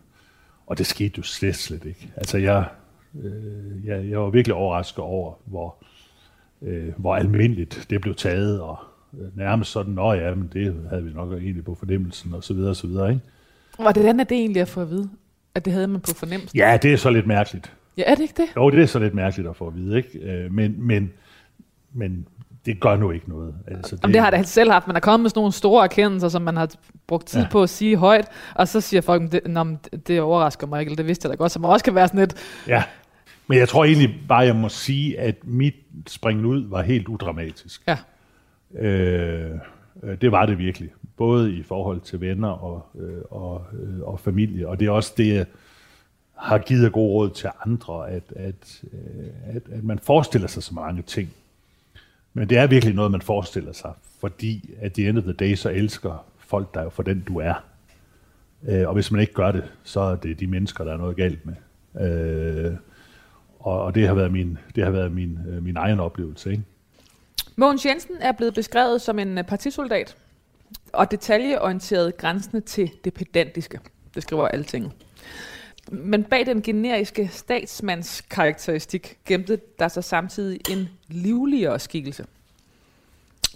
Og 0.67 0.77
det 0.77 0.85
skete 0.85 1.13
jo 1.17 1.23
slet, 1.23 1.55
slet 1.55 1.85
ikke. 1.85 2.11
Altså 2.15 2.37
jeg, 2.37 2.65
øh, 3.23 3.85
jeg, 3.85 4.09
jeg 4.09 4.19
var 4.19 4.29
virkelig 4.29 4.55
overrasket 4.55 4.99
over, 4.99 5.33
hvor, 5.45 5.75
øh, 6.61 6.89
hvor 6.97 7.15
almindeligt 7.15 7.85
det 7.89 8.01
blev 8.01 8.15
taget, 8.15 8.61
og 8.61 8.77
øh, 9.21 9.37
nærmest 9.37 9.71
sådan, 9.71 9.93
nå 9.93 10.13
ja, 10.13 10.35
men 10.35 10.49
det 10.53 10.85
havde 10.89 11.03
vi 11.03 11.13
nok 11.13 11.33
egentlig 11.33 11.63
på 11.65 11.75
fornemmelsen, 11.75 12.33
og 12.33 12.43
så 12.43 12.53
videre, 12.53 12.69
og 12.69 12.75
så 12.75 12.87
videre, 12.87 13.09
ikke? 13.09 13.21
Hvordan 13.79 14.19
er 14.19 14.23
det 14.23 14.37
egentlig 14.37 14.61
at 14.61 14.67
få 14.67 14.81
at 14.81 14.89
vide, 14.89 15.09
at 15.55 15.65
det 15.65 15.73
havde 15.73 15.87
man 15.87 16.01
på 16.01 16.11
fornemmelsen? 16.15 16.57
Ja, 16.57 16.77
det 16.81 16.93
er 16.93 16.97
så 16.97 17.09
lidt 17.09 17.27
mærkeligt. 17.27 17.73
Ja, 17.97 18.03
er 18.05 18.15
det 18.15 18.21
ikke 18.21 18.33
det? 18.37 18.47
Jo, 18.55 18.69
det 18.69 18.81
er 18.81 18.85
så 18.85 18.99
lidt 18.99 19.13
mærkeligt 19.13 19.49
at 19.49 19.55
få 19.55 19.67
at 19.67 19.75
vide, 19.75 19.97
ikke? 19.97 20.19
Øh, 20.19 20.53
Men, 20.53 20.75
men, 20.77 21.11
men 21.93 22.27
det 22.67 22.79
gør 22.79 22.95
nu 22.95 23.11
ikke 23.11 23.29
noget. 23.29 23.55
Altså, 23.67 23.95
det, 23.95 24.03
Jamen, 24.03 24.13
det 24.13 24.21
har 24.21 24.29
det 24.29 24.47
selv 24.47 24.71
haft. 24.71 24.87
Man 24.87 24.95
er 24.95 24.99
kommet 24.99 25.21
med 25.23 25.29
sådan 25.29 25.39
nogle 25.39 25.51
store 25.53 25.83
erkendelser, 25.83 26.29
som 26.29 26.41
man 26.41 26.57
har 26.57 26.69
brugt 27.07 27.27
tid 27.27 27.41
Ja. 27.41 27.47
på 27.51 27.63
at 27.63 27.69
sige 27.69 27.97
højt, 27.97 28.27
og 28.55 28.67
så 28.67 28.81
siger 28.81 29.01
folk, 29.01 29.31
det, 29.31 29.41
Nå, 29.45 29.65
det, 30.07 30.21
overrasker 30.21 30.67
mig 30.67 30.79
ikke, 30.79 30.89
eller 30.89 30.95
det 30.95 31.07
vidste 31.07 31.25
jeg 31.25 31.31
da 31.31 31.35
godt, 31.35 31.51
som 31.51 31.65
også 31.65 31.83
kan 31.85 31.95
være 31.95 32.07
sådan 32.07 32.19
lidt, 32.19 32.35
Ja, 32.67 32.83
men 33.47 33.57
jeg 33.57 33.69
tror 33.69 33.85
egentlig 33.85 34.19
bare, 34.27 34.39
jeg 34.39 34.55
må 34.55 34.69
sige, 34.69 35.19
at 35.19 35.35
mit 35.43 35.75
springen 36.07 36.45
ud 36.45 36.67
var 36.69 36.81
helt 36.81 37.07
udramatisk. 37.07 37.81
ja, 37.87 37.97
Øh, 38.75 39.51
øh, 40.03 40.21
det 40.21 40.31
var 40.31 40.45
det 40.45 40.57
virkelig. 40.57 40.89
Både 41.17 41.53
i 41.53 41.63
forhold 41.63 41.99
til 42.01 42.21
venner 42.21 42.47
og, 42.49 42.85
øh, 42.99 43.21
og, 43.29 43.65
øh, 43.73 43.99
og 44.01 44.19
familie. 44.19 44.67
Og 44.67 44.79
det 44.79 44.87
er 44.87 44.91
også 44.91 45.13
det, 45.17 45.33
jeg 45.35 45.45
har 46.35 46.57
givet 46.57 46.91
god 46.91 47.09
råd 47.11 47.29
til 47.29 47.49
andre, 47.65 48.09
at, 48.09 48.23
at, 48.35 48.81
øh, 48.93 49.55
at, 49.55 49.61
at 49.71 49.83
man 49.83 49.99
forestiller 49.99 50.47
sig 50.47 50.63
så 50.63 50.73
mange 50.73 51.01
ting. 51.01 51.29
Men 52.37 52.49
det 52.49 52.57
er 52.57 52.67
virkelig 52.67 52.95
noget, 52.95 53.11
man 53.11 53.21
forestiller 53.21 53.73
sig, 53.73 53.93
fordi 54.19 54.69
at 54.81 54.93
the 54.93 55.09
end 55.09 55.17
of 55.17 55.23
the 55.23 55.33
day, 55.33 55.55
så 55.55 55.69
elsker 55.69 56.25
folk 56.37 56.73
dig 56.73 56.91
for 56.91 57.03
den, 57.03 57.23
du 57.27 57.39
er. 57.39 57.53
Øh, 58.67 58.87
og 58.87 58.93
hvis 58.93 59.11
man 59.11 59.21
ikke 59.21 59.33
gør 59.33 59.51
det, 59.51 59.63
så 59.83 59.99
er 59.99 60.15
det 60.15 60.39
de 60.39 60.47
mennesker, 60.47 60.83
der 60.83 60.93
er 60.93 60.97
noget 60.97 61.15
galt 61.15 61.39
med. 61.45 61.55
Øh, 62.01 62.73
og, 63.59 63.81
og 63.81 63.95
det 63.95 64.07
har 64.07 64.13
været 64.13 64.31
min, 64.31 64.57
det 64.75 64.83
har 64.83 64.91
været 64.91 65.11
min, 65.11 65.39
øh, 65.49 65.63
min 65.63 65.77
egen 65.77 65.99
oplevelse. 65.99 66.51
Ikke? 66.51 66.63
Mogens 67.55 67.85
Jensen 67.85 68.15
er 68.21 68.31
blevet 68.31 68.53
beskrevet 68.53 69.01
som 69.01 69.19
en 69.19 69.37
øh, 69.37 69.43
partisoldat, 69.43 70.15
og 70.93 71.11
detaljeorienteret 71.11 72.17
grænsende 72.17 72.61
til 72.61 72.91
det 73.03 73.13
pedantiske. 73.13 73.79
Det 74.15 74.23
skriver 74.23 74.47
alting. 74.47 74.93
Men 75.91 76.23
bag 76.23 76.45
den 76.45 76.61
generiske 76.61 77.29
statsmandskarakteristik 77.33 79.17
gemte 79.25 79.59
der 79.79 79.87
sig 79.87 80.03
samtidig 80.03 80.59
en 80.71 80.89
livligere 81.07 81.79
skikkelse. 81.79 82.25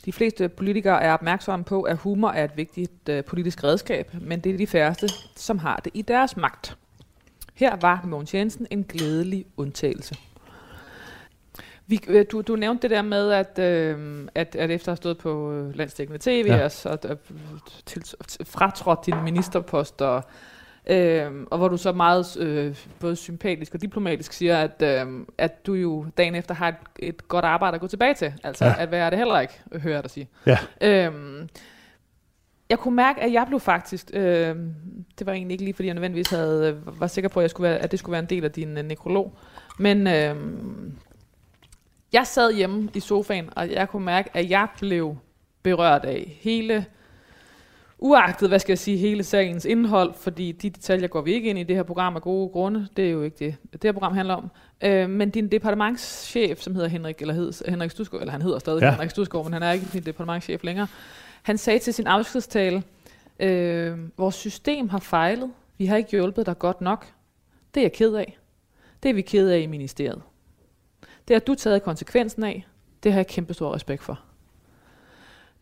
De 0.05 0.13
fleste 0.13 0.49
politikere 0.49 1.01
er 1.03 1.13
opmærksomme 1.13 1.65
på, 1.65 1.81
at 1.81 1.97
humor 1.97 2.29
er 2.29 2.43
et 2.43 2.57
vigtigt 2.57 3.09
øh, 3.09 3.23
politisk 3.23 3.63
redskab, 3.63 4.13
men 4.21 4.39
det 4.39 4.53
er 4.53 4.57
de 4.57 4.67
færreste, 4.67 5.09
som 5.35 5.57
har 5.57 5.75
det 5.83 5.91
i 5.93 6.01
deres 6.01 6.37
magt. 6.37 6.77
Her 7.53 7.75
var 7.81 8.01
Mogens 8.05 8.33
Jensen 8.33 8.67
en 8.69 8.83
glædelig 8.83 9.45
undtagelse. 9.57 10.15
Vi, 11.87 11.99
øh, 12.07 12.25
du, 12.31 12.41
du 12.41 12.55
nævnte 12.55 12.81
det 12.81 12.89
der 12.89 13.01
med, 13.01 13.31
at, 13.31 13.59
øh, 13.59 14.27
at, 14.35 14.55
at 14.55 14.71
efter 14.71 14.91
at 14.91 14.91
have 14.91 14.97
stået 14.97 15.17
på 15.17 15.51
øh, 15.51 15.75
landstækkende 15.75 16.19
tv 16.21 16.45
Ja. 16.47 16.63
og 16.63 16.71
så 16.71 16.97
øh, 17.09 17.17
til, 17.85 18.03
fratrådt 18.43 19.05
din 19.05 19.23
ministerpost, 19.23 20.01
og, 20.01 20.23
øh, 20.87 21.31
og 21.51 21.57
hvor 21.57 21.67
du 21.67 21.77
så 21.77 21.91
meget 21.91 22.37
øh, 22.39 22.75
både 22.99 23.15
sympatisk 23.15 23.73
og 23.73 23.81
diplomatisk 23.81 24.33
siger, 24.33 24.57
at, 24.57 24.81
øh, 25.07 25.25
at 25.37 25.65
du 25.67 25.73
jo 25.73 26.05
dagen 26.17 26.35
efter 26.35 26.55
har 26.55 26.67
et, 26.67 26.75
et 26.99 27.27
godt 27.27 27.45
arbejde 27.45 27.75
at 27.75 27.81
gå 27.81 27.87
tilbage 27.87 28.13
til. 28.13 28.33
Altså 28.43 28.65
Ja. 28.65 28.75
at 28.77 28.91
være 28.91 29.09
det 29.09 29.17
heller 29.17 29.39
ikke, 29.39 29.61
hører 29.81 29.95
jeg 29.95 30.03
dig 30.03 30.11
sige. 30.11 30.27
Ja. 30.45 30.57
Øhm, 30.81 31.49
jeg 32.69 32.79
kunne 32.79 32.95
mærke, 32.95 33.21
at 33.21 33.33
jeg 33.33 33.45
blev 33.47 33.59
faktisk, 33.59 34.11
øh, 34.13 34.55
det 35.19 35.25
var 35.25 35.33
egentlig 35.33 35.53
ikke 35.53 35.63
lige, 35.63 35.73
fordi 35.73 35.87
jeg 35.87 35.93
nødvendigvis 35.93 36.29
havde, 36.29 36.81
øh, 36.87 36.99
var 37.01 37.07
sikker 37.07 37.29
på, 37.29 37.39
at, 37.39 37.41
jeg 37.41 37.49
skulle 37.49 37.69
være, 37.69 37.79
at 37.79 37.91
det 37.91 37.99
skulle 37.99 38.11
være 38.13 38.21
en 38.21 38.29
del 38.29 38.43
af 38.43 38.51
din 38.51 38.77
øh, 38.77 38.83
nekrolog, 38.83 39.37
men 39.79 40.07
øh, 40.07 40.35
jeg 42.13 42.27
sad 42.27 42.53
hjemme 42.53 42.89
i 42.93 42.99
sofaen, 42.99 43.49
og 43.55 43.71
jeg 43.71 43.89
kunne 43.89 44.05
mærke, 44.05 44.29
at 44.33 44.49
jeg 44.49 44.67
blev 44.79 45.17
berørt 45.63 46.05
af 46.05 46.37
hele, 46.41 46.85
uagtet, 48.01 48.49
hvad 48.49 48.59
skal 48.59 48.71
jeg 48.71 48.79
sige, 48.79 48.97
hele 48.97 49.23
sagens 49.23 49.65
indhold, 49.65 50.13
fordi 50.13 50.51
de 50.51 50.69
detaljer 50.69 51.07
går 51.07 51.21
vi 51.21 51.33
ikke 51.33 51.49
ind 51.49 51.59
i 51.59 51.63
det 51.63 51.75
her 51.75 51.83
program 51.83 52.15
af 52.15 52.21
gode 52.21 52.49
grunde, 52.49 52.87
det 52.97 53.05
er 53.07 53.11
jo 53.11 53.23
ikke 53.23 53.37
det, 53.39 53.55
det 53.73 53.83
her 53.83 53.91
program 53.91 54.13
handler 54.13 54.33
om. 54.33 54.49
Øh, 54.83 55.09
men 55.09 55.29
din 55.29 55.47
departementschef, 55.47 56.59
som 56.59 56.75
hedder 56.75 56.89
Henrik, 56.89 57.21
eller 57.21 57.33
hed, 57.33 57.69
Henrik 57.69 57.91
Stusgaard, 57.91 58.21
eller 58.21 58.31
han 58.31 58.41
hedder 58.41 58.59
stadig 58.59 58.81
Ja. 58.81 58.91
Henrik 58.91 59.09
Stusgaard, 59.09 59.45
men 59.45 59.53
han 59.53 59.63
er 59.63 59.71
ikke 59.71 59.85
din 59.93 60.03
departementschef 60.03 60.63
længere, 60.63 60.87
han 61.41 61.57
sagde 61.57 61.79
til 61.79 61.93
sin 61.93 62.07
afskedstale, 62.07 62.83
øh, 63.39 63.97
vores 64.17 64.35
system 64.35 64.89
har 64.89 64.99
fejlet, 64.99 65.51
vi 65.77 65.85
har 65.85 65.97
ikke 65.97 66.11
hjulpet 66.11 66.45
dig 66.45 66.59
godt 66.59 66.81
nok. 66.81 67.05
Det 67.73 67.81
er 67.81 67.83
jeg 67.83 67.93
ked 67.93 68.13
af. 68.13 68.37
Det 69.03 69.09
er 69.09 69.13
vi 69.13 69.21
ked 69.21 69.49
af 69.49 69.59
i 69.59 69.65
ministeriet. 69.65 70.21
Det 71.27 71.33
har 71.35 71.39
du 71.39 71.55
taget 71.55 71.83
konsekvensen 71.83 72.43
af. 72.43 72.67
Det 73.03 73.11
har 73.11 73.19
jeg 73.19 73.27
kæmpe 73.27 73.53
stor 73.53 73.75
respekt 73.75 74.03
for. 74.03 74.19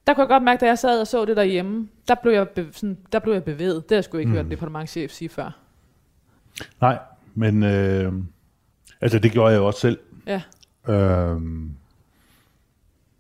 Der 0.08 0.14
kunne 0.14 0.22
jeg 0.22 0.30
godt 0.30 0.44
mærke, 0.44 0.62
da 0.62 0.66
jeg 0.66 0.80
sad 0.80 1.02
og 1.02 1.08
så 1.08 1.26
det 1.26 1.38
derhjemme, 1.38 1.90
der 2.08 2.16
blev 2.16 2.34
jeg, 2.34 2.50
be, 2.50 2.68
sådan, 2.72 2.98
der 3.12 3.20
blev 3.20 3.34
jeg 3.34 3.44
bevæget. 3.44 3.84
Det 3.84 3.92
har 3.92 3.98
jeg 3.98 4.04
sgu 4.04 4.18
ikke 4.18 4.30
mm. 4.30 4.36
hørt 4.36 4.46
en 4.46 4.52
departementchef 4.52 5.12
sige 5.12 5.30
før. 5.30 5.58
Nej, 6.82 6.98
men 7.36 7.64
øh, 7.64 8.14
altså 9.02 9.20
det 9.20 9.32
gjorde 9.32 9.52
jeg 9.52 9.60
jo 9.60 9.68
også 9.68 9.80
selv. 9.80 10.00
Ja, 10.28 10.42
Øhm, 10.90 11.76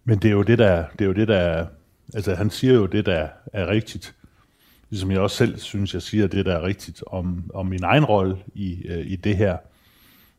men 0.03 0.19
det 0.19 0.25
er 0.25 0.31
jo 0.31 0.43
det, 0.43 0.57
der, 0.57 0.85
det 0.91 1.01
er 1.01 1.05
jo 1.05 1.13
det, 1.13 1.27
der 1.27 1.37
er, 1.37 1.67
altså 2.13 2.35
han 2.35 2.49
siger 2.49 2.73
jo 2.73 2.85
det, 2.85 3.05
der 3.05 3.27
er 3.53 3.67
rigtigt. 3.67 4.15
Ligesom 4.89 5.11
jeg 5.11 5.19
også 5.19 5.37
selv 5.37 5.57
synes, 5.57 5.93
jeg 5.93 6.01
siger 6.01 6.27
det, 6.27 6.45
der 6.45 6.55
er 6.55 6.63
rigtigt 6.63 7.03
om, 7.07 7.51
om 7.53 7.65
min 7.65 7.83
egen 7.83 8.05
rolle 8.05 8.37
i, 8.53 8.87
øh, 8.87 9.11
i 9.11 9.15
det 9.15 9.37
her. 9.37 9.57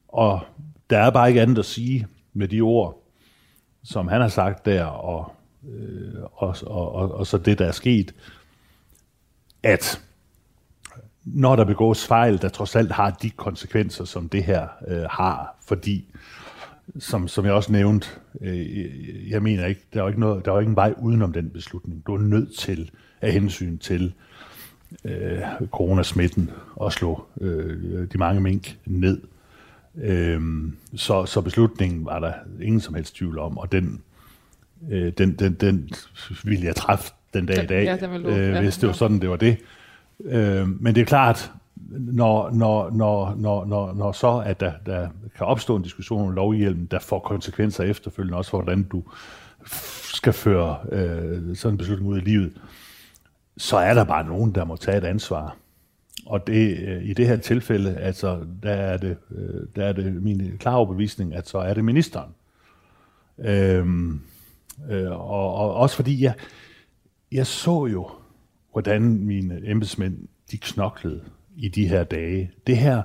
Og 0.09 0.41
der 0.91 0.99
er 0.99 1.11
bare 1.11 1.29
ikke 1.29 1.43
andet 1.43 1.59
at 1.59 1.65
sige 1.65 2.07
med 2.33 2.49
de 2.49 2.61
ord, 2.61 3.03
som 3.83 4.09
han 4.09 4.21
har 4.21 4.29
sagt 4.29 4.67
der, 4.67 4.85
og, 4.85 5.33
øh, 5.69 6.23
og, 6.33 6.57
og, 6.67 6.95
og, 6.95 7.15
og 7.15 7.27
så 7.27 7.39
det, 7.39 7.59
der 7.59 7.67
er 7.67 7.73
sket, 7.73 8.15
at 9.63 10.03
når 11.25 11.57
der 11.57 11.65
begås 11.65 12.07
fejl, 12.07 12.43
der 12.43 12.49
trods 12.49 12.77
alt 12.77 12.93
har 12.93 13.11
de 13.11 13.31
konsekvenser, 13.31 14.05
som 14.05 14.29
det 14.29 14.45
her 14.45 14.69
øh, 14.89 15.03
har, 15.11 15.57
fordi 15.67 16.05
som, 16.99 17.29
som 17.29 17.45
jeg 17.45 17.53
også 17.53 17.73
nævnte, 17.73 18.09
øh, 18.41 19.31
jeg 19.31 19.43
mener 19.43 19.67
ikke, 19.67 19.81
der 19.93 19.99
er 19.99 20.05
jo 20.05 20.09
ikke, 20.09 20.21
noget, 20.21 20.45
der 20.45 20.51
er 20.51 20.55
jo 20.55 20.61
ikke 20.61 20.71
en 20.71 20.77
vej 20.77 20.95
udenom 21.03 21.33
den 21.33 21.51
beslutning. 21.51 22.07
Du 22.07 22.15
er 22.15 22.19
nødt 22.19 22.59
til, 22.59 22.91
af 23.21 23.33
hensyn 23.33 23.79
til 23.79 24.15
øh, 25.05 25.43
coronasmitten, 25.71 26.51
at 26.87 26.93
slå 26.93 27.27
øh, 27.41 28.09
de 28.13 28.19
mange 28.19 28.41
mink 28.41 28.79
ned. 28.87 29.21
Øh, 29.95 30.41
så, 30.95 31.27
så 31.27 31.41
beslutningen 31.41 32.05
var 32.05 32.19
der 32.19 32.33
ingen 32.63 32.81
som 32.81 32.95
helst 32.95 33.17
tvivl 33.17 33.39
om, 33.39 33.59
og 33.59 33.73
den, 33.73 34.03
øh, 34.91 35.13
den, 35.19 35.33
den, 35.33 35.55
den 35.55 35.91
ville 36.45 36.67
jeg 36.67 36.77
træffe 36.77 37.13
den 37.35 37.47
dag 37.47 37.65
i 37.65 37.67
dag, 37.67 37.85
Ja, 37.85 37.97
den 37.97 38.27
øh, 38.27 38.55
ja. 38.55 38.61
hvis 38.61 38.79
det 38.79 38.87
var 38.87 38.93
sådan, 38.93 39.21
det 39.21 39.31
var 39.31 39.37
det. 39.37 39.57
Øh, 40.25 40.83
men 40.83 40.95
det 40.95 41.01
er 41.01 41.05
klart, 41.05 41.53
når, 41.91 42.51
når, 42.51 42.91
når, 42.91 43.35
når, 43.35 43.65
når, 43.65 43.93
når 43.95 44.13
så 44.13 44.43
at 44.47 44.61
der, 44.61 44.73
der 44.87 45.09
kan 45.37 45.47
opstå 45.47 45.77
en 45.77 45.83
diskussion 45.83 46.29
om 46.29 46.35
lovhjelmen, 46.35 46.89
der 46.91 46.99
får 46.99 47.19
konsekvenser 47.19 47.85
efterfølgende, 47.85 48.39
også 48.39 48.51
for 48.51 48.63
hvordan 48.63 48.83
du 48.83 49.03
skal 50.15 50.33
føre 50.33 50.79
øh, 50.93 51.57
sådan 51.57 51.75
en 51.75 51.79
beslutning 51.79 52.11
ud 52.11 52.19
i 52.19 52.25
livet, 52.25 52.53
så 53.57 53.77
er 53.77 53.95
der 53.95 54.05
bare 54.05 54.25
nogen, 54.25 54.55
der 54.55 54.65
må 54.65 54.77
tage 54.77 54.99
et 54.99 55.05
ansvar. 55.05 55.57
Og 56.27 56.47
det, 56.47 56.79
øh, 56.79 57.05
i 57.05 57.13
det 57.13 57.27
her 57.27 57.37
tilfælde, 57.37 57.97
altså, 57.97 58.39
der 58.63 58.73
er 58.73 58.97
det, 58.97 59.17
øh, 59.31 59.67
der 59.77 59.85
er 59.85 59.93
det 59.93 60.23
min 60.23 60.53
klare 60.59 60.77
overbevisning, 60.77 61.35
at 61.35 61.49
så 61.49 61.59
er 61.59 61.75
det 61.75 61.85
ministeren. 61.85 62.31
Øhm, 63.39 64.21
øh, 64.91 65.11
og, 65.11 65.55
og 65.55 65.75
også 65.75 65.97
fordi 65.97 66.23
jeg, 66.23 66.35
jeg 67.33 67.47
så 67.47 67.87
jo, 67.87 68.11
hvordan 68.73 69.03
mine 69.03 69.61
embedsmænd, 69.65 70.19
de 70.51 70.59
knoklede 70.59 71.21
i 71.57 71.69
de 71.69 71.89
her 71.89 72.05
dage. 72.05 72.51
Det 72.67 72.77
her, 72.77 73.03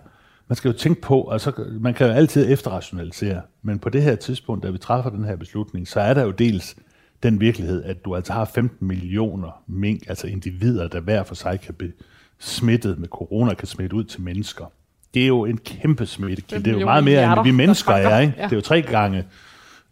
man 0.48 0.56
skal 0.56 0.72
jo 0.72 0.78
tænke 0.78 1.02
på, 1.02 1.30
altså 1.32 1.52
man 1.80 1.94
kan 1.94 2.08
jo 2.08 2.14
altid 2.14 2.52
efterrationalisere, 2.52 3.42
men 3.62 3.80
på 3.80 3.90
det 3.90 4.04
her 4.04 4.16
tidspunkt, 4.16 4.64
da 4.64 4.70
vi 4.70 4.78
træffer 4.78 5.10
den 5.10 5.26
her 5.26 5.36
beslutning, 5.36 5.88
så 5.88 6.00
er 6.00 6.14
der 6.14 6.24
jo 6.24 6.32
dels 6.32 6.76
den 7.24 7.40
virkelighed, 7.40 7.84
at 7.84 8.06
du 8.06 8.16
altså 8.16 8.34
har 8.34 8.46
15 8.46 8.88
millioner 8.88 9.64
mink, 9.68 10.10
altså 10.10 10.28
individer, 10.28 10.88
der 10.88 11.00
hver 11.00 11.24
for 11.24 11.36
sig 11.36 11.60
kan 11.62 11.74
blive 11.74 11.94
smittet 12.40 13.00
med 13.00 13.08
corona, 13.08 13.54
kan 13.54 13.68
smitte 13.68 13.96
ud 13.96 14.04
til 14.04 14.22
mennesker. 14.22 14.66
Det 15.14 15.24
er 15.24 15.28
jo 15.28 15.46
en 15.46 15.58
kæmpe 15.58 16.06
smittekilde. 16.06 16.64
Det 16.64 16.76
er 16.76 16.80
jo 16.80 16.86
meget 16.86 17.04
mere, 17.04 17.34
end 17.34 17.44
vi 17.44 17.52
mennesker 17.52 17.94
er. 17.94 18.20
Ikke? 18.20 18.34
Ja. 18.38 18.44
Det 18.44 18.52
er 18.52 18.56
jo 18.56 18.62
tre 18.62 18.82
gange 18.82 19.26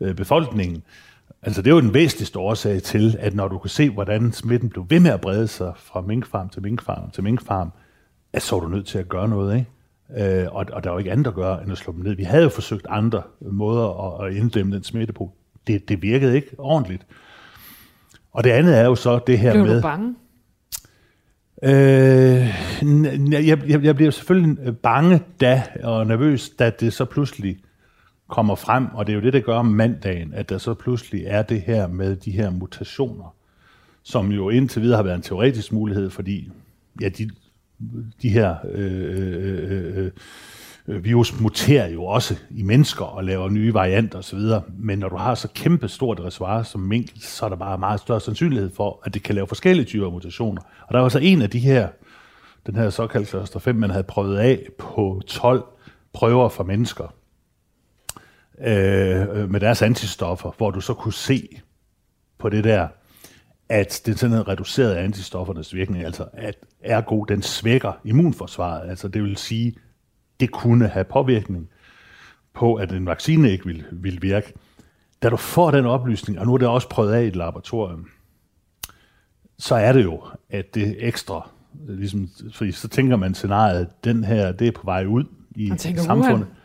øh, 0.01 0.15
befolkningen. 0.15 0.83
Altså 1.45 1.61
det 1.61 1.71
er 1.71 1.75
jo 1.75 1.81
den 1.81 1.93
væsentligste 1.93 2.39
årsag 2.39 2.83
til, 2.83 3.15
at 3.19 3.35
når 3.35 3.47
du 3.47 3.57
kan 3.57 3.69
se, 3.69 3.89
hvordan 3.89 4.31
smitten 4.31 4.69
blev 4.69 4.85
ved 4.89 4.99
med 4.99 5.11
at 5.11 5.21
brede 5.21 5.47
sig 5.47 5.73
fra 5.75 6.01
minkfarm 6.01 6.49
til 6.49 6.61
minkfarm 6.61 7.11
til 7.11 7.23
minkfarm, 7.23 7.71
at 8.33 8.41
så 8.41 8.55
er 8.55 8.59
du 8.59 8.67
nødt 8.67 8.87
til 8.87 8.97
at 8.97 9.09
gøre 9.09 9.29
noget, 9.29 9.55
ikke? 9.55 9.69
Øh, 10.41 10.47
og, 10.51 10.65
og 10.73 10.83
der 10.83 10.89
var 10.89 10.99
ikke 10.99 11.11
andet 11.11 11.27
at 11.27 11.33
gøre, 11.33 11.63
end 11.63 11.71
at 11.71 11.77
slå 11.77 11.93
dem 11.93 12.03
ned. 12.03 12.15
Vi 12.15 12.23
havde 12.23 12.43
jo 12.43 12.49
forsøgt 12.49 12.85
andre 12.89 13.21
måder 13.41 14.19
at, 14.21 14.27
at 14.27 14.35
inddæmme 14.35 14.75
den 14.75 14.83
smitte 14.83 15.13
på. 15.13 15.31
Det, 15.67 15.89
det 15.89 16.01
virkede 16.01 16.35
ikke 16.35 16.49
ordentligt. 16.57 17.05
Og 18.31 18.43
det 18.43 18.49
andet 18.49 18.77
er 18.77 18.85
jo 18.85 18.95
så 18.95 19.19
det 19.27 19.39
her 19.39 19.53
Blev 19.53 19.65
med... 19.65 19.75
du 19.75 19.81
bange? 19.81 20.15
Øh, 21.63 21.71
jeg, 23.31 23.63
jeg, 23.67 23.83
jeg 23.83 23.95
bliver 23.95 24.11
selvfølgelig 24.11 24.77
bange 24.77 25.21
da, 25.41 25.63
og 25.83 26.07
nervøs, 26.07 26.49
da 26.49 26.69
det 26.69 26.93
så 26.93 27.05
pludselig 27.05 27.57
kommer 28.27 28.55
frem, 28.55 28.87
og 28.93 29.07
det 29.07 29.13
er 29.13 29.15
jo 29.15 29.21
det, 29.21 29.33
der 29.33 29.39
gør 29.39 29.55
om 29.55 29.65
mandagen, 29.65 30.33
at 30.33 30.49
der 30.49 30.57
så 30.57 30.73
pludselig 30.73 31.23
er 31.25 31.41
det 31.41 31.61
her 31.61 31.87
med 31.87 32.15
de 32.15 32.31
her 32.31 32.49
mutationer, 32.49 33.35
som 34.03 34.31
jo 34.31 34.49
indtil 34.49 34.81
videre 34.81 34.95
har 34.95 35.03
været 35.03 35.15
en 35.15 35.21
teoretisk 35.21 35.71
mulighed, 35.71 36.09
fordi 36.09 36.51
ja, 37.01 37.09
de, 37.09 37.29
de 38.21 38.29
her 38.29 38.55
øh, 38.71 39.17
øh, 39.17 39.97
øh, 39.97 40.05
øh 40.05 40.11
virus 41.03 41.39
muterer 41.39 41.87
jo 41.87 42.03
også 42.03 42.35
i 42.49 42.63
mennesker 42.63 43.05
og 43.05 43.23
laver 43.23 43.49
nye 43.49 43.73
varianter 43.73 44.19
osv., 44.19 44.39
men 44.77 44.99
når 44.99 45.09
du 45.09 45.15
har 45.15 45.35
så 45.35 45.47
kæmpe 45.55 45.87
stort 45.87 46.19
reservoir 46.19 46.63
som 46.63 46.81
mink, 46.81 47.09
så 47.19 47.45
er 47.45 47.49
der 47.49 47.55
bare 47.55 47.77
meget 47.77 47.99
større 47.99 48.21
sandsynlighed 48.21 48.71
for, 48.75 49.01
at 49.05 49.13
det 49.13 49.23
kan 49.23 49.35
lave 49.35 49.47
forskellige 49.47 49.85
typer 49.85 50.09
mutationer. 50.09 50.61
Og 50.87 50.93
der 50.93 50.99
var 50.99 51.09
så 51.09 51.19
en 51.19 51.41
af 51.41 51.49
de 51.49 51.59
her, 51.59 51.87
den 52.65 52.75
her 52.75 52.89
såkaldte 52.89 53.29
cluster 53.29 53.59
5, 53.59 53.75
man 53.75 53.89
havde 53.89 54.03
prøvet 54.03 54.37
af 54.37 54.67
på 54.77 55.21
12 55.27 55.63
prøver 56.13 56.49
for 56.49 56.63
mennesker 56.63 57.13
øh, 58.59 59.49
med 59.49 59.59
deres 59.59 59.81
antistoffer, 59.81 60.51
hvor 60.57 60.71
du 60.71 60.81
så 60.81 60.93
kunne 60.93 61.13
se 61.13 61.61
på 62.37 62.49
det 62.49 62.63
der, 62.63 62.87
at 63.69 64.01
det 64.05 64.19
sådan 64.19 64.35
en 64.35 64.47
reduceret 64.47 64.95
antistoffernes 64.95 65.73
virkning, 65.73 66.05
altså 66.05 66.25
at 66.33 66.55
ergo 66.81 67.23
den 67.23 67.41
svækker 67.41 67.91
immunforsvaret. 68.03 68.89
Altså 68.89 69.07
det 69.07 69.23
vil 69.23 69.37
sige, 69.37 69.75
det 70.39 70.51
kunne 70.51 70.87
have 70.87 71.03
påvirkning 71.03 71.69
på, 72.53 72.75
at 72.75 72.91
en 72.91 73.05
vaccine 73.05 73.51
ikke 73.51 73.65
vil, 73.65 73.85
vil 73.91 74.21
virke. 74.21 74.53
Da 75.23 75.29
du 75.29 75.37
får 75.37 75.71
den 75.71 75.85
oplysning, 75.85 76.39
og 76.39 76.45
nu 76.45 76.53
er 76.53 76.57
det 76.57 76.67
også 76.67 76.89
prøvet 76.89 77.13
af 77.13 77.23
i 77.23 77.27
et 77.27 77.35
laboratorium, 77.35 78.07
så 79.57 79.75
er 79.75 79.93
det 79.93 80.03
jo, 80.03 80.23
at 80.49 80.75
det 80.75 80.95
ekstra, 80.99 81.49
ligesom, 81.87 82.29
fordi 82.53 82.71
så 82.71 82.87
tænker 82.87 83.15
man 83.15 83.33
scenariet, 83.33 83.87
den 84.03 84.23
her, 84.23 84.51
det 84.51 84.67
er 84.67 84.71
på 84.71 84.81
vej 84.83 85.05
ud 85.05 85.23
i 85.55 85.69
Man 85.69 85.77
tænker, 85.77 86.01
samfundet. 86.01 86.33
Wuhan. 86.33 86.62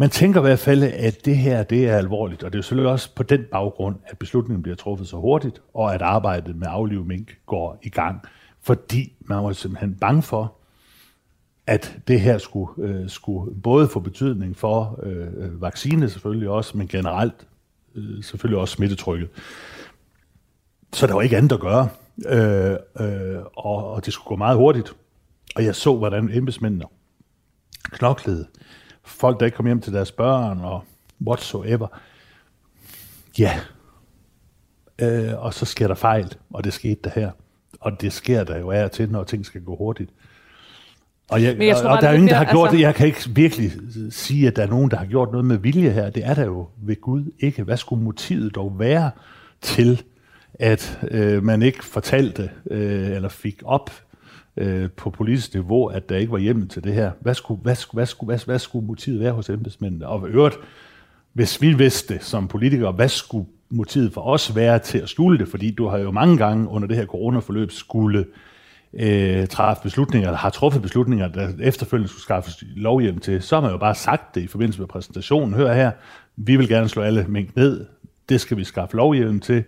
Man 0.00 0.10
tænker 0.10 0.40
i 0.40 0.42
hvert 0.42 0.58
fald, 0.58 0.82
at 0.82 1.24
det 1.24 1.36
her 1.36 1.62
det 1.62 1.88
er 1.88 1.96
alvorligt, 1.96 2.42
og 2.42 2.52
det 2.52 2.54
er 2.54 2.58
jo 2.58 2.62
selvfølgelig 2.62 2.92
også 2.92 3.14
på 3.14 3.22
den 3.22 3.44
baggrund, 3.52 3.96
at 4.06 4.18
beslutningen 4.18 4.62
bliver 4.62 4.76
truffet 4.76 5.08
så 5.08 5.16
hurtigt, 5.16 5.62
og 5.74 5.94
at 5.94 6.02
arbejdet 6.02 6.56
med 6.56 6.66
aflive 6.70 7.04
mink 7.04 7.38
går 7.46 7.78
i 7.82 7.88
gang, 7.88 8.20
fordi 8.62 9.12
man 9.20 9.44
var 9.44 9.52
simpelthen 9.52 9.94
bange 9.94 10.22
for, 10.22 10.54
at 11.66 11.98
det 12.08 12.20
her 12.20 12.38
skulle, 12.38 12.72
øh, 12.78 13.08
skulle 13.08 13.54
både 13.54 13.88
få 13.88 14.00
betydning 14.00 14.56
for 14.56 15.00
øh, 15.02 15.26
øh, 15.36 15.62
vaccine 15.62 16.08
selvfølgelig 16.08 16.48
også, 16.48 16.78
men 16.78 16.88
generelt 16.88 17.46
øh, 17.94 18.24
selvfølgelig 18.24 18.60
også 18.60 18.74
smittetrykket. 18.74 19.28
Så 20.92 21.06
der 21.06 21.14
var 21.14 21.22
ikke 21.22 21.36
andet 21.36 21.52
at 21.52 21.60
gøre, 21.60 21.88
øh, 22.26 22.76
øh, 23.00 23.42
og, 23.56 23.92
og 23.92 24.06
det 24.06 24.12
skulle 24.12 24.28
gå 24.28 24.36
meget 24.36 24.56
hurtigt. 24.56 24.92
Og 25.56 25.64
jeg 25.64 25.74
så, 25.74 25.96
hvordan 25.96 26.30
embedsmændene 26.32 26.84
knoklede. 27.82 28.46
Folk, 29.08 29.40
der 29.40 29.46
ikke 29.46 29.56
kom 29.56 29.66
hjem 29.66 29.80
til 29.80 29.92
deres 29.92 30.12
børn 30.12 30.60
og 30.60 30.84
whatsoever. 31.26 31.86
Ja. 33.38 33.60
Øh, 34.98 35.44
og 35.44 35.54
så 35.54 35.64
sker 35.64 35.88
der 35.88 35.94
fejl, 35.94 36.34
og 36.50 36.64
det 36.64 36.72
skete 36.72 37.00
der 37.04 37.10
her. 37.14 37.30
Og 37.80 38.00
det 38.00 38.12
sker 38.12 38.44
der 38.44 38.58
jo 38.58 38.70
af 38.70 38.84
og 38.84 38.92
til, 38.92 39.10
når 39.10 39.24
ting 39.24 39.46
skal 39.46 39.60
gå 39.62 39.76
hurtigt. 39.76 40.10
Og, 41.30 41.42
jeg, 41.42 41.56
Men 41.56 41.66
jeg 41.66 41.76
og, 41.76 41.82
tror 41.82 41.90
og 41.90 42.02
der 42.02 42.08
er 42.08 42.12
ingen, 42.12 42.28
der 42.28 42.34
har 42.34 42.44
gjort 42.44 42.68
altså- 42.68 42.76
det. 42.76 42.82
Jeg 42.82 42.94
kan 42.94 43.06
ikke 43.06 43.30
virkelig 43.30 43.72
sige, 44.10 44.46
at 44.46 44.56
der 44.56 44.62
er 44.62 44.66
nogen, 44.66 44.90
der 44.90 44.96
har 44.96 45.06
gjort 45.06 45.30
noget 45.30 45.44
med 45.44 45.56
vilje 45.56 45.90
her. 45.90 46.10
Det 46.10 46.24
er 46.24 46.34
der 46.34 46.44
jo 46.44 46.68
ved 46.76 47.00
Gud 47.00 47.32
ikke. 47.38 47.62
Hvad 47.62 47.76
skulle 47.76 48.04
motivet 48.04 48.54
dog 48.54 48.78
være 48.78 49.10
til, 49.60 50.02
at 50.54 51.00
øh, 51.10 51.42
man 51.42 51.62
ikke 51.62 51.84
fortalte 51.84 52.50
øh, 52.70 53.10
eller 53.10 53.28
fik 53.28 53.62
op 53.64 53.90
øh, 54.58 54.90
på 54.90 55.10
politisk 55.10 55.54
niveau, 55.54 55.86
at 55.86 56.08
der 56.08 56.16
ikke 56.16 56.32
var 56.32 56.38
hjemmel 56.38 56.68
til 56.68 56.84
det 56.84 56.94
her? 56.94 57.10
Hvad 57.20 57.34
skulle, 57.34 57.60
hvad 57.62 57.74
skulle, 57.74 57.98
hvad 57.98 58.06
skulle, 58.06 58.26
hvad, 58.28 58.44
hvad 58.44 58.58
skulle 58.58 58.86
motivet 58.86 59.20
være 59.20 59.32
hos 59.32 59.50
embedsmændene? 59.50 60.06
Og 60.06 60.28
i 60.28 60.32
øvrigt, 60.32 60.56
hvis 61.32 61.62
vi 61.62 61.72
vidste 61.72 62.14
det 62.14 62.24
som 62.24 62.48
politikere, 62.48 62.92
hvad 62.92 63.08
skulle 63.08 63.46
motivet 63.70 64.12
for 64.12 64.20
os 64.20 64.56
være 64.56 64.78
til 64.78 64.98
at 64.98 65.08
skjule 65.08 65.38
det? 65.38 65.48
Fordi 65.48 65.70
du 65.70 65.86
har 65.86 65.98
jo 65.98 66.10
mange 66.10 66.36
gange 66.36 66.68
under 66.68 66.88
det 66.88 66.96
her 66.96 67.06
coronaforløb 67.06 67.70
skulle 67.70 68.24
øh, 68.94 69.46
træffe 69.46 69.82
beslutninger, 69.82 70.28
eller 70.28 70.38
har 70.38 70.50
truffet 70.50 70.82
beslutninger, 70.82 71.28
der 71.28 71.52
efterfølgende 71.60 72.08
skulle 72.08 72.22
skaffes 72.22 72.64
lovhjem 72.76 73.18
til, 73.18 73.42
så 73.42 73.56
har 73.56 73.60
man 73.60 73.70
jo 73.70 73.78
bare 73.78 73.94
sagt 73.94 74.34
det 74.34 74.40
i 74.40 74.46
forbindelse 74.46 74.80
med 74.80 74.88
præsentationen. 74.88 75.54
Hør 75.54 75.72
her, 75.72 75.90
vi 76.36 76.56
vil 76.56 76.68
gerne 76.68 76.88
slå 76.88 77.02
alle 77.02 77.24
mink 77.28 77.56
ned, 77.56 77.86
det 78.28 78.40
skal 78.40 78.56
vi 78.56 78.64
skaffe 78.64 78.96
lovhjem 78.96 79.40
til, 79.40 79.64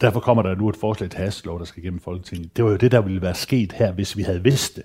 derfor 0.00 0.20
kommer 0.20 0.42
der 0.42 0.54
nu 0.54 0.68
et 0.68 0.76
forslag 0.76 1.10
til 1.10 1.20
hastelov, 1.20 1.58
der 1.58 1.64
skal 1.64 1.82
gennem 1.82 2.00
Folketinget. 2.00 2.56
Det 2.56 2.64
var 2.64 2.70
jo 2.70 2.76
det, 2.76 2.92
der 2.92 3.00
ville 3.00 3.22
være 3.22 3.34
sket 3.34 3.72
her, 3.72 3.92
hvis 3.92 4.16
vi 4.16 4.22
havde 4.22 4.42
vidst 4.42 4.76
det. 4.76 4.84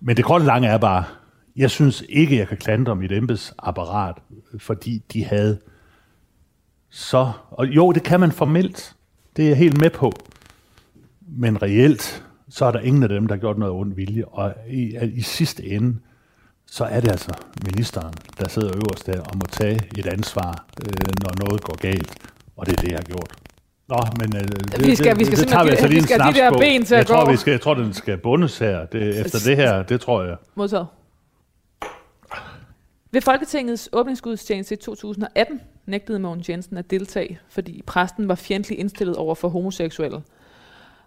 Men 0.00 0.16
det 0.16 0.24
korte 0.24 0.44
lange 0.44 0.68
er 0.68 0.78
bare, 0.78 1.04
jeg 1.56 1.70
synes 1.70 2.04
ikke, 2.08 2.36
jeg 2.38 2.48
kan 2.48 2.56
klandre 2.56 2.96
mit 2.96 3.12
embedsapparat, 3.12 4.16
fordi 4.58 5.02
de 5.12 5.24
havde 5.24 5.58
så... 6.90 7.32
Og 7.50 7.66
jo, 7.66 7.92
det 7.92 8.02
kan 8.02 8.20
man 8.20 8.32
formelt. 8.32 8.96
Det 9.36 9.44
er 9.44 9.48
jeg 9.48 9.56
helt 9.56 9.80
med 9.80 9.90
på. 9.90 10.12
Men 11.20 11.62
reelt, 11.62 12.24
så 12.48 12.64
er 12.64 12.70
der 12.70 12.80
ingen 12.80 13.02
af 13.02 13.08
dem, 13.08 13.26
der 13.26 13.34
har 13.34 13.40
gjort 13.40 13.58
noget 13.58 13.74
ondt 13.74 13.96
vilje. 13.96 14.24
Og 14.24 14.54
i, 14.68 14.96
i 15.14 15.20
sidste 15.20 15.66
ende, 15.66 15.96
så 16.66 16.84
er 16.84 17.00
det 17.00 17.10
altså 17.10 17.32
ministeren, 17.66 18.14
der 18.38 18.48
sidder 18.48 18.68
øverst 18.68 19.06
der 19.06 19.20
og 19.20 19.36
må 19.36 19.42
tage 19.50 19.80
et 19.98 20.06
ansvar, 20.06 20.66
øh, 20.80 21.14
når 21.22 21.46
noget 21.46 21.62
går 21.62 21.76
galt. 21.76 22.14
Og 22.56 22.66
det 22.66 22.76
er 22.76 22.82
det, 22.82 22.90
jeg 22.90 22.98
har 22.98 23.04
gjort. 23.04 23.49
Nå, 23.90 23.96
men 24.20 24.36
øh, 24.36 24.42
det, 24.42 24.86
Vi 24.86 24.94
skal- 24.96 25.10
det, 25.10 25.18
vi 25.18 25.24
skal 25.24 25.38
det 25.38 25.48
tager 25.48 25.64
vi 25.64 25.70
altså 25.70 25.86
lige 25.86 25.94
vi 25.94 25.98
en 25.98 26.04
skal 26.04 26.20
have 26.20 26.32
de 26.32 26.36
snaps 26.36 26.44
der 26.44 26.50
på. 26.50 26.58
ben 26.58 26.84
til 26.84 26.94
jeg 26.94 27.00
at 27.00 27.06
tror, 27.06 27.24
gå. 27.24 27.30
vi 27.30 27.36
skal, 27.36 27.50
jeg 27.50 27.60
tror, 27.60 27.74
den 27.74 27.92
skal 27.92 28.18
bundes 28.18 28.58
her. 28.58 28.86
Det, 28.86 29.20
efter 29.20 29.38
det 29.44 29.56
her, 29.56 29.82
det 29.82 30.00
tror 30.00 30.22
jeg. 30.22 30.36
Modtaget. 30.54 30.86
Ved 33.12 33.20
Folketingets 33.20 33.88
åbningsgudstjeneste 33.92 34.74
i 34.74 34.78
2018 34.78 35.60
nægtede 35.86 36.18
Mogens 36.18 36.48
Jensen 36.48 36.76
at 36.76 36.90
deltage, 36.90 37.38
fordi 37.48 37.82
præsten 37.86 38.28
var 38.28 38.34
fjendtlig 38.34 38.78
indstillet 38.78 39.16
over 39.16 39.34
for 39.34 39.48
homoseksuelle. 39.48 40.22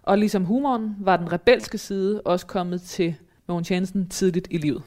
Og 0.02 0.18
ligesom 0.18 0.44
humoren 0.44 0.96
var 1.00 1.16
den 1.16 1.32
rebelske 1.32 1.78
side 1.78 2.20
også 2.24 2.46
kommet 2.46 2.82
til 2.82 3.14
Mogens 3.48 3.70
Jensen 3.70 4.08
tidligt 4.08 4.48
i 4.50 4.58
livet. 4.58 4.82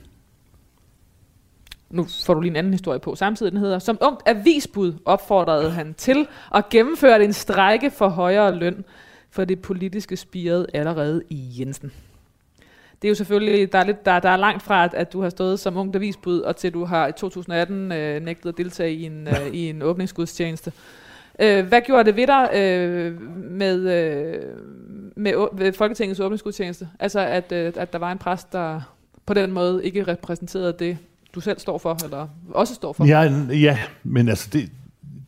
Nu 1.89 2.07
får 2.25 2.33
du 2.33 2.39
lige 2.39 2.49
en 2.49 2.55
anden 2.55 2.73
historie 2.73 2.99
på 2.99 3.15
samtidig, 3.15 3.51
den 3.51 3.59
hedder, 3.59 3.79
som 3.79 3.97
ungt 4.01 4.21
avisbud 4.25 4.93
opfordrede 5.05 5.71
han 5.71 5.93
til 5.93 6.27
at 6.55 6.69
gennemføre 6.69 7.23
en 7.23 7.33
strække 7.33 7.91
for 7.91 8.07
højere 8.07 8.55
løn 8.55 8.85
for 9.29 9.45
det 9.45 9.61
politiske 9.61 10.17
spiret 10.17 10.67
allerede 10.73 11.23
i 11.29 11.55
Jensen. 11.59 11.91
Det 13.01 13.07
er 13.07 13.09
jo 13.09 13.15
selvfølgelig, 13.15 13.71
der 13.71 13.79
er, 13.79 13.83
lidt, 13.83 14.05
der, 14.05 14.19
der 14.19 14.29
er 14.29 14.38
langt 14.38 14.63
fra, 14.63 14.83
at, 14.83 14.93
at 14.93 15.13
du 15.13 15.21
har 15.21 15.29
stået 15.29 15.59
som 15.59 15.77
ung 15.77 15.95
avisbud, 15.95 16.39
og 16.39 16.55
til 16.55 16.73
du 16.73 16.85
har 16.85 17.07
i 17.07 17.11
2018 17.11 17.91
øh, 17.91 18.21
nægtet 18.21 18.49
at 18.49 18.57
deltage 18.57 18.93
i 18.93 19.05
en, 19.05 19.27
øh, 19.27 19.47
i 19.53 19.69
en 19.69 19.81
åbningsgudstjeneste. 19.81 20.71
Øh, 21.39 21.67
hvad 21.67 21.81
gjorde 21.81 22.03
det 22.03 22.15
ved 22.15 22.27
dig 22.27 22.49
øh, 22.53 23.21
med, 23.51 23.79
øh, 23.79 24.43
med, 25.15 25.33
med 25.57 25.73
Folketingets 25.73 26.19
åbningsgudstjeneste? 26.19 26.89
Altså, 26.99 27.19
at, 27.19 27.51
øh, 27.51 27.73
at 27.75 27.93
der 27.93 27.99
var 27.99 28.11
en 28.11 28.17
præst, 28.17 28.53
der 28.53 28.81
på 29.25 29.33
den 29.33 29.51
måde 29.51 29.85
ikke 29.85 30.03
repræsenterede 30.03 30.75
det, 30.79 30.97
du 31.38 31.41
selv 31.41 31.59
står 31.59 31.77
for, 31.77 32.03
eller 32.03 32.27
også 32.51 32.75
står 32.75 32.93
for? 32.93 33.05
Ja, 33.05 33.21
ja 33.49 33.79
men 34.03 34.29
altså, 34.29 34.49
det, 34.53 34.71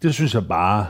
det 0.02 0.14
synes 0.14 0.34
jeg 0.34 0.48
bare 0.48 0.88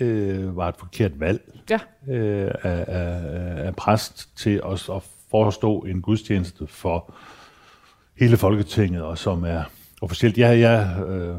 øh, 0.00 0.56
var 0.56 0.68
et 0.68 0.76
forkert 0.76 1.20
valg 1.20 1.40
Ja. 1.70 1.78
øh, 2.14 2.50
af, 2.62 2.84
af, 2.88 3.66
af 3.66 3.76
præst 3.76 4.36
til 4.36 4.60
at, 4.64 4.88
at 4.88 5.02
forestå 5.30 5.80
en 5.80 6.02
gudstjeneste 6.02 6.66
for 6.66 7.14
hele 8.18 8.36
Folketinget, 8.36 9.02
og 9.02 9.18
som 9.18 9.44
er 9.44 9.62
officielt. 10.02 10.38
Jeg, 10.38 10.60
jeg 10.60 10.96
øh, 11.06 11.36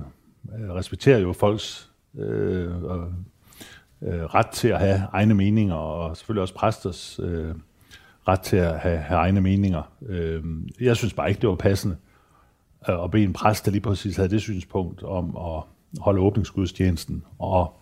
respekterer 0.76 1.20
jo 1.20 1.34
folks 1.34 1.90
øh, 2.18 2.66
øh, 2.66 2.74
øh, 4.02 4.24
ret 4.24 4.48
til 4.48 4.68
at 4.68 4.80
have 4.80 5.02
egne 5.12 5.34
meninger, 5.34 5.76
og 5.76 6.18
selvfølgelig 6.18 6.42
også 6.42 6.54
præsters 6.54 7.20
øh, 7.24 7.56
ret 8.28 8.42
til 8.42 8.58
at 8.58 8.80
have, 8.80 8.98
have 8.98 9.18
egne 9.20 9.42
meninger. 9.42 9.92
Øh, 10.06 10.44
jeg 10.82 10.98
synes 10.98 11.14
bare 11.14 11.30
ikke, 11.30 11.42
det 11.42 11.50
var 11.50 11.56
passende 11.56 11.96
øh, 11.96 12.13
Øh, 12.90 13.04
at 13.04 13.12
bede 13.12 13.24
en 13.24 13.34
præst, 13.34 13.66
der 13.66 13.72
lige 13.72 13.82
præcis 13.82 14.16
havde 14.16 14.30
det 14.30 14.42
synspunkt 14.42 15.04
om 15.04 15.38
at 15.38 15.64
holde 16.02 16.22
åbningsgudstjenesten. 16.22 17.24
Og, 17.40 17.80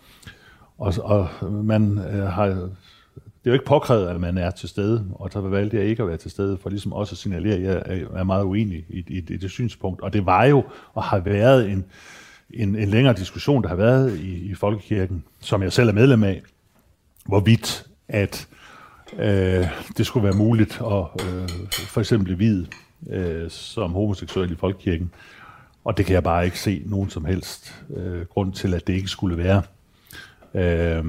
og, 0.78 0.94
og 1.02 1.28
man 1.52 1.98
øh, 1.98 2.22
har, 2.26 2.46
det 2.46 3.48
er 3.48 3.50
jo 3.50 3.52
ikke 3.52 3.64
påkrævet, 3.64 4.06
at 4.08 4.20
man 4.20 4.38
er 4.38 4.50
til 4.50 4.68
stede, 4.68 5.06
og 5.14 5.30
så 5.32 5.40
valgte 5.40 5.76
jeg 5.76 5.86
ikke 5.86 6.02
at 6.02 6.08
være 6.08 6.16
til 6.16 6.30
stede, 6.30 6.58
for 6.58 6.70
ligesom 6.70 6.92
også 6.92 7.12
at 7.14 7.18
signalere, 7.18 7.54
at 7.54 7.62
jeg 7.62 7.82
er- 7.86 8.18
er 8.18 8.24
meget 8.24 8.44
uenig 8.44 8.84
i, 8.88 8.98
i, 9.08 9.16
i 9.16 9.36
det 9.36 9.50
synspunkt. 9.50 10.00
Og 10.00 10.12
det 10.12 10.26
var 10.26 10.44
jo, 10.44 10.64
og 10.94 11.02
har 11.02 11.18
været 11.18 11.70
en, 11.70 11.84
en, 12.50 12.76
en 12.76 12.88
længere 12.88 13.14
diskussion, 13.14 13.62
der 13.62 13.68
har 13.68 13.76
været 13.76 14.18
i, 14.18 14.50
i 14.50 14.54
Folkekirken, 14.54 15.24
som 15.40 15.62
jeg 15.62 15.72
selv 15.72 15.88
er 15.88 15.92
medlem 15.92 16.22
af, 16.24 16.42
hvorvidt 17.26 17.86
at 18.08 18.48
øh, 19.18 19.66
det 19.96 20.06
skulle 20.06 20.24
være 20.24 20.36
muligt 20.36 20.80
at 20.80 21.26
øh, 21.26 21.48
for 21.72 22.00
eksempel 22.00 22.38
vide 22.38 22.66
øh, 23.10 23.50
som 23.50 23.92
homoseksuel 23.92 24.52
i 24.52 24.56
folkekirken. 24.56 25.10
Og 25.84 25.96
det 25.96 26.06
kan 26.06 26.14
jeg 26.14 26.22
bare 26.22 26.44
ikke 26.44 26.58
se 26.58 26.82
nogen 26.86 27.10
som 27.10 27.24
helst 27.24 27.84
øh, 27.96 28.26
grund 28.26 28.52
til, 28.52 28.74
at 28.74 28.86
det 28.86 28.92
ikke 28.92 29.08
skulle 29.08 29.38
være. 29.38 29.62
Øh, 30.54 31.04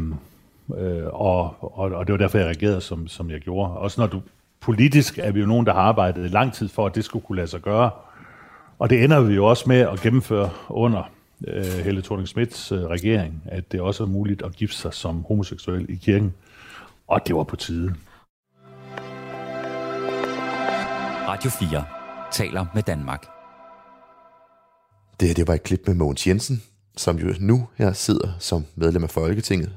øh, 0.77 1.05
og, 1.05 1.55
og, 1.79 1.91
og 1.91 2.07
det 2.07 2.13
var 2.13 2.17
derfor, 2.17 2.37
jeg 2.37 2.47
reagerede, 2.47 2.81
som, 2.81 3.07
som 3.07 3.29
jeg 3.29 3.39
gjorde. 3.39 3.73
Også 3.73 4.01
når 4.01 4.07
du 4.07 4.21
politisk 4.59 5.17
er 5.17 5.31
vi 5.31 5.39
jo 5.39 5.45
nogen, 5.45 5.65
der 5.65 5.73
har 5.73 5.81
arbejdet 5.81 6.31
lang 6.31 6.53
tid 6.53 6.69
for, 6.69 6.85
at 6.85 6.95
det 6.95 7.05
skulle 7.05 7.25
kunne 7.25 7.35
lade 7.35 7.47
sig 7.47 7.61
gøre. 7.61 7.89
Og 8.79 8.89
det 8.89 9.03
ender 9.03 9.21
vi 9.21 9.33
jo 9.33 9.45
også 9.45 9.63
med 9.67 9.79
at 9.79 9.99
gennemføre 9.99 10.49
under 10.69 11.11
øh, 11.47 11.65
Helle 11.65 12.01
thorning 12.01 12.27
Smiths 12.27 12.71
øh, 12.71 12.83
regering, 12.83 13.41
at 13.45 13.71
det 13.71 13.81
også 13.81 14.03
er 14.03 14.07
muligt 14.07 14.41
at 14.41 14.55
gifte 14.55 14.77
sig 14.77 14.93
som 14.93 15.25
homoseksuel 15.27 15.85
i 15.89 15.95
kirken. 15.95 16.33
Og 17.07 17.27
det 17.27 17.35
var 17.35 17.43
på 17.43 17.55
tide. 17.55 17.93
Radio 21.33 21.49
4 21.49 21.85
taler 22.31 22.65
med 22.73 22.83
Danmark. 22.83 23.25
Det 25.19 25.27
her 25.27 25.35
det 25.35 25.47
var 25.47 25.53
et 25.53 25.63
klip 25.63 25.81
med 25.87 25.95
Mogens 25.95 26.27
Jensen, 26.27 26.63
som 26.97 27.17
jo 27.17 27.33
nu 27.39 27.67
her 27.77 27.93
sidder 27.93 28.33
som 28.39 28.65
medlem 28.75 29.03
af 29.03 29.09
Folketinget. 29.09 29.71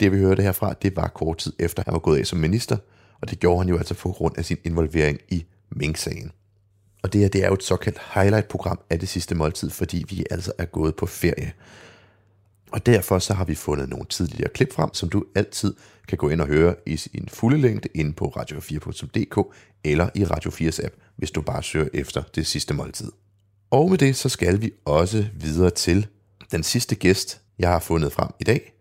Det 0.00 0.12
vi 0.12 0.18
hørte 0.18 0.42
herfra, 0.42 0.72
det 0.72 0.96
var 0.96 1.08
kort 1.08 1.38
tid 1.38 1.52
efter, 1.58 1.82
han 1.86 1.92
var 1.92 1.98
gået 1.98 2.18
af 2.18 2.26
som 2.26 2.38
minister, 2.38 2.76
og 3.20 3.30
det 3.30 3.38
gjorde 3.40 3.58
han 3.58 3.68
jo 3.68 3.78
altså 3.78 3.94
på 3.94 4.12
grund 4.12 4.38
af 4.38 4.44
sin 4.44 4.56
involvering 4.64 5.18
i 5.28 5.44
Mink-sagen. 5.70 6.32
Og 7.02 7.12
det 7.12 7.20
her, 7.20 7.28
det 7.28 7.44
er 7.44 7.48
jo 7.48 7.54
et 7.54 7.62
såkaldt 7.62 7.98
highlight-program 8.14 8.80
af 8.90 9.00
det 9.00 9.08
sidste 9.08 9.34
måltid, 9.34 9.70
fordi 9.70 10.04
vi 10.08 10.24
altså 10.30 10.52
er 10.58 10.64
gået 10.64 10.96
på 10.96 11.06
ferie. 11.06 11.52
Og 12.72 12.86
derfor 12.86 13.18
så 13.18 13.34
har 13.34 13.44
vi 13.44 13.54
fundet 13.54 13.88
nogle 13.88 14.06
tidligere 14.06 14.50
klip 14.54 14.72
frem, 14.72 14.94
som 14.94 15.08
du 15.08 15.24
altid 15.34 15.74
kan 16.08 16.18
gå 16.18 16.28
ind 16.28 16.40
og 16.40 16.46
høre 16.46 16.74
i 16.86 16.96
sin 16.96 17.28
fulde 17.28 17.58
længde 17.58 17.88
inde 17.94 18.12
på 18.12 18.32
radio4.dk 18.36 19.56
eller 19.84 20.08
i 20.14 20.24
Radio 20.24 20.50
4's 20.50 20.84
app, 20.84 20.94
hvis 21.16 21.30
du 21.30 21.42
bare 21.42 21.62
søger 21.62 21.88
efter 21.94 22.22
det 22.34 22.46
sidste 22.46 22.74
måltid. 22.74 23.12
Og 23.70 23.90
med 23.90 23.98
det 23.98 24.16
så 24.16 24.28
skal 24.28 24.60
vi 24.60 24.70
også 24.84 25.26
videre 25.34 25.70
til 25.70 26.06
den 26.52 26.62
sidste 26.62 26.94
gæst, 26.94 27.40
jeg 27.58 27.68
har 27.68 27.80
fundet 27.80 28.12
frem 28.12 28.28
i 28.40 28.44
dag. 28.44 28.72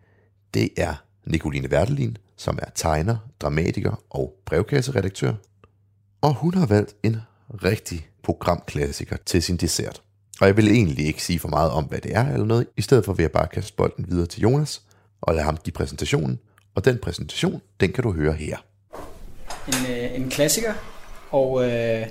Det 0.53 0.69
er 0.77 0.95
Nicoline 1.25 1.69
Wertelin, 1.69 2.17
som 2.37 2.59
er 2.61 2.69
tegner, 2.75 3.17
dramatiker 3.39 4.03
og 4.09 4.33
brevkasseredaktør. 4.45 5.33
Og 6.21 6.33
hun 6.33 6.53
har 6.53 6.65
valgt 6.65 6.95
en 7.03 7.17
rigtig 7.49 8.09
programklassiker 8.23 9.17
til 9.25 9.43
sin 9.43 9.57
dessert. 9.57 10.01
Og 10.41 10.47
jeg 10.47 10.57
vil 10.57 10.67
egentlig 10.67 11.05
ikke 11.05 11.23
sige 11.23 11.39
for 11.39 11.47
meget 11.47 11.71
om, 11.71 11.83
hvad 11.83 11.99
det 12.01 12.15
er 12.15 12.33
eller 12.33 12.45
noget. 12.45 12.67
I 12.77 12.81
stedet 12.81 13.05
for 13.05 13.13
vil 13.13 13.23
jeg 13.23 13.31
bare 13.31 13.47
kaste 13.47 13.73
bolden 13.73 14.05
videre 14.09 14.25
til 14.25 14.41
Jonas 14.41 14.81
og 15.21 15.33
lade 15.33 15.45
ham 15.45 15.57
give 15.63 15.71
præsentationen. 15.73 16.39
Og 16.75 16.85
den 16.85 16.97
præsentation, 16.97 17.61
den 17.79 17.91
kan 17.91 18.03
du 18.03 18.11
høre 18.11 18.33
her. 18.33 18.57
En, 19.67 19.73
øh, 19.91 20.15
en 20.15 20.29
klassiker, 20.29 20.73
og 21.31 21.63
øh, 21.63 22.05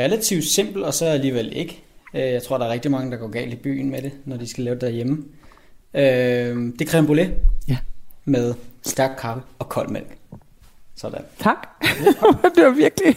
relativt 0.00 0.44
simpel, 0.44 0.84
og 0.84 0.94
så 0.94 1.06
alligevel 1.06 1.56
ikke. 1.56 1.82
Øh, 2.14 2.20
jeg 2.22 2.42
tror, 2.42 2.58
der 2.58 2.64
er 2.66 2.70
rigtig 2.72 2.90
mange, 2.90 3.10
der 3.10 3.16
går 3.16 3.28
galt 3.28 3.52
i 3.52 3.56
byen 3.56 3.90
med 3.90 4.02
det, 4.02 4.12
når 4.24 4.36
de 4.36 4.46
skal 4.50 4.64
lave 4.64 4.74
det 4.74 4.80
derhjemme. 4.80 5.24
Øh, 5.94 6.02
det 6.78 6.80
er 6.80 6.90
creme 6.90 7.06
brulee 7.06 7.34
Ja. 7.68 7.78
med 8.24 8.54
stærk 8.82 9.10
kaffe 9.18 9.42
og 9.58 9.68
kold 9.68 9.88
mælk. 9.88 10.16
Sådan. 10.96 11.22
Tak. 11.38 11.68
det 12.56 12.64
var 12.64 12.74
virkelig... 12.76 13.16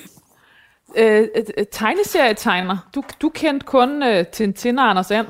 Øh, 0.98 1.28
tegneserietegner. 1.72 2.78
Du, 2.96 3.04
du 3.22 3.30
kendte 3.30 3.66
kun 3.66 4.04
øh, 4.04 4.26
Tintin 4.26 4.80
og 4.80 4.90
Anders 4.90 5.12
And. 5.12 5.28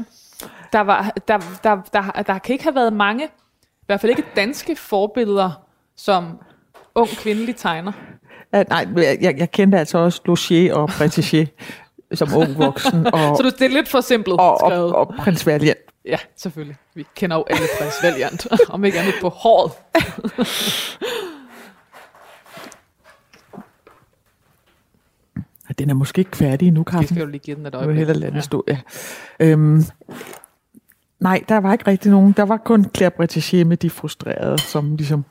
Der, 0.74 0.80
var, 0.80 1.14
der, 1.28 1.38
der, 1.64 1.76
der, 1.94 2.24
der 2.28 2.38
kan 2.38 2.54
ikke 2.54 2.64
have 2.64 2.76
været 2.76 2.94
mange, 2.94 3.26
i 3.26 3.86
hvert 3.86 4.02
fald 4.02 4.10
ikke 4.10 4.24
danske 4.36 4.76
forbilleder, 4.76 5.52
som 5.98 6.40
ung 6.96 7.10
kvindelig 7.10 7.56
tegner. 7.56 7.92
Ja, 8.54 8.64
nej, 8.64 8.88
jeg, 9.22 9.36
jeg, 9.38 9.52
kendte 9.52 9.80
altså 9.80 9.98
også 9.98 10.22
Logier 10.26 10.74
og 10.74 10.90
Pretiché 10.90 11.46
som 12.14 12.36
ung 12.36 12.58
voksen. 12.58 13.08
Og, 13.14 13.38
Så 13.38 13.44
du, 13.44 13.50
det 13.50 13.62
er 13.62 13.70
lidt 13.70 13.90
for 13.90 14.02
simpelt 14.02 14.40
og, 14.40 14.52
og, 14.52 14.58
skrevet. 14.60 14.94
og 14.94 15.14
prins 15.20 15.46
Valiant. 15.46 15.78
Ja, 16.06 16.18
selvfølgelig. 16.36 16.78
Vi 16.96 17.06
kender 17.16 17.38
jo 17.38 17.46
alle 17.50 17.68
prins 17.80 18.04
Valiant, 18.04 18.48
om 18.74 18.86
ikke 18.86 19.00
andet 19.00 19.14
på 19.22 19.30
håret. 19.30 19.72
Den 25.80 25.90
er 25.90 25.94
måske 25.94 26.20
ikke 26.20 26.38
færdig 26.38 26.68
endnu, 26.68 26.84
Det 26.84 26.92
Carsten. 26.94 27.16
skal 27.16 27.26
du 27.26 27.32
lige 27.32 27.40
give 27.40 27.56
den 27.56 27.66
et 27.66 27.76
øjeblik. 27.76 27.98
hellere 27.98 28.18
lade 28.18 28.32
den 28.32 28.42
stå, 28.42 28.64
ja. 28.68 28.78
Øhm, 29.40 29.84
nej, 31.20 31.44
der 31.50 31.58
var 31.58 31.74
ikke 31.74 31.88
rigtig 31.88 32.12
nogen. 32.12 32.34
Der 32.38 32.44
var 32.44 32.58
kun 32.58 32.86
Claire 32.96 33.12
Bretéché 33.20 33.64
med 33.64 33.78
de 33.78 33.90
frustrerede, 33.90 34.58
som 34.58 34.96
ligesom... 34.96 35.26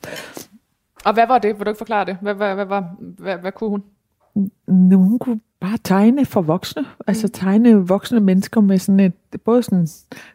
Og 1.05 1.15
hvad 1.15 1.27
var 1.27 1.39
det? 1.39 1.59
Vil 1.59 1.67
du 1.67 1.71
ikke 1.71 1.79
forklare 1.79 2.05
det? 2.05 2.17
Hvad, 2.21 2.35
hvad, 2.35 2.55
hvad, 2.55 2.67
hvad, 2.67 2.83
hvad, 3.19 3.39
hvad 3.39 3.53
kunne 3.53 3.71
hun? 3.71 3.83
Nogen 4.69 5.19
kunne 5.19 5.41
bare 5.61 5.79
tegne 5.85 6.25
for 6.25 6.43
voksne. 6.43 6.85
Altså 7.07 7.29
tegne 7.29 7.89
voksne 7.89 8.21
mennesker 8.21 8.61
med 8.61 8.79
sådan 8.79 9.01
et, 9.01 9.13
både 9.45 9.63
sådan, 9.63 9.89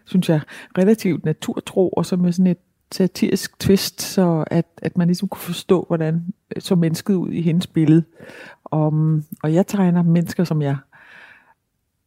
synes 0.05 0.29
jeg, 0.29 0.41
relativt 0.77 1.25
naturtro, 1.25 1.89
og 1.89 2.05
så 2.05 2.15
med 2.15 2.31
sådan 2.31 2.47
et 2.47 2.57
satirisk 2.91 3.59
twist, 3.59 4.01
så 4.01 4.43
at, 4.47 4.65
at 4.77 4.97
man 4.97 5.07
ligesom 5.07 5.27
kunne 5.27 5.41
forstå, 5.41 5.83
hvordan 5.87 6.23
så 6.59 6.75
mennesket 6.75 7.13
ud 7.13 7.31
i 7.31 7.41
hendes 7.41 7.67
billede. 7.67 8.03
Og, 8.71 8.93
og 9.43 9.53
jeg 9.53 9.67
tegner 9.67 10.03
mennesker, 10.03 10.43
som 10.43 10.61
jeg... 10.61 10.77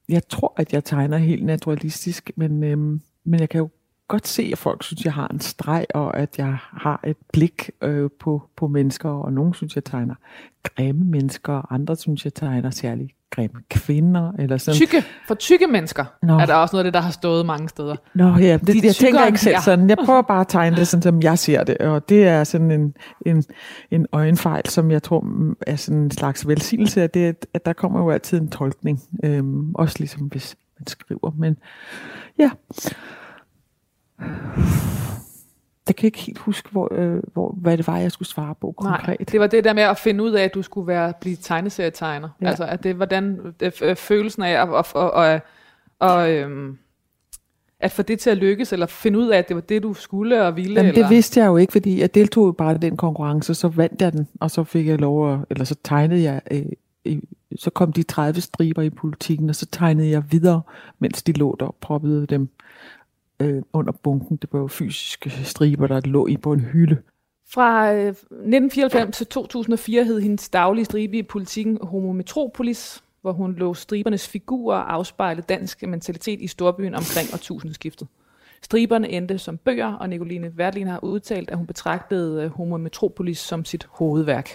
Jeg 0.08 0.28
tror, 0.28 0.54
at 0.56 0.72
jeg 0.72 0.84
tegner 0.84 1.18
helt 1.18 1.44
naturalistisk, 1.44 2.30
men, 2.36 2.64
øhm, 2.64 3.00
men 3.24 3.40
jeg 3.40 3.48
kan 3.48 3.58
jo 3.58 3.68
godt 4.08 4.28
se, 4.28 4.48
at 4.52 4.58
folk 4.58 4.82
synes, 4.82 5.04
jeg 5.04 5.12
har 5.12 5.28
en 5.28 5.40
streg, 5.40 5.86
og 5.94 6.16
at 6.16 6.38
jeg 6.38 6.56
har 6.72 7.00
et 7.04 7.16
blik 7.32 7.70
øh, 7.82 8.10
på, 8.20 8.42
på 8.56 8.66
mennesker, 8.66 9.08
og 9.08 9.32
nogen 9.32 9.54
synes, 9.54 9.74
jeg 9.74 9.84
tegner 9.84 10.14
grimme 10.62 11.04
mennesker, 11.04 11.52
og 11.52 11.74
andre 11.74 11.96
synes, 11.96 12.24
jeg 12.24 12.34
tegner 12.34 12.70
særligt 12.70 13.12
grimme 13.32 13.60
kvinder, 13.70 14.32
eller 14.38 14.56
sådan. 14.56 14.76
Tykke, 14.76 15.04
for 15.26 15.34
tykke 15.34 15.66
mennesker 15.66 16.04
Nå. 16.22 16.38
er 16.38 16.46
der 16.46 16.54
også 16.54 16.76
noget 16.76 16.84
af 16.84 16.86
det, 16.86 16.94
der 16.94 17.00
har 17.00 17.10
stået 17.10 17.46
mange 17.46 17.68
steder. 17.68 17.96
Nå 18.14 18.36
ja, 18.36 18.56
det, 18.56 18.66
De 18.66 18.80
jeg 18.86 18.94
tænker 18.94 19.26
ikke 19.26 19.38
selv 19.38 19.56
sådan. 19.64 19.88
Jeg 19.88 19.98
prøver 20.04 20.22
bare 20.22 20.40
at 20.40 20.48
tegne 20.48 20.76
det, 20.76 20.88
sådan 20.88 21.02
som 21.02 21.22
jeg 21.22 21.38
ser 21.38 21.64
det, 21.64 21.78
og 21.78 22.08
det 22.08 22.26
er 22.26 22.44
sådan 22.44 22.70
en, 22.70 22.94
en, 23.26 23.44
en 23.90 24.06
øjenfejl, 24.12 24.68
som 24.68 24.90
jeg 24.90 25.02
tror 25.02 25.26
er 25.66 25.76
sådan 25.76 26.00
en 26.00 26.10
slags 26.10 26.48
velsignelse 26.48 27.02
af 27.02 27.10
det, 27.10 27.24
at, 27.24 27.46
at 27.54 27.66
der 27.66 27.72
kommer 27.72 28.00
jo 28.00 28.10
altid 28.10 28.40
en 28.40 28.48
tolkning, 28.48 29.02
øhm, 29.24 29.74
også 29.74 29.96
ligesom 29.98 30.20
hvis 30.20 30.56
man 30.78 30.86
skriver, 30.86 31.30
men 31.38 31.56
ja. 32.38 32.50
Jeg 35.88 35.96
kan 35.96 36.06
ikke 36.06 36.18
helt 36.18 36.38
huske, 36.38 36.68
hvor, 36.70 36.88
øh, 36.94 37.22
hvor, 37.32 37.54
hvad 37.60 37.76
det 37.76 37.86
var, 37.86 37.98
jeg 37.98 38.12
skulle 38.12 38.28
svare 38.28 38.54
på 38.60 38.74
konkret. 38.76 39.06
Nej, 39.06 39.16
det 39.32 39.40
var 39.40 39.46
det 39.46 39.64
der 39.64 39.72
med 39.72 39.82
at 39.82 39.98
finde 39.98 40.24
ud 40.24 40.32
af, 40.32 40.44
at 40.44 40.54
du 40.54 40.62
skulle 40.62 40.86
være 40.86 41.12
blive 41.20 41.36
tegneserietegner. 41.36 42.28
Ja. 42.40 42.48
Altså, 42.48 42.64
at 42.64 42.84
det 42.84 42.94
hvordan 42.94 43.54
det, 43.60 43.82
øh, 43.82 43.96
følelsen 43.96 44.42
af 44.42 44.62
at, 44.62 44.68
og, 44.68 44.86
og, 44.94 45.10
og, 45.10 45.40
og 45.98 46.30
øhm, 46.30 46.78
at 47.80 47.90
få 47.90 48.02
det 48.02 48.20
til 48.20 48.30
at 48.30 48.36
lykkes, 48.36 48.72
eller 48.72 48.86
finde 48.86 49.18
ud 49.18 49.28
af, 49.28 49.38
at 49.38 49.48
det 49.48 49.56
var 49.56 49.62
det, 49.62 49.82
du 49.82 49.94
skulle 49.94 50.42
og 50.42 50.56
ville. 50.56 50.74
Jamen, 50.74 50.88
eller? 50.88 51.02
det 51.02 51.10
vidste 51.14 51.40
jeg 51.40 51.46
jo 51.46 51.56
ikke, 51.56 51.72
fordi 51.72 52.00
jeg 52.00 52.14
deltog 52.14 52.46
jo 52.46 52.52
bare 52.52 52.74
i 52.74 52.78
den 52.78 52.96
konkurrence, 52.96 53.54
så 53.54 53.68
vandt 53.68 54.02
jeg 54.02 54.12
den, 54.12 54.28
og 54.40 54.50
så 54.50 54.64
fik 54.64 54.86
jeg 54.86 54.98
lov 54.98 55.32
at, 55.32 55.38
eller 55.50 55.64
så 55.64 55.76
tegnede 55.84 56.22
jeg, 56.22 56.40
øh, 56.50 57.18
så 57.56 57.70
kom 57.70 57.92
de 57.92 58.02
30 58.02 58.40
striber 58.40 58.82
i 58.82 58.90
politikken, 58.90 59.48
og 59.48 59.54
så 59.54 59.66
tegnede 59.66 60.10
jeg 60.10 60.22
videre, 60.30 60.62
mens 60.98 61.22
de 61.22 61.32
lå 61.32 61.56
der 61.60 61.66
og 61.66 61.76
proppede 61.80 62.26
dem 62.26 62.48
øh, 63.42 63.62
under 63.72 63.92
bunken. 63.92 64.36
Det 64.36 64.52
var 64.52 64.58
jo 64.58 64.66
fysiske 64.66 65.30
striber, 65.30 65.86
der 65.86 66.00
lå 66.00 66.26
i 66.26 66.36
på 66.36 66.52
en 66.52 66.60
hylde. 66.60 66.96
Fra 67.54 67.92
øh, 67.92 68.08
1994 68.08 69.16
til 69.16 69.26
2004 69.26 70.04
hed 70.04 70.20
hendes 70.20 70.48
daglige 70.48 70.84
stribe 70.84 71.18
i 71.18 71.22
politikken 71.22 71.78
Homo 71.82 72.12
Metropolis, 72.12 73.04
hvor 73.20 73.32
hun 73.32 73.54
lå 73.54 73.74
stribernes 73.74 74.28
figurer 74.28 74.78
afspejle 74.78 75.42
dansk 75.42 75.82
mentalitet 75.82 76.40
i 76.40 76.46
storbyen 76.46 76.94
omkring 76.94 77.28
årtusindskiftet. 77.32 78.08
Striberne 78.62 79.08
endte 79.08 79.38
som 79.38 79.58
bøger, 79.58 79.92
og 79.92 80.08
Nicoline 80.08 80.52
Wertlin 80.58 80.86
har 80.86 81.04
udtalt, 81.04 81.50
at 81.50 81.56
hun 81.56 81.66
betragtede 81.66 82.44
øh, 82.44 82.50
Homo 82.50 82.76
Metropolis 82.76 83.38
som 83.38 83.64
sit 83.64 83.88
hovedværk. 83.90 84.50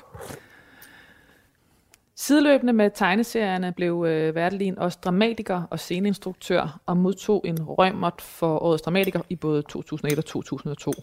Sideløbende 2.19 2.73
med 2.73 2.91
tegneserierne 2.95 3.71
blev 3.71 4.05
øh, 4.07 4.35
Wertelin 4.35 4.79
også 4.79 4.99
dramatiker 5.03 5.63
og 5.71 5.79
sceneinstruktør 5.79 6.79
og 6.85 6.97
modtog 6.97 7.41
en 7.45 7.63
rømmert 7.63 8.21
for 8.21 8.57
årets 8.57 8.81
dramatiker 8.81 9.21
i 9.29 9.35
både 9.35 9.61
2001 9.61 10.17
og 10.17 10.25
2002. 10.25 10.93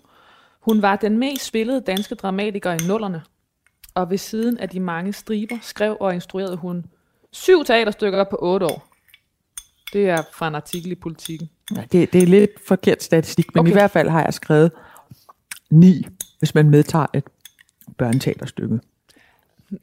Hun 0.60 0.82
var 0.82 0.96
den 0.96 1.18
mest 1.18 1.44
spillede 1.44 1.80
danske 1.80 2.14
dramatiker 2.14 2.72
i 2.72 2.86
nullerne, 2.88 3.22
og 3.94 4.10
ved 4.10 4.18
siden 4.18 4.58
af 4.58 4.68
de 4.68 4.80
mange 4.80 5.12
striber 5.12 5.56
skrev 5.62 5.96
og 6.00 6.14
instruerede 6.14 6.56
hun 6.56 6.84
syv 7.32 7.64
teaterstykker 7.64 8.24
på 8.24 8.36
otte 8.40 8.66
år. 8.66 8.86
Det 9.92 10.08
er 10.08 10.22
fra 10.32 10.48
en 10.48 10.54
artikel 10.54 10.92
i 10.92 10.94
Politiken. 10.94 11.48
Ja, 11.76 11.84
det, 11.92 12.12
det 12.12 12.22
er 12.22 12.26
lidt 12.26 12.50
forkert 12.68 13.02
statistik, 13.02 13.54
men. 13.54 13.60
Okay. 13.60 13.70
i 13.70 13.72
hvert 13.72 13.90
fald 13.90 14.08
har 14.08 14.24
jeg 14.24 14.34
skrevet 14.34 14.72
ni, 15.70 16.06
hvis 16.38 16.54
man 16.54 16.70
medtager 16.70 17.06
et 17.14 17.24
børneteaterstykke. 17.98 18.80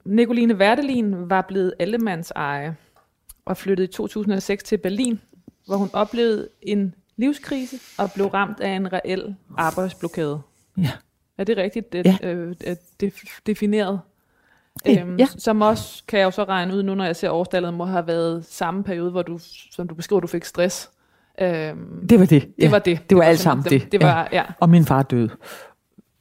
Nicoline 0.06 0.56
Wertelin 0.56 1.30
var 1.30 1.42
blevet 1.42 1.74
allemands 1.80 2.32
eje 2.32 2.76
og 3.46 3.58
flyttede 3.58 3.88
i 3.90 3.92
2006 3.92 4.64
til 4.64 4.78
Berlin, 4.78 5.20
hvor 5.66 5.76
hun 5.76 5.90
oplevede 5.94 6.50
en 6.62 6.96
livskrise 7.18 7.78
og 7.98 8.12
blev 8.16 8.28
ramt 8.28 8.60
af 8.60 8.70
en 8.70 8.94
reel 8.94 9.36
arbejdsblokade. 9.58 10.42
Ja. 10.78 10.92
Er 11.38 11.44
det 11.44 11.58
rigtigt 11.58 11.94
det, 11.94 12.06
Ja. 12.06 12.18
øh, 12.24 12.56
det 13.00 13.14
defineret? 13.48 14.00
Ja, 14.86 15.02
Øhm, 15.02 15.16
ja. 15.18 15.26
Som 15.38 15.62
også, 15.62 16.04
kan 16.08 16.20
jeg 16.20 16.26
jo 16.26 16.32
så 16.32 16.44
regne 16.44 16.74
ud 16.76 16.84
nu, 16.84 16.96
når 16.96 17.06
jeg 17.06 17.16
ser 17.16 17.30
årstallet, 17.30 17.74
må 17.74 17.86
have 17.86 18.08
været 18.08 18.46
samme 18.46 18.84
periode, 18.84 19.12
hvor 19.12 19.22
du, 19.22 19.40
som 19.72 19.88
du 19.88 19.96
beskriver, 19.96 20.20
du 20.20 20.28
fik 20.28 20.46
stress. 20.46 20.90
Øhm, 21.42 22.08
Det 22.08 22.20
var 22.20 22.26
det. 22.26 22.48
det 22.62 22.72
var 22.72 22.80
det. 22.80 23.00
Det 23.10 23.18
var 23.18 23.24
alt 23.24 23.40
sådan- 23.40 23.64
sammen 23.64 23.80
det. 23.82 23.92
Det 23.92 24.02
var, 24.02 24.30
ja, 24.32 24.44
Og 24.60 24.70
min 24.70 24.86
far 24.86 25.04
døde. 25.04 25.30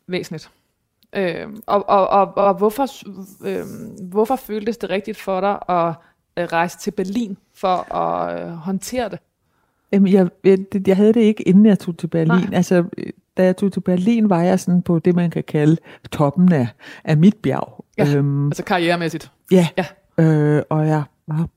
væsentligt. 0.07 0.51
Øhm, 1.17 1.63
og, 1.67 1.89
og, 1.89 2.09
og, 2.09 2.37
og 2.37 2.55
hvorfor, 2.55 2.87
øhm, 3.47 4.09
hvorfor 4.11 4.37
føltes 4.37 4.77
det 4.77 4.91
rigtigt 4.91 5.17
for 5.21 5.41
dig 5.41 5.59
at 5.69 5.95
øh, 6.39 6.45
rejse 6.53 6.79
til 6.79 6.91
Berlin 6.91 7.37
for 7.55 7.95
at 7.95 8.43
øh, 8.43 8.49
håndtere 8.53 9.09
det? 9.09 9.19
Jamen, 9.93 10.13
jeg, 10.13 10.29
jeg, 10.45 10.59
jeg 10.87 10.97
havde 10.97 11.13
det 11.13 11.21
ikke, 11.21 11.49
inden 11.49 11.67
jeg 11.67 11.79
tog 11.79 11.99
til 11.99 12.07
Berlin. 12.07 12.29
Nej. 12.29 12.49
Altså, 12.53 12.85
øh, 12.99 13.07
da 13.37 13.45
jeg 13.45 13.57
tog 13.57 13.73
til 13.73 13.81
Berlin, 13.81 14.31
var 14.31 14.43
jeg 14.43 14.61
sådan 14.61 14.83
på 14.83 14.99
det, 14.99 15.15
man 15.15 15.31
kan 15.31 15.45
kalde 15.45 15.77
toppen 16.13 16.53
af, 16.53 16.69
af 17.05 17.17
mit 17.17 17.37
bjerg. 17.37 17.85
Ja. 17.99 18.15
Øhm, 18.17 18.47
Altså 18.47 18.65
karrieremæssigt. 18.65 19.33
ja. 19.53 19.69
Ja. 19.79 19.85
Øh, 20.25 20.63
og 20.69 20.87
jeg 20.89 21.03
var 21.27 21.49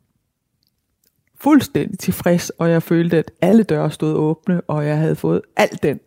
fuldstændig 1.42 2.00
tilfreds, 2.00 2.50
og 2.50 2.70
jeg 2.70 2.84
følte, 2.84 3.18
at 3.18 3.32
alle 3.42 3.64
døre 3.64 3.92
stod 3.92 4.14
åbne, 4.14 4.62
og 4.62 4.86
jeg 4.88 4.98
havde 4.98 5.16
fået 5.16 5.42
alt 5.56 5.84
den 5.84 6.00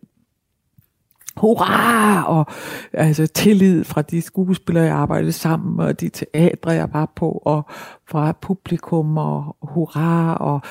hurra, 1.37 2.23
og 2.23 2.45
altså 2.93 3.27
tillid 3.27 3.83
fra 3.83 4.01
de 4.01 4.21
skuespillere, 4.21 4.83
jeg 4.83 4.95
arbejdede 4.95 5.31
sammen 5.31 5.75
med, 5.75 5.85
og 5.85 6.01
de 6.01 6.09
teatre, 6.09 6.71
jeg 6.71 6.89
var 6.93 7.11
på, 7.15 7.41
og 7.45 7.65
fra 8.09 8.31
publikum, 8.31 9.17
og 9.17 9.55
hurra, 9.61 10.35
og 10.35 10.61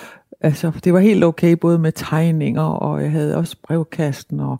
altså, 0.40 0.72
det 0.84 0.92
var 0.92 1.00
helt 1.00 1.24
okay, 1.24 1.52
både 1.52 1.78
med 1.78 1.92
tegninger, 1.92 2.62
og 2.62 3.02
jeg 3.02 3.10
havde 3.10 3.36
også 3.36 3.56
brevkasten, 3.62 4.40
og 4.40 4.58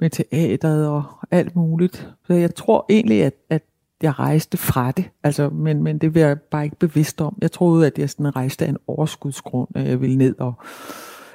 med 0.00 0.10
teateret, 0.10 0.88
og 0.88 1.04
alt 1.30 1.56
muligt. 1.56 2.10
Så 2.26 2.34
jeg 2.34 2.54
tror 2.54 2.86
egentlig, 2.88 3.24
at, 3.24 3.34
at 3.50 3.62
jeg 4.02 4.18
rejste 4.18 4.56
fra 4.56 4.90
det, 4.90 5.10
altså, 5.22 5.48
men, 5.48 5.82
men 5.82 5.98
det 5.98 6.14
var 6.14 6.20
jeg 6.20 6.40
bare 6.40 6.64
ikke 6.64 6.76
bevidst 6.76 7.20
om. 7.20 7.38
Jeg 7.42 7.52
troede, 7.52 7.86
at 7.86 7.98
jeg 7.98 8.10
sådan 8.10 8.36
rejste 8.36 8.64
af 8.64 8.68
en 8.68 8.76
overskudsgrund, 8.86 9.68
at 9.74 9.88
jeg 9.88 10.00
ville 10.00 10.18
ned 10.18 10.34
og 10.38 10.54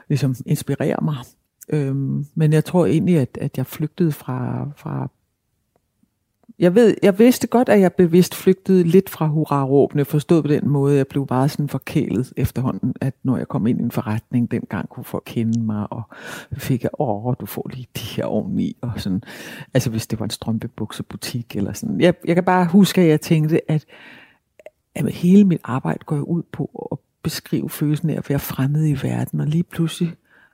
ligesom 0.09 0.35
inspirere 0.45 0.97
mig. 1.01 1.15
Øhm, 1.69 2.25
men 2.35 2.53
jeg 2.53 2.65
tror 2.65 2.85
egentlig, 2.85 3.17
at, 3.17 3.37
at 3.41 3.57
jeg 3.57 3.65
flygtede 3.65 4.11
fra, 4.11 4.67
fra 4.75 5.09
jeg, 6.59 6.75
ved, 6.75 6.95
jeg 7.03 7.19
vidste 7.19 7.47
godt, 7.47 7.69
at 7.69 7.79
jeg 7.79 7.93
bevidst 7.93 8.35
flygtede 8.35 8.83
lidt 8.83 9.09
fra 9.09 9.27
hurraråbene, 9.27 10.05
forstået 10.05 10.43
på 10.43 10.47
den 10.47 10.69
måde, 10.69 10.97
jeg 10.97 11.07
blev 11.07 11.27
bare 11.27 11.49
sådan 11.49 11.67
forkælet 11.67 12.33
efterhånden, 12.37 12.95
at 13.01 13.13
når 13.23 13.37
jeg 13.37 13.47
kom 13.47 13.67
ind 13.67 13.79
i 13.79 13.83
en 13.83 13.91
forretning, 13.91 14.51
dengang 14.51 14.89
kunne 14.89 15.03
folk 15.03 15.23
kende 15.25 15.59
mig, 15.59 15.93
og 15.93 16.01
fik 16.57 16.83
jeg, 16.83 16.91
åh, 16.99 17.33
du 17.39 17.45
får 17.45 17.69
lige 17.73 17.87
de 17.95 18.01
her 18.15 18.25
oveni, 18.25 18.77
og 18.81 18.91
sådan, 18.97 19.23
altså 19.73 19.89
hvis 19.89 20.07
det 20.07 20.19
var 20.19 20.23
en 20.23 20.29
strømpebuksebutik, 20.29 21.55
eller 21.55 21.73
sådan. 21.73 22.01
Jeg, 22.01 22.13
jeg 22.25 22.35
kan 22.35 22.43
bare 22.43 22.65
huske, 22.65 23.01
at 23.01 23.07
jeg 23.07 23.21
tænkte, 23.21 23.71
at, 23.71 23.85
at 24.95 25.11
hele 25.11 25.43
mit 25.43 25.61
arbejde 25.63 25.99
går 26.05 26.19
ud 26.19 26.43
på 26.51 26.87
at 26.91 26.97
beskrive 27.23 27.69
følelsen 27.69 28.09
af 28.09 28.17
at 28.17 28.29
være 28.29 28.39
fremmed 28.39 28.87
i 28.87 29.07
verden, 29.07 29.39
og 29.39 29.47
lige 29.47 29.63
pludselig 29.63 30.13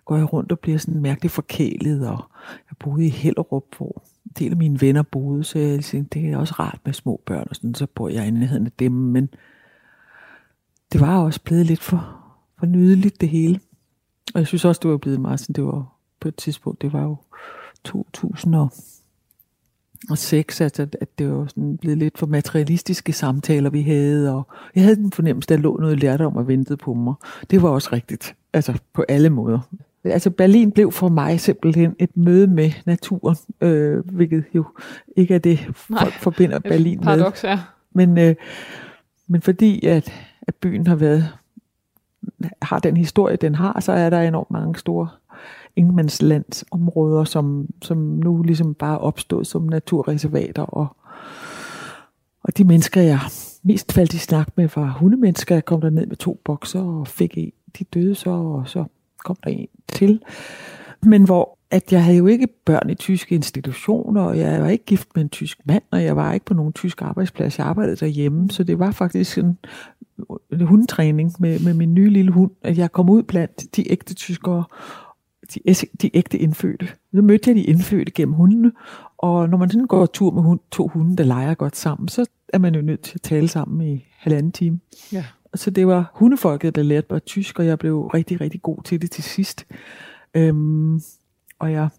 går 0.10 0.18
jeg 0.18 0.34
rundt 0.34 0.51
og 0.51 0.60
bliver 0.60 0.78
sådan 0.78 1.01
mærkeligt 1.01 1.34
forkælet, 1.34 2.07
og 2.07 2.24
jeg 2.70 2.78
boede 2.80 3.05
i 3.05 3.10
Hellerup, 3.10 3.66
hvor 3.78 4.03
en 4.26 4.32
del 4.39 4.51
af 4.51 4.57
mine 4.57 4.82
venner 4.82 5.03
boede, 5.03 5.43
så 5.43 5.60
jeg 5.60 5.84
tænkte, 5.84 6.20
det 6.20 6.30
er 6.30 6.38
også 6.38 6.53
rart 6.60 6.80
med 6.86 6.93
små 6.93 7.22
børn, 7.26 7.47
og 7.49 7.55
sådan, 7.55 7.76
så 7.76 7.88
bor 7.95 8.10
jeg 8.10 8.28
i 8.28 8.32
nærheden 8.32 8.66
af 8.66 8.72
dem, 8.80 8.91
men 8.91 9.30
det 10.91 11.01
var 11.01 11.20
også 11.20 11.41
blevet 11.43 11.66
lidt 11.66 11.80
for, 11.80 12.24
for 12.60 12.66
nydeligt 12.66 13.22
det 13.22 13.30
hele. 13.30 13.60
Og 14.34 14.39
jeg 14.39 14.47
synes 14.47 14.66
også, 14.66 14.80
det 14.84 14.91
var 14.91 14.97
blevet 14.97 15.22
meget 15.22 15.39
sådan, 15.39 15.53
det 15.53 15.64
var 15.64 15.93
på 16.20 16.28
et 16.28 16.36
tidspunkt, 16.36 16.82
det 16.82 16.93
var 16.93 17.03
jo 17.03 17.18
2006, 17.84 20.62
altså, 20.62 20.88
at 21.01 21.20
det 21.20 21.32
var 21.32 21.47
sådan 21.47 21.78
blevet 21.78 21.97
lidt 21.97 22.18
for 22.18 22.26
materialistiske 22.26 23.14
samtaler, 23.14 23.70
vi 23.70 23.82
havde, 23.82 24.36
og 24.36 24.47
jeg 24.76 24.84
havde 24.84 24.95
den 24.95 25.12
fornemmelse, 25.12 25.45
at 25.45 25.49
der 25.49 25.57
lå 25.64 25.78
noget 25.78 25.99
lærdom 25.99 26.36
og 26.36 26.47
ventede 26.47 26.78
på 26.78 26.93
mig. 26.93 27.14
Det 27.49 27.62
var 27.62 27.70
også 27.70 27.89
rigtigt, 27.91 28.36
altså 28.53 28.80
på 28.93 29.05
alle 29.10 29.30
måder. 29.30 29.60
Altså 30.04 30.30
Berlin 30.30 30.72
blev 30.72 30.91
for 30.91 31.10
mig 31.10 31.39
simpelthen 31.39 31.95
et 32.00 32.18
møde 32.18 32.47
med 32.47 32.72
naturen, 32.86 33.36
øh, 33.62 34.10
hvilket 34.10 34.43
jo 34.56 34.66
ikke 35.16 35.36
er 35.36 35.39
det, 35.39 35.60
folk 35.60 36.02
Nej, 36.02 36.12
forbinder 36.12 36.60
Berlin 36.60 36.97
med. 36.97 37.04
Paradox, 37.04 37.43
ja. 37.43 37.60
Men, 37.93 38.18
øh, 38.18 38.36
men 39.28 39.41
fordi 39.41 39.86
at, 39.86 40.14
at 40.41 40.56
byen 40.56 40.88
har 40.88 40.95
været 40.95 41.30
har 42.62 42.80
den 42.80 42.97
historie, 42.97 43.36
den 43.36 43.56
har, 43.56 43.80
så 43.80 43.91
er 43.91 44.10
der 44.10 44.22
enormt 44.22 44.52
mange 44.52 44.76
store 44.76 45.10
ingenmandslandsområder, 45.76 47.24
som, 47.24 47.68
som 47.82 47.97
nu 47.97 48.41
ligesom 48.41 48.74
bare 48.74 48.93
er 48.93 48.97
opstået 48.97 49.47
som 49.47 49.62
naturreservater. 49.62 50.62
Og, 50.62 50.88
og 52.43 52.58
de 52.58 52.64
mennesker, 52.64 53.02
jeg 53.02 53.20
mest 53.64 53.93
faldt 53.93 54.14
i 54.14 54.18
snak 54.18 54.47
med, 54.56 54.70
var 54.76 54.97
hundemennesker. 55.00 55.56
Jeg 55.56 55.66
kom 55.66 55.82
der 55.82 55.89
ned 55.89 56.08
med 56.08 56.16
to 56.16 56.41
bokser 56.45 56.82
og 56.82 57.08
fik 57.08 57.38
en. 57.38 57.52
De 57.80 57.84
døde 57.84 58.16
så, 58.16 58.30
og 58.30 58.68
så 58.68 58.86
kom 59.30 59.38
der 59.44 59.50
en 59.50 59.68
til. 59.88 60.22
Men 61.04 61.24
hvor 61.24 61.60
at 61.72 61.94
jeg 61.94 62.04
havde 62.04 62.18
jo 62.18 62.28
ikke 62.28 62.48
børn 62.66 62.90
i 62.90 62.96
tyske 62.96 63.36
institutioner, 63.36 64.22
og 64.22 64.38
jeg 64.38 64.62
var 64.62 64.70
ikke 64.70 64.86
gift 64.86 65.08
med 65.16 65.24
en 65.24 65.30
tysk 65.30 65.60
mand, 65.66 65.84
og 65.92 66.04
jeg 66.04 66.16
var 66.16 66.34
ikke 66.34 66.46
på 66.46 66.54
nogen 66.54 66.74
tysk 66.74 67.02
arbejdsplads. 67.02 67.58
Jeg 67.58 67.68
arbejdede 67.68 67.96
derhjemme, 67.96 68.50
så 68.50 68.64
det 68.64 68.80
var 68.80 68.92
faktisk 68.92 69.38
en, 69.38 69.58
en 70.52 70.62
hundetræning 70.62 71.34
med, 71.40 71.60
med 71.60 71.74
min 71.74 71.94
nye 71.94 72.10
lille 72.10 72.32
hund, 72.32 72.52
at 72.62 72.78
jeg 72.78 72.92
kom 72.92 73.10
ud 73.10 73.24
blandt 73.24 73.76
de 73.76 73.92
ægte 73.92 74.14
tyskere, 74.14 74.64
de, 75.54 75.60
de 76.02 76.18
ægte 76.18 76.38
indfødte. 76.38 76.88
Så 77.14 77.22
mødte 77.22 77.50
jeg 77.50 77.56
de 77.56 77.64
indfødte 77.64 78.12
gennem 78.12 78.34
hundene, 78.34 78.72
og 79.18 79.50
når 79.50 79.58
man 79.58 79.70
sådan 79.70 79.88
går 79.88 80.06
tur 80.06 80.32
med 80.32 80.44
hund, 80.44 80.60
to 80.72 80.88
hunde, 80.88 81.18
der 81.18 81.24
leger 81.24 81.54
godt 81.54 81.76
sammen, 81.76 82.08
så 82.08 82.26
er 82.54 82.58
man 82.58 82.76
jo 82.76 82.82
nødt 82.82 83.02
til 83.02 83.16
at 83.16 83.22
tale 83.22 83.48
sammen 83.48 83.88
i 83.88 84.06
halvanden 84.18 84.52
time. 84.52 84.80
Ja. 85.14 85.26
Så 85.56 85.70
det 85.70 85.88
var 85.88 86.12
hundefolket, 86.14 86.76
der 86.76 86.84
lærte 86.84 87.08
mig 87.10 87.24
tysk, 87.24 87.60
og 87.60 87.66
jeg 87.66 87.80
blev 87.80 88.08
rigtig, 88.08 88.41
rigtig 88.41 88.62
god 88.62 88.84
til 88.84 89.02
det 89.02 89.12
til 89.12 89.24
sidst. 89.24 89.68
Øhm, 90.34 91.02
og 91.60 91.72
jeg 91.72 91.89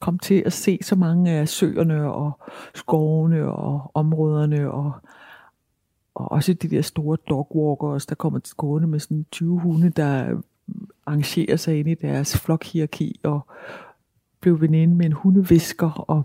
kom 0.00 0.18
til 0.18 0.42
at 0.46 0.52
se 0.52 0.78
så 0.82 0.96
mange 0.96 1.30
af 1.30 1.48
søerne 1.48 2.12
og 2.12 2.32
skovene 2.74 3.44
og 3.44 3.90
områderne 3.94 4.70
og, 4.70 4.92
og 6.14 6.32
også 6.32 6.52
de 6.52 6.68
der 6.68 6.82
store 6.82 7.16
dogwalkers, 7.28 8.06
der 8.06 8.14
kommer 8.14 8.38
til 8.38 8.50
skåne 8.50 8.86
med 8.86 8.98
sådan 8.98 9.26
20 9.30 9.60
hunde, 9.60 9.90
der 9.90 10.40
arrangerer 11.06 11.56
sig 11.56 11.78
ind 11.78 11.88
i 11.88 11.94
deres 11.94 12.38
flokhierarki 12.38 13.20
og 13.22 13.40
blev 14.40 14.60
veninde 14.60 14.94
med 14.94 15.06
en 15.06 15.12
hundevisker 15.12 15.90
og 15.90 16.24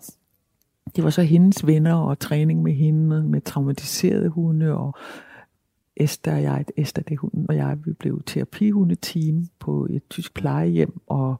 det 0.95 1.03
var 1.03 1.09
så 1.09 1.21
hendes 1.21 1.67
venner 1.67 1.95
og 1.95 2.19
træning 2.19 2.63
med 2.63 2.73
hende 2.73 3.23
med 3.23 3.41
traumatiserede 3.41 4.29
hunde 4.29 4.73
og 4.73 4.95
Esther 5.99 6.33
og 6.33 6.41
jeg, 6.41 6.65
Esther 6.77 7.03
det 7.03 7.13
er 7.13 7.19
hunden, 7.19 7.45
og 7.49 7.55
jeg, 7.55 7.77
vi 7.85 7.93
blev 7.93 8.23
terapihundeteam 8.25 9.47
på 9.59 9.87
et 9.89 10.01
tysk 10.09 10.33
plejehjem, 10.33 10.99
og 11.07 11.35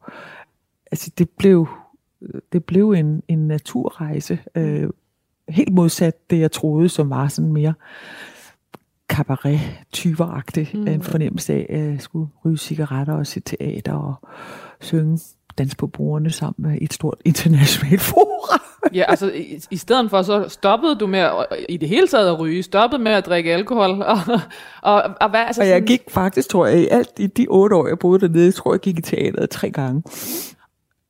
altså 0.91 1.12
det 1.18 1.30
blev, 1.30 1.68
det 2.53 2.64
blev 2.64 2.91
en, 2.91 3.24
en 3.28 3.47
naturrejse, 3.47 4.39
øh, 4.55 4.89
helt 5.49 5.74
modsat 5.74 6.30
det, 6.30 6.39
jeg 6.39 6.51
troede, 6.51 6.89
som 6.89 7.10
var 7.10 7.28
sådan 7.28 7.53
mere 7.53 7.74
cabaret-tyveragtig, 9.07 10.72
mm. 10.74 10.88
en 10.88 11.03
fornemmelse 11.03 11.53
af, 11.53 11.66
at 11.70 11.91
jeg 11.91 12.01
skulle 12.01 12.30
ryge 12.45 12.57
cigaretter 12.57 13.14
og 13.14 13.28
se 13.28 13.39
teater 13.39 13.93
og 13.93 14.30
synge 14.80 15.20
dans 15.57 15.76
på 15.76 15.88
bordene 15.88 16.32
sammen 16.32 16.70
med 16.70 16.78
et 16.82 16.93
stort 16.93 17.18
internationalt 17.26 18.01
forum. 18.01 18.60
Ja, 18.93 19.03
altså 19.07 19.32
i, 19.32 19.59
i 19.71 19.77
stedet 19.77 20.09
for, 20.09 20.21
så 20.21 20.45
stoppede 20.49 20.95
du 20.95 21.07
med 21.07 21.19
at, 21.19 21.45
i 21.69 21.77
det 21.77 21.89
hele 21.89 22.07
taget 22.07 22.27
at 22.27 22.39
ryge, 22.39 22.63
stoppede 22.63 23.01
med 23.01 23.11
at 23.11 23.25
drikke 23.25 23.53
alkohol, 23.53 23.89
og, 24.13 24.17
og, 24.82 25.03
og 25.21 25.30
hvad, 25.30 25.39
altså 25.39 25.61
Og 25.61 25.67
jeg 25.67 25.75
sådan- 25.75 25.88
gik 25.88 26.01
faktisk, 26.09 26.49
tror 26.49 26.65
jeg, 26.67 26.80
i 26.82 26.88
alt 26.88 27.11
i 27.19 27.27
de 27.27 27.45
otte 27.49 27.75
år, 27.75 27.88
jeg 27.88 27.99
boede 27.99 28.19
dernede, 28.19 28.51
tror 28.51 28.71
jeg, 28.71 28.73
jeg 28.73 28.82
gik 28.93 28.99
i 28.99 29.01
teateret 29.01 29.49
tre 29.49 29.69
gange. 29.71 30.03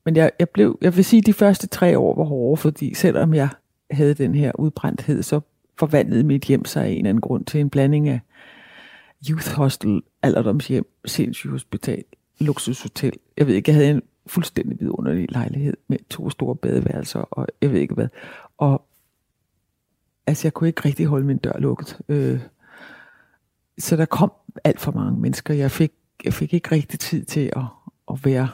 Men 0.06 0.16
jeg, 0.16 0.32
jeg 0.40 0.50
blev, 0.50 0.78
jeg 0.82 0.96
vil 0.96 1.06
sige, 1.06 1.22
de 1.22 1.34
første 1.34 1.68
tre 1.68 1.98
år 2.00 2.16
var 2.16 2.24
hårde, 2.24 2.58
fordi 2.62 2.94
selvom 2.94 3.34
jeg 3.34 3.50
havde 3.92 4.14
den 4.14 4.36
her 4.36 4.52
udbrændthed, 4.60 5.24
så 5.24 5.40
forvandlede 5.80 6.24
mit 6.24 6.44
hjem 6.44 6.66
sig 6.66 6.84
af 6.86 6.90
en 6.90 6.98
eller 6.98 7.10
anden 7.10 7.22
grund 7.22 7.46
til 7.46 7.60
en 7.60 7.70
blanding 7.70 8.10
af 8.10 8.20
youth 9.30 9.52
hostel, 9.52 10.02
alderdomshjem, 10.24 10.86
sindssygt 11.06 11.52
hospital, 11.52 12.04
luksushotel. 12.40 13.14
Jeg 13.38 13.48
ved 13.48 13.54
ikke, 13.56 13.70
jeg 13.72 13.76
havde 13.76 13.90
en 13.92 14.02
fuldstændig 14.30 14.80
vidunderlig 14.80 15.32
lejlighed 15.32 15.78
med 15.88 15.98
to 16.10 16.30
store 16.30 16.56
badeværelser, 16.56 17.20
og 17.20 17.48
jeg 17.62 17.72
ved 17.72 17.80
ikke 17.80 17.94
hvad. 17.94 18.08
Og 18.58 18.86
altså, 20.28 20.48
jeg 20.48 20.54
kunne 20.54 20.68
ikke 20.68 20.82
rigtig 20.86 21.06
holde 21.06 21.26
min 21.26 21.38
dør 21.38 21.60
lukket. 21.60 22.00
Øh, 22.10 22.40
så 23.78 23.96
der 23.96 24.06
kom 24.06 24.32
alt 24.64 24.80
for 24.80 24.92
mange 24.92 25.20
mennesker. 25.20 25.54
Jeg 25.54 25.72
fik, 25.72 25.92
jeg 26.24 26.34
fik 26.34 26.54
ikke 26.54 26.72
rigtig 26.72 27.00
tid 27.00 27.26
til 27.26 27.52
at, 27.56 27.64
at 28.12 28.26
være 28.26 28.50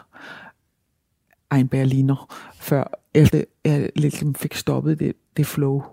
en 1.60 1.68
berliner, 1.68 2.36
før 2.56 2.84
efter 3.14 3.44
jeg 3.66 3.90
ligesom 3.96 4.36
fik 4.36 4.54
stoppet 4.54 5.00
det, 5.00 5.16
det 5.38 5.46
flow. 5.46 5.84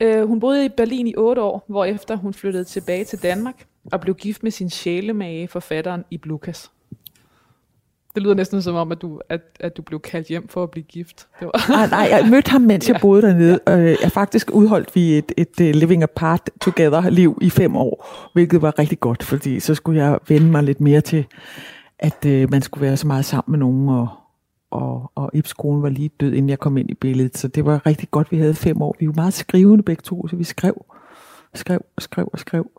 Øh, 0.00 0.28
hun 0.28 0.40
boede 0.40 0.64
i 0.64 0.68
Berlin 0.68 1.06
i 1.06 1.14
otte 1.16 1.42
år, 1.42 1.64
hvorefter 1.66 2.16
hun 2.16 2.34
flyttede 2.34 2.64
tilbage 2.64 3.04
til 3.04 3.22
Danmark 3.22 3.66
og 3.92 4.00
blev 4.00 4.14
gift 4.14 4.42
med 4.42 4.50
sin 4.50 4.70
sjælemage, 4.70 5.48
forfatteren 5.48 6.04
i 6.10 6.20
Lukas. 6.24 6.70
Det 8.14 8.22
lyder 8.22 8.34
næsten 8.34 8.62
som 8.62 8.74
om, 8.74 8.92
at 8.92 9.02
du, 9.02 9.20
at, 9.28 9.40
at 9.60 9.76
du 9.76 9.82
blev 9.82 10.00
kaldt 10.00 10.28
hjem 10.28 10.48
for 10.48 10.62
at 10.62 10.70
blive 10.70 10.84
gift. 10.84 11.26
Det 11.40 11.46
var. 11.46 11.68
Nej, 11.68 11.86
nej, 11.86 12.08
jeg 12.20 12.28
mødte 12.30 12.50
ham, 12.50 12.60
mens 12.60 12.88
jeg 12.88 12.94
Ja. 12.98 13.00
boede 13.00 13.22
dernede. 13.22 13.60
Øh, 13.68 13.96
Jeg 14.02 14.12
faktisk 14.12 14.50
udholdt 14.52 14.94
vi 14.94 15.18
et, 15.18 15.32
et 15.36 15.60
øh, 15.60 15.74
living 15.74 16.02
apart 16.02 16.50
together 16.60 17.10
liv 17.10 17.38
i 17.42 17.50
fem 17.50 17.76
år, 17.76 18.08
hvilket 18.32 18.62
var 18.62 18.78
rigtig 18.78 19.00
godt, 19.00 19.22
fordi 19.22 19.60
så 19.60 19.74
skulle 19.74 20.02
jeg 20.04 20.18
vende 20.28 20.46
mig 20.46 20.62
lidt 20.62 20.80
mere 20.80 21.00
til, 21.00 21.26
at 21.98 22.24
øh, 22.26 22.50
man 22.50 22.62
skulle 22.62 22.82
være 22.86 22.96
så 22.96 23.06
meget 23.06 23.24
sammen 23.24 23.50
med 23.52 23.58
nogen, 23.58 23.88
og, 23.88 24.08
og, 24.70 25.12
og 25.14 25.30
Ibs 25.34 25.52
kone 25.52 25.82
var 25.82 25.88
lige 25.88 26.10
død, 26.20 26.32
inden 26.32 26.48
jeg 26.48 26.58
kom 26.58 26.76
ind 26.76 26.90
i 26.90 26.94
billedet. 26.94 27.38
Så 27.38 27.48
det 27.48 27.64
var 27.64 27.86
rigtig 27.86 28.10
godt, 28.10 28.32
vi 28.32 28.36
havde 28.38 28.54
fem 28.54 28.82
år. 28.82 28.96
Vi 29.00 29.06
var 29.06 29.12
meget 29.16 29.34
skrivende 29.34 29.82
begge 29.84 30.02
to, 30.02 30.28
så 30.28 30.36
vi 30.36 30.44
skrev, 30.44 30.84
skrev 31.54 31.80
og 31.96 32.02
skrev 32.02 32.28
og 32.32 32.38
skrev. 32.38 32.70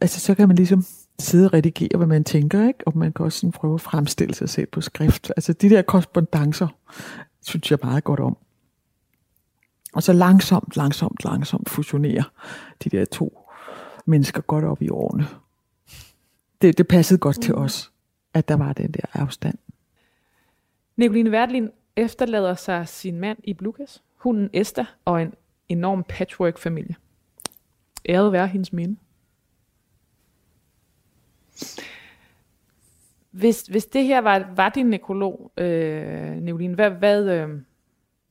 Altså, 0.00 0.20
så 0.20 0.34
kan 0.34 0.48
man 0.48 0.56
ligesom 0.56 0.84
sidde 1.18 1.46
og 1.46 1.52
redigere, 1.52 1.96
hvad 1.96 2.06
man 2.06 2.24
tænker, 2.24 2.68
ikke? 2.68 2.86
Og 2.86 2.98
man 2.98 3.12
kan 3.12 3.24
også 3.24 3.38
sådan 3.38 3.52
prøve 3.52 3.74
at 3.74 3.80
fremstille 3.80 4.34
sig 4.34 4.48
selv 4.48 4.66
på 4.66 4.80
skrift. 4.80 5.32
Altså, 5.36 5.52
de 5.52 5.70
der 5.70 5.82
korrespondencer, 5.82 6.68
synes 7.42 7.70
jeg 7.70 7.78
meget 7.82 8.04
godt 8.04 8.20
om. 8.20 8.36
Og 9.92 10.02
så 10.02 10.12
langsomt, 10.12 10.76
langsomt, 10.76 11.24
langsomt 11.24 11.68
fusionere 11.68 12.24
de 12.84 12.90
der 12.90 13.04
to 13.04 13.48
mennesker 14.06 14.40
godt 14.40 14.64
op 14.64 14.82
i 14.82 14.88
årene. 14.88 15.26
Det, 16.62 16.78
det 16.78 16.88
passede 16.88 17.18
godt 17.18 17.42
til 17.42 17.54
os, 17.54 17.92
at 18.34 18.48
der 18.48 18.56
var 18.56 18.72
den 18.72 18.92
der 18.92 19.00
afstand. 19.12 19.58
Nicoline 20.96 21.30
Wertlin 21.30 21.70
efterlader 21.96 22.54
sig 22.54 22.88
sin 22.88 23.20
mand 23.20 23.38
i 23.44 23.52
Blukas, 23.52 24.02
hunden 24.16 24.50
Esther 24.52 24.84
og 25.04 25.22
en 25.22 25.34
enorm 25.68 26.04
patchwork-familie. 26.08 26.96
Æret 28.08 28.32
være 28.32 28.46
hendes 28.46 28.72
minde. 28.72 28.96
Hvis, 33.30 33.62
hvis 33.62 33.86
det 33.86 34.04
her 34.04 34.20
var, 34.20 34.46
var 34.56 34.68
din 34.68 34.86
nekrolog, 34.86 35.52
øh, 35.56 36.32
Nicoline, 36.32 36.74
hvad, 36.74 36.90
hvad, 36.90 37.28
øh, 37.28 37.48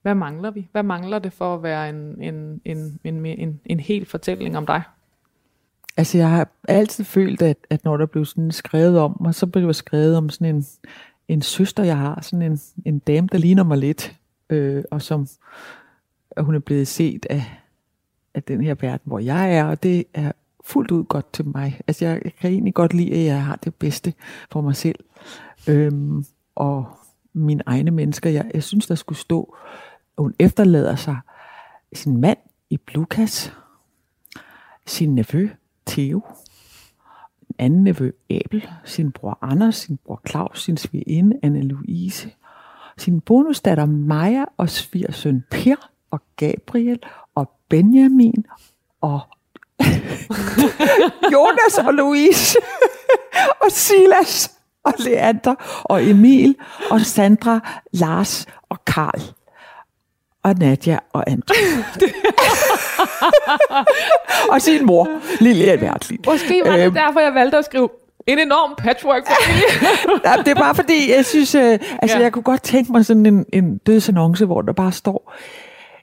hvad 0.01 0.15
mangler 0.15 0.51
vi? 0.51 0.67
Hvad 0.71 0.84
mangler 0.84 1.19
det 1.19 1.34
for 1.34 1.55
at 1.55 1.63
være 1.63 1.89
en, 1.89 2.21
en, 2.21 2.61
en, 2.65 2.99
en, 3.03 3.25
en, 3.25 3.59
en 3.65 3.80
hel 3.80 4.05
fortælling 4.05 4.57
om 4.57 4.65
dig? 4.65 4.82
Altså, 5.97 6.17
jeg 6.17 6.30
har 6.30 6.49
altid 6.67 7.03
følt, 7.03 7.41
at, 7.41 7.57
at 7.69 7.84
når 7.84 7.97
der 7.97 8.05
blev 8.05 8.25
sådan 8.25 8.51
skrevet 8.51 8.99
om 8.99 9.17
mig, 9.21 9.36
så 9.36 9.47
blev 9.47 9.65
der 9.65 9.73
skrevet 9.73 10.17
om 10.17 10.30
sådan 10.30 10.55
en, 10.55 10.65
en 11.28 11.41
søster, 11.41 11.84
jeg 11.84 11.97
har. 11.97 12.21
Sådan 12.21 12.51
en, 12.51 12.59
en 12.86 12.99
dame, 12.99 13.28
der 13.32 13.38
ligner 13.38 13.63
mig 13.63 13.78
lidt. 13.78 14.15
Øh, 14.49 14.84
og 14.91 15.01
som 15.01 15.28
og 16.38 16.43
hun 16.43 16.55
er 16.55 16.59
blevet 16.59 16.88
set 16.88 17.25
af, 17.30 17.43
af 18.34 18.43
den 18.43 18.63
her 18.63 18.75
verden, 18.82 19.03
hvor 19.03 19.19
jeg 19.19 19.55
er. 19.55 19.63
Og 19.63 19.84
det 19.84 20.03
er 20.13 20.32
fuldt 20.68 20.91
ud 20.91 21.03
godt 21.03 21.34
til 21.34 21.47
mig. 21.47 21.80
Altså, 21.88 22.05
jeg, 22.05 22.22
jeg 22.24 22.34
kan 22.41 22.51
egentlig 22.51 22.74
godt 22.74 22.93
lide, 22.93 23.13
at 23.13 23.26
jeg 23.26 23.43
har 23.45 23.55
det 23.55 23.76
bedste 23.76 24.13
for 24.51 24.61
mig 24.61 24.76
selv. 24.76 24.99
Øhm, 25.68 26.26
og 26.55 26.86
mine 27.34 27.63
egne 27.65 27.91
mennesker. 27.91 28.30
Jeg, 28.30 28.51
jeg 28.53 28.63
synes, 28.63 28.88
der 28.88 28.95
skulle 28.95 29.20
stå, 29.20 29.55
at 30.18 30.24
hun 30.24 30.34
efterlader 30.39 30.95
sig 30.95 31.18
sin 31.93 32.22
mand 32.22 32.38
i 32.70 32.78
Blukas, 32.78 33.53
sin 34.86 35.15
nevø 35.15 35.49
Theo, 35.86 36.22
en 37.49 37.55
anden 37.57 37.84
nevø 37.84 38.11
Abel, 38.30 38.68
sin 38.86 39.11
bror 39.11 39.38
Anders, 39.41 39.76
sin 39.76 39.97
bror 39.97 40.22
Claus, 40.30 40.63
sin 40.63 40.78
svigerinde 40.78 41.39
Anne-Louise, 41.45 42.30
sin 42.97 43.22
bonusdatter 43.22 43.86
Maja 43.86 44.45
og 44.57 44.70
svigersøn 44.70 45.43
Per 45.51 45.91
og 46.11 46.22
Gabriel 46.36 46.99
og 47.36 47.51
Benjamin 47.70 48.45
og 49.01 49.22
Jonas 51.34 51.78
og 51.88 51.93
Louise 51.93 52.57
og 53.63 53.71
Silas 53.71 54.51
og 54.86 54.93
Leander 54.99 55.55
og 55.84 56.09
Emil 56.09 56.55
og 56.89 57.01
Sandra, 57.01 57.59
Lars 57.93 58.45
og 58.69 58.86
Karl 58.86 59.21
og 60.43 60.55
Nadia 60.59 60.99
og 61.13 61.23
Andre. 61.30 61.55
og 64.51 64.61
sin 64.61 64.86
mor, 64.86 65.07
Lille 65.39 65.80
Wertlin. 65.82 66.19
Måske 66.25 66.61
var 66.65 66.78
det 66.78 66.93
derfor, 66.93 67.19
jeg 67.19 67.34
valgte 67.34 67.57
at 67.57 67.65
skrive 67.65 67.89
en 68.28 68.39
enorm 68.39 68.75
patchwork-familie. 68.78 69.67
Ja, 70.25 70.38
det 70.38 70.47
er 70.47 70.55
bare 70.55 70.75
fordi, 70.75 71.11
jeg 71.15 71.25
synes, 71.25 71.55
øh, 71.55 71.80
altså 72.01 72.17
Ja. 72.17 72.23
jeg 72.23 72.32
kunne 72.32 72.43
godt 72.43 72.63
tænke 72.63 72.91
mig 72.91 73.05
sådan 73.05 73.25
en, 73.25 73.45
en 73.53 73.78
dødsannonce, 73.78 74.45
hvor 74.45 74.61
der 74.61 74.73
bare 74.73 74.91
står, 74.91 75.34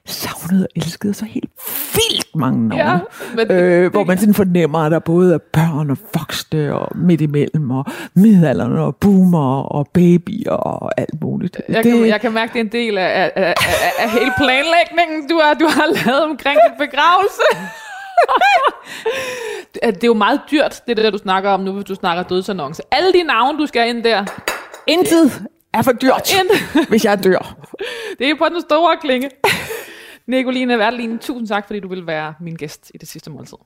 savnet 0.05 0.61
og 0.63 0.67
elsket 0.75 1.15
så 1.15 1.25
helt 1.25 1.49
vildt 1.95 2.35
mange 2.35 2.67
navne. 2.67 2.83
Ja, 2.91 2.97
men 3.35 3.47
det- 3.47 3.61
øh, 3.61 3.91
hvor 3.91 4.03
man 4.03 4.17
sådan 4.17 4.33
fornemmer, 4.33 4.79
at 4.79 4.91
der 4.91 4.99
både 4.99 5.33
er 5.33 5.37
børn 5.37 5.89
og 5.91 5.97
voksne 6.19 6.75
og 6.75 6.97
midt 6.97 7.21
imellem, 7.21 7.71
og 7.71 7.85
midalderne 8.13 8.81
og 8.81 8.95
boomer 8.95 9.61
og 9.63 9.87
babyer 9.93 10.51
og 10.51 10.91
alt 10.99 11.21
muligt. 11.21 11.61
Jeg, 11.69 11.83
det... 11.83 11.93
kan, 11.93 12.07
jeg 12.07 12.21
kan 12.21 12.31
mærke, 12.33 12.53
det 12.53 12.59
er 12.59 12.63
en 12.63 12.71
del 12.71 12.97
af, 12.97 13.23
af, 13.23 13.31
af, 13.35 13.53
af, 13.57 14.03
af 14.03 14.11
hele 14.11 14.31
planlægningen, 14.37 15.29
du 15.29 15.39
har, 15.43 15.53
du 15.53 15.65
har 15.67 16.05
lavet 16.05 16.23
omkring 16.23 16.59
din 16.69 16.87
begravelse. 16.87 17.41
det 19.73 19.79
er- 19.83 19.91
det 19.91 20.07
jo 20.07 20.13
meget 20.13 20.41
dyrt, 20.51 20.81
det 20.87 20.97
der, 20.97 21.09
du 21.11 21.17
snakker 21.17 21.49
om 21.49 21.59
nu, 21.59 21.71
hvis 21.71 21.85
du 21.85 21.95
snakker 21.95 22.23
dødsannonce. 22.23 22.81
Alle 22.91 23.13
de 23.13 23.23
navne, 23.23 23.59
du 23.59 23.65
skal 23.65 23.89
ind 23.89 24.03
der, 24.03 24.25
Intet 24.87 25.41
er 25.73 25.81
for 25.81 25.91
dyrt, 25.91 26.33
ind. 26.33 26.85
hvis 26.89 27.05
jeg 27.05 27.23
dør. 27.23 27.55
det 28.19 28.29
er 28.29 28.35
på 28.37 28.45
den 28.53 28.61
store 28.61 28.97
klinge. 29.01 29.29
Nicoline 30.27 30.77
Wertelin, 30.77 31.19
tusind 31.19 31.47
tak, 31.47 31.67
fordi 31.67 31.79
du 31.79 31.87
vil 31.87 32.07
være 32.07 32.33
min 32.41 32.55
gæst 32.55 32.91
i 32.93 32.97
det 32.97 33.07
sidste 33.07 33.31
måltid. 33.31 33.57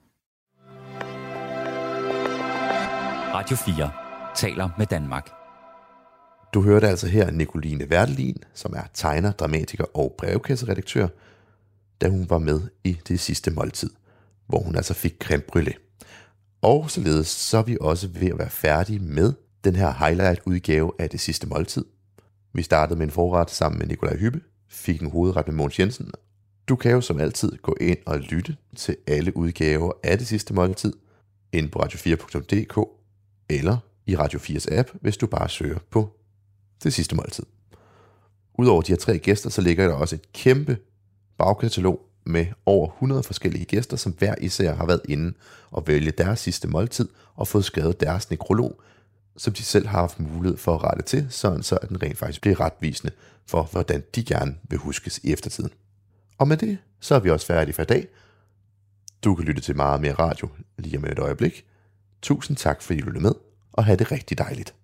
Radio 3.34 3.56
4 3.56 3.92
taler 4.36 4.70
med 4.78 4.86
Danmark. 4.86 5.30
Du 6.54 6.62
hørte 6.62 6.88
altså 6.88 7.08
her 7.08 7.32
Nicoline 7.32 7.88
Wertelin, 7.92 8.44
som 8.54 8.74
er 8.76 8.84
tegner, 8.94 9.32
dramatiker 9.32 9.98
og 9.98 10.16
brevkasseredaktør, 10.18 11.08
da 12.02 12.10
hun 12.10 12.30
var 12.30 12.38
med 12.38 12.62
i 12.84 12.98
det 13.08 13.20
sidste 13.20 13.52
måltid, 13.52 13.90
hvor 14.48 14.64
hun 14.64 14.76
altså 14.76 14.94
fik 14.94 15.16
creme 15.22 15.44
brûlée. 15.56 16.00
Og 16.62 16.90
således 16.90 17.28
så 17.28 17.58
er 17.58 17.64
vi 17.64 17.78
også 17.82 18.08
ved 18.08 18.30
at 18.30 18.40
være 18.40 18.50
færdige 18.50 19.00
med 19.00 19.34
den 19.64 19.76
her 19.76 19.94
highlight-udgave 19.94 20.92
af 21.00 21.10
det 21.10 21.20
sidste 21.20 21.48
måltid. 21.48 21.86
Vi 22.54 22.62
startede 22.62 22.98
med 22.98 23.06
en 23.08 23.12
forret 23.12 23.50
sammen 23.50 23.80
med 23.80 23.88
Nikolaj 23.88 24.18
Hyppe, 24.18 24.42
fik 24.70 25.02
en 25.02 25.12
hovedret 25.12 25.48
med 25.48 25.56
Mogens 25.56 25.80
Jensen. 25.80 26.12
Du 26.70 26.76
kan 26.76 26.92
jo 26.92 27.02
som 27.02 27.20
altid 27.20 27.52
gå 27.62 27.78
ind 27.82 27.98
og 28.06 28.20
lytte 28.20 28.56
til 28.76 28.98
alle 29.08 29.38
udgaver 29.38 29.92
af 30.04 30.18
det 30.18 30.28
sidste 30.28 30.54
måltid, 30.54 30.94
ind 31.52 31.70
på 31.72 31.80
radio4.dk 31.80 32.90
eller 33.50 33.78
i 34.06 34.16
Radio 34.16 34.40
4's 34.40 34.78
app, 34.78 34.90
hvis 35.02 35.18
du 35.18 35.28
bare 35.28 35.50
søger 35.50 35.80
på 35.90 36.10
det 36.84 36.94
sidste 36.94 37.16
måltid. 37.16 37.44
Udover 38.54 38.82
de 38.82 38.92
her 38.92 38.98
tre 38.98 39.18
gæster, 39.18 39.50
så 39.50 39.62
ligger 39.62 39.88
der 39.88 39.94
også 39.94 40.16
et 40.16 40.34
kæmpe 40.34 40.78
bagkatalog 41.38 42.02
med 42.26 42.46
over 42.66 42.88
100 42.88 43.24
forskellige 43.24 43.66
gæster, 43.66 43.98
som 43.98 44.12
hver 44.12 44.36
især 44.42 44.76
har 44.76 44.86
været 44.86 45.02
inde 45.10 45.34
og 45.72 45.88
vælge 45.88 46.12
deres 46.12 46.40
sidste 46.40 46.68
måltid 46.68 47.10
og 47.36 47.48
fået 47.48 47.66
skrevet 47.66 48.00
deres 48.00 48.30
nekrolog, 48.30 48.82
som 49.38 49.54
de 49.54 49.64
selv 49.64 49.88
har 49.88 50.00
haft 50.00 50.20
mulighed 50.20 50.58
for 50.58 50.76
at 50.76 50.84
rette 50.84 51.04
til, 51.04 51.28
sådan 51.30 51.64
så 51.64 51.76
at 51.76 51.90
den 51.90 52.04
rent 52.04 52.18
faktisk 52.18 52.42
bliver 52.42 52.60
retvisende 52.60 53.14
for, 53.46 53.64
hvordan 53.72 54.04
de 54.16 54.24
gerne 54.24 54.56
vil 54.70 54.80
huskes 54.80 55.20
i 55.24 55.34
eftertiden. 55.34 55.72
Og 56.40 56.48
med 56.48 56.58
det, 56.58 56.78
så 57.00 57.16
er 57.16 57.20
vi 57.20 57.30
også 57.30 57.46
færdige 57.46 57.74
for 57.76 57.82
i 57.82 57.86
dag. 57.86 58.08
Du 59.24 59.36
kan 59.36 59.46
lytte 59.46 59.62
til 59.62 59.76
meget 59.76 60.02
mere 60.02 60.14
radio 60.14 60.50
lige 60.78 60.98
om 60.98 61.06
et 61.06 61.20
øjeblik. 61.20 61.66
Tusind 62.22 62.58
tak, 62.58 62.82
fordi 62.82 63.00
du 63.00 63.06
lyttede 63.06 63.24
med, 63.24 63.34
og 63.74 63.86
have 63.86 63.98
det 63.98 64.12
rigtig 64.12 64.38
dejligt. 64.38 64.76